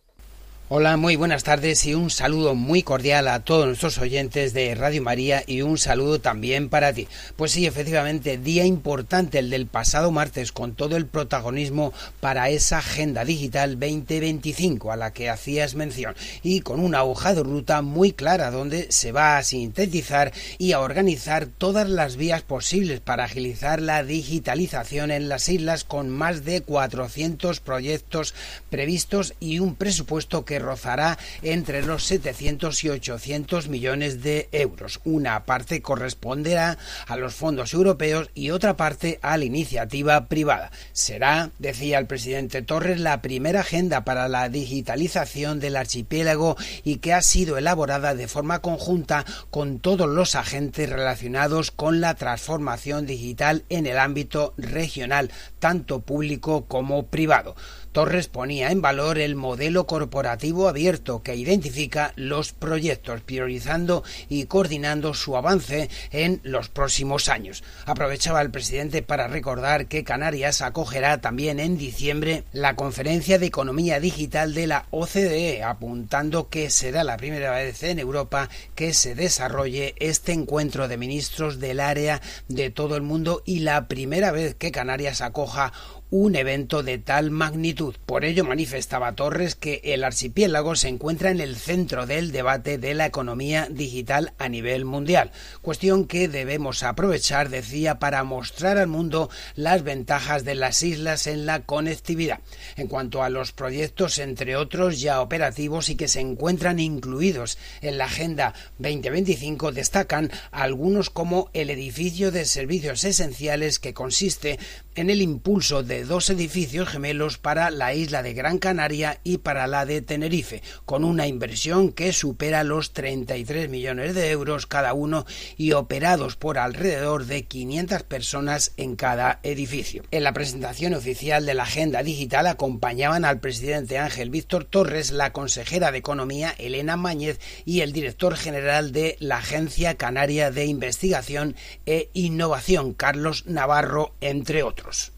Hola, 0.69 0.97
muy 0.97 1.14
buenas 1.14 1.45
tardes 1.45 1.87
y 1.87 1.95
un 1.95 2.11
saludo 2.11 2.57
muy 2.57 2.83
cordial 2.83 3.29
a 3.29 3.45
todos 3.45 3.67
nuestros 3.67 3.99
oyentes 3.99 4.53
de 4.53 4.75
Radio 4.75 5.01
María 5.01 5.45
y 5.47 5.62
un 5.62 5.79
saludo 5.79 6.21
también 6.21 6.71
para 6.71 6.93
ti. 6.93 7.07
Pues 7.37 7.53
sí, 7.53 7.67
efectivamente, 7.67 8.37
día 8.37 8.64
importante 8.64 9.39
el 9.39 9.49
del 9.49 9.69
pasado 9.69 10.11
martes 10.11 10.51
con 10.51 10.75
todo 10.75 10.97
el 10.97 11.07
protagonismo 11.07 11.93
para 12.19 12.49
esa 12.49 12.79
Agenda 12.79 13.25
Digital 13.25 13.79
2025 13.79 14.91
a 14.91 14.97
la 14.97 15.12
que 15.12 15.31
hacías 15.31 15.77
mención 15.77 16.17
y 16.43 16.62
con 16.62 16.81
una 16.81 17.05
hoja 17.05 17.33
de 17.33 17.45
ruta 17.45 17.81
muy 17.81 18.11
clara 18.11 18.51
donde 18.51 18.91
se 18.91 19.12
va 19.12 19.39
a 19.39 19.45
sintetizar 19.45 20.33
y 20.59 20.73
a 20.73 20.81
organizar 20.81 21.47
todas 21.47 21.89
las 21.89 22.17
vías 22.17 22.43
posibles 22.43 22.99
para 22.99 23.23
agilizar 23.23 23.81
la 23.81 24.03
digitalización 24.03 25.12
en 25.12 25.29
las 25.29 25.49
islas 25.49 25.85
con 25.85 26.11
más 26.11 26.45
de 26.45 26.62
400 26.62 27.61
proyectos 27.61 28.35
previstos 28.69 29.35
y 29.39 29.61
un 29.61 29.77
presupuesto 29.77 30.45
que 30.45 30.55
rozará 30.59 31.18
entre 31.42 31.82
los 31.82 32.04
700 32.04 32.84
y 32.84 32.88
800 32.90 33.68
millones 33.68 34.22
de 34.22 34.48
euros. 34.52 35.00
Una 35.04 35.44
parte 35.44 35.82
corresponderá 35.82 36.78
a 37.07 37.16
los 37.16 37.34
fondos 37.34 37.74
europeos 37.74 38.30
y 38.34 38.50
otra 38.50 38.76
parte 38.76 39.18
a 39.22 39.36
la 39.36 39.44
iniciativa 39.44 40.26
privada. 40.26 40.70
Será, 40.92 41.50
decía 41.59 41.98
el 41.98 42.07
presidente 42.07 42.62
Torres, 42.62 43.00
la 43.00 43.22
primera 43.22 43.61
agenda 43.61 44.04
para 44.04 44.28
la 44.28 44.48
digitalización 44.48 45.61
del 45.61 45.76
archipiélago 45.76 46.57
y 46.84 46.96
que 46.96 47.12
ha 47.12 47.22
sido 47.22 47.59
elaborada 47.59 48.14
de 48.14 48.28
forma 48.28 48.61
conjunta 48.61 49.24
con 49.50 49.78
todos 49.78 50.09
los 50.09 50.34
agentes 50.34 50.88
relacionados 50.88 51.70
con 51.70 52.00
la 52.00 52.14
transformación 52.14 53.07
digital 53.07 53.64
en 53.68 53.86
el 53.86 53.98
ámbito 53.98 54.54
regional, 54.57 55.30
tanto 55.59 56.00
público 56.00 56.66
como 56.66 57.07
privado. 57.07 57.57
Torres 57.92 58.28
ponía 58.28 58.72
en 58.72 58.82
valor 58.82 59.18
el 59.18 59.36
modelo 59.36 59.86
corporativo 59.86 60.45
abierto 60.68 61.22
que 61.22 61.34
identifica 61.34 62.12
los 62.16 62.53
proyectos, 62.53 63.20
priorizando 63.20 64.05
y 64.28 64.44
coordinando 64.44 65.14
su 65.14 65.36
avance 65.36 65.88
en 66.11 66.40
los 66.42 66.68
próximos 66.68 67.28
años. 67.28 67.62
Aprovechaba 67.84 68.40
el 68.42 68.51
presidente 68.51 69.03
para 69.03 69.28
recordar 69.28 69.86
que 69.86 70.05
Canarias 70.05 70.62
acogerá 70.62 71.20
también 71.20 71.61
en 71.61 71.76
diciembre 71.76 72.44
la 72.53 72.76
conferencia 72.76 73.38
de 73.38 73.47
economía 73.47 74.01
digital 74.01 74.55
de 74.55 74.66
la 74.66 74.86
OCDE, 74.90 75.62
apuntando 75.62 76.49
que 76.49 76.70
será 76.70 77.05
la 77.05 77.16
primera 77.16 77.51
vez 77.53 77.82
en 77.82 77.99
Europa 77.99 78.49
que 78.74 78.94
se 78.94 79.14
desarrolle 79.14 79.94
este 79.99 80.32
encuentro 80.32 80.88
de 80.88 80.97
ministros 80.97 81.61
del 81.61 81.80
área 81.80 82.20
de 82.49 82.70
todo 82.70 82.97
el 82.97 83.03
mundo 83.03 83.42
y 83.44 83.61
la 83.61 83.88
primera 83.88 84.32
vez 84.32 84.55
que 84.55 84.72
Canarias 84.72 85.20
acoja 85.20 85.72
un 86.11 86.36
evento 86.36 86.82
de 86.82 86.98
tal 86.98 87.30
magnitud. 87.30 87.96
Por 88.07 88.24
ello 88.24 88.44
manifestaba 88.44 89.14
Torres 89.14 89.57
que 89.57 89.80
el 89.84 90.04
archipiélago 90.04 90.76
se 90.76 90.88
encuentra 90.88 91.30
en 91.30 91.40
el 91.40 91.57
centro 91.57 92.07
del 92.07 92.30
debate 92.30 92.78
de 92.78 92.94
la 92.94 93.07
economía 93.07 93.68
digital 93.70 94.32
a 94.38 94.48
nivel 94.48 94.84
mundial, 94.84 95.32
cuestión 95.62 96.07
que 96.07 96.28
debemos 96.28 96.82
aprovechar, 96.82 97.48
decía, 97.48 97.98
para 97.98 98.22
mostrar 98.24 98.78
al 98.78 98.86
mundo 98.86 99.30
las 99.57 99.82
ventajas 99.82 100.44
de 100.44 100.54
las 100.54 100.82
islas 100.82 101.26
en 101.26 101.44
la 101.44 101.62
conectividad. 101.62 102.40
En 102.76 102.86
cuanto 102.86 103.22
a 103.22 103.30
los 103.30 103.52
proyectos, 103.52 104.18
entre 104.18 104.57
otros 104.57 105.00
ya 105.00 105.20
operativos 105.20 105.88
y 105.88 105.96
que 105.96 106.09
se 106.09 106.20
encuentran 106.20 106.78
incluidos 106.78 107.59
en 107.80 107.98
la 107.98 108.04
Agenda 108.04 108.54
2025, 108.78 109.72
destacan 109.72 110.30
algunos 110.52 111.11
como 111.11 111.50
el 111.52 111.70
edificio 111.70 112.30
de 112.30 112.44
servicios 112.44 113.04
esenciales 113.04 113.78
que 113.78 113.94
consiste 113.94 114.59
en 114.94 115.11
el 115.11 115.20
impulso 115.20 115.82
de 115.82 115.95
dos 116.05 116.30
edificios 116.30 116.88
gemelos 116.88 117.38
para 117.38 117.70
la 117.70 117.94
isla 117.94 118.22
de 118.22 118.34
Gran 118.34 118.59
Canaria 118.59 119.20
y 119.24 119.38
para 119.38 119.66
la 119.66 119.86
de 119.86 120.03
Tenerife, 120.03 120.62
con 120.84 121.05
una 121.05 121.26
inversión 121.26 121.92
que 121.92 122.12
supera 122.12 122.64
los 122.64 122.92
33 122.92 123.68
millones 123.68 124.14
de 124.14 124.30
euros 124.30 124.66
cada 124.66 124.92
uno 124.94 125.26
y 125.57 125.72
operados 125.72 126.36
por 126.36 126.59
alrededor 126.59 127.26
de 127.26 127.44
500 127.44 128.03
personas 128.03 128.72
en 128.76 128.97
cada 128.97 129.40
edificio. 129.42 130.03
En 130.11 130.24
la 130.24 130.32
presentación 130.32 130.94
oficial 130.94 131.47
de 131.47 131.55
la 131.55 131.64
agenda 131.64 132.03
digital 132.03 132.47
acompañaban 132.47 133.24
al 133.24 133.40
presidente 133.40 133.99
Ángel 133.99 134.30
Víctor 134.30 134.64
Torres, 134.64 135.11
la 135.11 135.32
consejera 135.32 135.92
de 135.92 135.99
Economía 135.99 136.55
Elena 136.59 136.97
Mañez 136.97 137.40
y 137.64 137.80
el 137.80 137.92
director 137.92 138.36
general 138.36 138.92
de 138.92 139.16
la 139.20 139.38
Agencia 139.38 139.97
Canaria 139.97 140.51
de 140.51 140.66
Investigación 140.66 141.57
e 141.86 142.11
Innovación, 142.12 142.94
Carlos 142.94 143.47
Navarro, 143.47 144.14
entre 144.20 144.62
otros. 144.62 145.16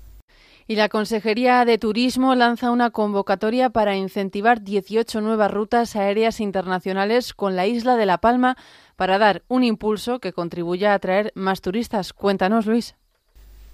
Y 0.71 0.77
la 0.77 0.91
Consejería 0.91 1.65
de 1.65 1.79
Turismo 1.79 2.35
lanza 2.35 2.71
una 2.71 2.91
convocatoria 2.91 3.71
para 3.71 3.97
incentivar 3.97 4.61
18 4.61 5.23
nuevas 5.23 5.51
rutas 5.51 5.97
aéreas 5.97 6.41
internacionales 6.41 7.33
con 7.33 7.57
la 7.57 7.67
isla 7.67 7.97
de 7.97 8.05
La 8.05 8.19
Palma 8.19 8.59
para 8.95 9.17
dar 9.17 9.45
un 9.49 9.65
impulso 9.65 10.21
que 10.21 10.35
contribuya 10.35 10.93
a 10.93 10.97
atraer 10.97 11.33
más 11.35 11.63
turistas. 11.63 12.13
Cuéntanos, 12.13 12.67
Luis. 12.67 12.97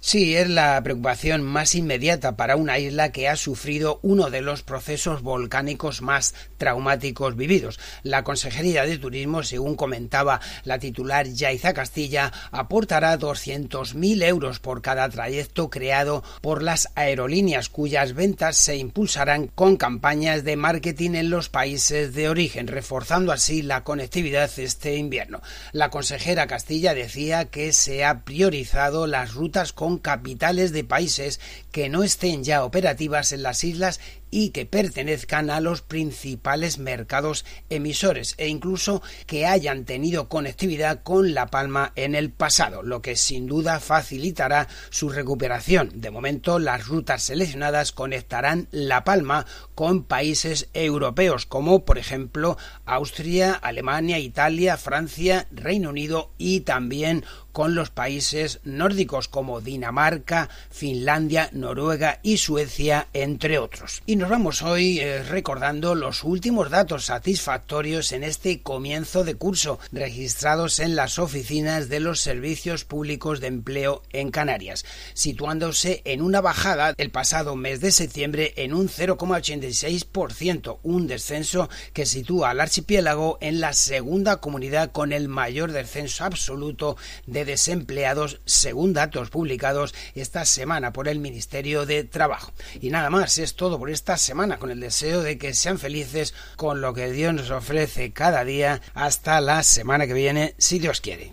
Sí, 0.07 0.35
es 0.35 0.47
la 0.47 0.79
preocupación 0.83 1.41
más 1.41 1.73
inmediata 1.73 2.37
para 2.37 2.57
una 2.57 2.77
isla 2.77 3.11
que 3.11 3.27
ha 3.27 3.35
sufrido 3.35 3.99
uno 4.03 4.29
de 4.29 4.43
los 4.43 4.61
procesos 4.61 5.23
volcánicos 5.23 6.03
más 6.03 6.35
traumáticos 6.59 7.35
vividos. 7.35 7.79
La 8.03 8.23
Consejería 8.23 8.85
de 8.85 8.99
Turismo, 8.99 9.41
según 9.41 9.75
comentaba 9.75 10.41
la 10.63 10.77
titular 10.77 11.25
Yaiza 11.25 11.73
Castilla, 11.73 12.31
aportará 12.51 13.17
200.000 13.17 14.23
euros 14.25 14.59
por 14.59 14.83
cada 14.83 15.09
trayecto 15.09 15.71
creado 15.71 16.23
por 16.39 16.61
las 16.61 16.91
aerolíneas 16.93 17.69
cuyas 17.69 18.13
ventas 18.13 18.57
se 18.57 18.77
impulsarán 18.77 19.47
con 19.47 19.75
campañas 19.75 20.43
de 20.43 20.55
marketing 20.55 21.15
en 21.15 21.31
los 21.31 21.49
países 21.49 22.13
de 22.13 22.29
origen, 22.29 22.67
reforzando 22.67 23.31
así 23.31 23.63
la 23.63 23.83
conectividad 23.83 24.51
este 24.57 24.97
invierno. 24.97 25.41
La 25.71 25.89
consejera 25.89 26.45
Castilla 26.45 26.93
decía 26.93 27.45
que 27.45 27.73
se 27.73 28.05
ha 28.05 28.19
priorizado 28.19 29.07
las 29.07 29.33
rutas 29.33 29.73
con 29.73 29.94
capitales 29.99 30.71
de 30.71 30.83
países 30.83 31.39
que 31.71 31.89
no 31.89 32.03
estén 32.03 32.43
ya 32.43 32.63
operativas 32.63 33.31
en 33.31 33.43
las 33.43 33.63
islas 33.63 33.99
y 34.31 34.49
que 34.49 34.65
pertenezcan 34.65 35.49
a 35.49 35.59
los 35.59 35.81
principales 35.81 36.77
mercados 36.77 37.45
emisores 37.69 38.35
e 38.37 38.47
incluso 38.47 39.01
que 39.27 39.45
hayan 39.45 39.85
tenido 39.85 40.29
conectividad 40.29 41.03
con 41.03 41.33
La 41.33 41.47
Palma 41.47 41.93
en 41.95 42.15
el 42.15 42.31
pasado, 42.31 42.83
lo 42.83 43.01
que 43.01 43.15
sin 43.15 43.47
duda 43.47 43.79
facilitará 43.79 44.67
su 44.89 45.09
recuperación. 45.09 45.91
De 45.95 46.11
momento, 46.11 46.59
las 46.59 46.87
rutas 46.87 47.23
seleccionadas 47.23 47.91
conectarán 47.91 48.67
La 48.71 49.03
Palma 49.03 49.45
con 49.73 50.03
países 50.03 50.69
europeos 50.73 51.45
como 51.45 51.85
por 51.85 51.97
ejemplo 51.97 52.57
Austria, 52.85 53.53
Alemania, 53.53 54.19
Italia, 54.19 54.77
Francia, 54.77 55.47
Reino 55.51 55.89
Unido 55.89 56.31
y 56.37 56.61
también 56.61 57.23
con 57.51 57.73
los 57.73 57.89
países 57.89 58.59
nórdicos 58.65 59.29
como 59.29 59.61
Dinamarca, 59.61 60.49
Finlandia, 60.69 61.49
Noruega 61.53 62.19
y 62.21 62.35
Suecia, 62.37 63.07
entre 63.13 63.59
otros. 63.59 64.03
Nos 64.15 64.29
vamos 64.29 64.61
hoy 64.61 64.99
eh, 64.99 65.23
recordando 65.23 65.93
los 65.93 66.23
últimos 66.23 66.69
datos 66.69 67.05
satisfactorios 67.05 68.11
en 68.11 68.23
este 68.23 68.61
comienzo 68.61 69.23
de 69.23 69.35
curso 69.35 69.79
registrados 69.91 70.79
en 70.79 70.95
las 70.95 71.19
oficinas 71.19 71.89
de 71.89 71.99
los 71.99 72.21
servicios 72.21 72.85
públicos 72.85 73.41
de 73.41 73.47
empleo 73.47 74.03
en 74.11 74.31
Canarias, 74.31 74.85
situándose 75.13 76.01
en 76.05 76.21
una 76.21 76.39
bajada 76.39 76.93
el 76.97 77.09
pasado 77.09 77.55
mes 77.55 77.81
de 77.81 77.91
septiembre 77.91 78.53
en 78.57 78.73
un 78.73 78.87
0,86%, 78.87 80.77
un 80.83 81.07
descenso 81.07 81.69
que 81.91 82.05
sitúa 82.05 82.51
al 82.51 82.61
archipiélago 82.61 83.37
en 83.41 83.59
la 83.59 83.73
segunda 83.73 84.37
comunidad 84.37 84.91
con 84.91 85.11
el 85.11 85.27
mayor 85.27 85.71
descenso 85.71 86.23
absoluto 86.23 86.95
de 87.25 87.43
desempleados 87.43 88.39
según 88.45 88.93
datos 88.93 89.29
publicados 89.29 89.93
esta 90.13 90.45
semana 90.45 90.93
por 90.93 91.07
el 91.07 91.19
Ministerio 91.19 91.85
de 91.85 92.03
Trabajo. 92.03 92.53
Y 92.79 92.91
nada 92.91 93.09
más, 93.09 93.37
es 93.39 93.55
todo 93.55 93.77
por 93.77 93.89
esta 94.05 94.17
semana 94.17 94.59
con 94.59 94.69
el 94.69 94.79
deseo 94.79 95.23
de 95.23 95.39
que 95.39 95.55
sean 95.55 95.79
felices 95.79 96.35
con 96.57 96.79
lo 96.79 96.93
que 96.93 97.11
Dios 97.11 97.33
nos 97.33 97.49
ofrece 97.49 98.13
cada 98.13 98.45
día 98.45 98.79
hasta 98.93 99.41
la 99.41 99.63
semana 99.63 100.05
que 100.05 100.13
viene, 100.13 100.53
si 100.59 100.77
Dios 100.77 101.01
quiere. 101.01 101.31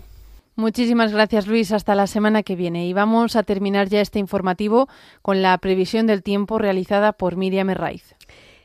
Muchísimas 0.55 1.11
gracias 1.11 1.45
Luis, 1.45 1.71
hasta 1.71 1.93
la 1.93 2.07
semana 2.07 2.41
que 2.41 2.55
viene. 2.55 2.87
Y 2.87 2.93
vamos 2.93 3.35
a 3.35 3.43
terminar 3.43 3.89
ya 3.89 4.01
este 4.01 4.17
informativo 4.17 4.89
con 5.21 5.43
la 5.43 5.55
previsión 5.59 6.07
del 6.07 6.23
tiempo 6.23 6.57
realizada 6.57 7.13
por 7.13 7.35
Miriam 7.35 7.69
Herraiz. 7.69 8.15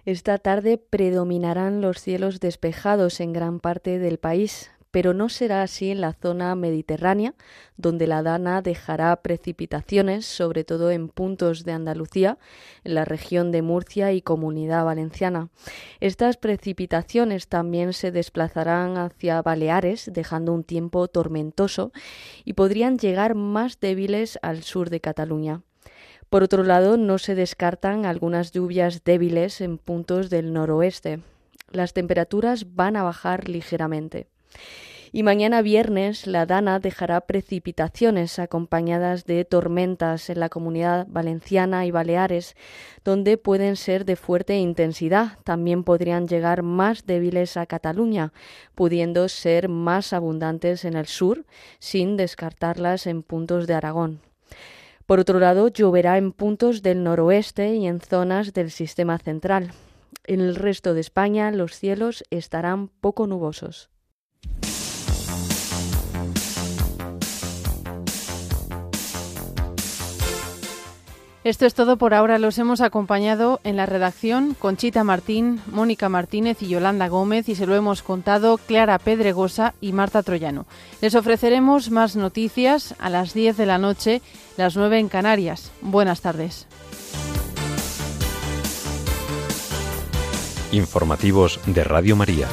Esta 0.07 0.39
tarde 0.39 0.79
predominarán 0.79 1.83
los 1.83 2.01
cielos 2.01 2.41
despejados 2.41 3.21
en 3.21 3.35
gran 3.35 3.61
parte 3.61 3.99
del 3.99 4.17
país 4.17 4.71
pero 4.91 5.15
no 5.15 5.29
será 5.29 5.63
así 5.63 5.91
en 5.91 6.01
la 6.01 6.15
zona 6.15 6.55
mediterránea, 6.55 7.35
donde 7.77 8.07
la 8.07 8.23
Dana 8.23 8.63
dejará 8.63 9.15
precipitaciones, 9.17 10.27
sobre 10.27 10.65
todo 10.65 10.91
en 10.91 11.09
puntos 11.09 11.65
de 11.65 11.73
Andalucía, 11.73 12.39
en 12.85 12.95
la 12.95 13.05
región 13.05 13.53
de 13.53 13.63
Murcia 13.63 14.13
y 14.13 14.23
Comunidad 14.23 14.85
Valenciana. 14.85 15.51
Estas 16.01 16.37
precipitaciones 16.37 17.49
también 17.49 17.93
se 17.93 18.11
desplazarán 18.11 18.97
hacia 18.97 19.43
Baleares, 19.43 20.11
dejando 20.13 20.53
un 20.53 20.65
tiempo 20.65 21.09
tormentoso, 21.09 21.93
y 22.45 22.55
podrían 22.55 22.99
llegar 22.99 23.35
más 23.35 23.81
débiles 23.81 24.39
al 24.43 24.63
sur 24.63 24.91
de 24.91 25.01
Cataluña. 25.01 25.63
Por 26.31 26.43
otro 26.43 26.63
lado, 26.63 26.97
no 26.97 27.19
se 27.19 27.35
descartan 27.35 28.05
algunas 28.05 28.53
lluvias 28.53 29.03
débiles 29.03 29.61
en 29.61 29.79
puntos 29.79 30.29
del 30.29 30.53
noroeste. 30.53 31.21
Las 31.71 31.95
temperaturas 31.95 32.75
van 32.75 32.97
a 32.97 33.03
bajar 33.03 33.49
ligeramente. 33.49 34.27
Y 35.11 35.23
mañana 35.23 35.63
viernes 35.63 36.27
la 36.27 36.45
Dana 36.45 36.81
dejará 36.81 37.23
precipitaciones 37.23 38.39
acompañadas 38.39 39.25
de 39.25 39.45
tormentas 39.45 40.29
en 40.29 40.41
la 40.41 40.51
comunidad 40.51 41.07
valenciana 41.09 41.87
y 41.87 41.91
Baleares, 41.91 42.57
donde 43.05 43.39
pueden 43.39 43.77
ser 43.77 44.05
de 44.05 44.17
fuerte 44.17 44.59
intensidad. 44.59 45.39
También 45.45 45.83
podrían 45.83 46.29
llegar 46.29 46.63
más 46.63 47.07
débiles 47.07 47.57
a 47.57 47.65
Cataluña, 47.65 48.33
pudiendo 48.75 49.29
ser 49.29 49.71
más 49.71 50.13
abundantes 50.13 50.85
en 50.85 50.95
el 50.95 51.07
sur, 51.07 51.47
sin 51.79 52.17
descartarlas 52.19 53.07
en 53.07 53.23
puntos 53.23 53.67
de 53.67 53.75
Aragón. 53.75 54.21
Por 55.07 55.21
otro 55.21 55.41
lado, 55.41 55.69
lloverá 55.69 56.19
en 56.19 56.33
puntos 56.33 56.83
del 56.83 57.03
noroeste 57.03 57.75
y 57.77 57.87
en 57.87 58.03
zonas 58.03 58.53
del 58.53 58.71
sistema 58.71 59.17
central. 59.17 59.73
En 60.25 60.41
el 60.41 60.55
resto 60.55 60.93
de 60.93 61.01
España 61.01 61.51
los 61.51 61.79
cielos 61.79 62.25
estarán 62.29 62.89
poco 62.89 63.27
nubosos. 63.27 63.89
Esto 71.45 71.67
es 71.67 71.75
todo 71.75 71.97
por 71.97 72.15
ahora. 72.15 72.39
Los 72.39 72.59
hemos 72.59 72.81
acompañado 72.81 73.61
en 73.65 73.77
la 73.77 73.87
redacción 73.87 74.55
Conchita 74.55 75.05
Martín, 75.05 75.61
Mónica 75.71 76.09
Martínez 76.09 76.63
y 76.63 76.69
Yolanda 76.69 77.09
Gómez 77.09 77.49
y 77.49 77.55
se 77.55 77.67
lo 77.67 77.75
hemos 77.75 78.03
contado 78.03 78.59
Clara 78.59 78.99
Pedregosa 78.99 79.75
y 79.81 79.93
Marta 79.93 80.23
Troyano. 80.23 80.67
Les 81.01 81.15
ofreceremos 81.15 81.91
más 81.91 82.17
noticias 82.17 82.95
a 82.99 83.09
las 83.09 83.35
10 83.35 83.57
de 83.57 83.67
la 83.67 83.79
noche, 83.79 84.21
las 84.57 84.77
9 84.77 84.99
en 84.99 85.09
Canarias. 85.09 85.71
Buenas 85.81 86.21
tardes. 86.21 86.67
Informativos 90.73 91.61
de 91.67 91.85
Radio 91.85 92.17
María. 92.17 92.49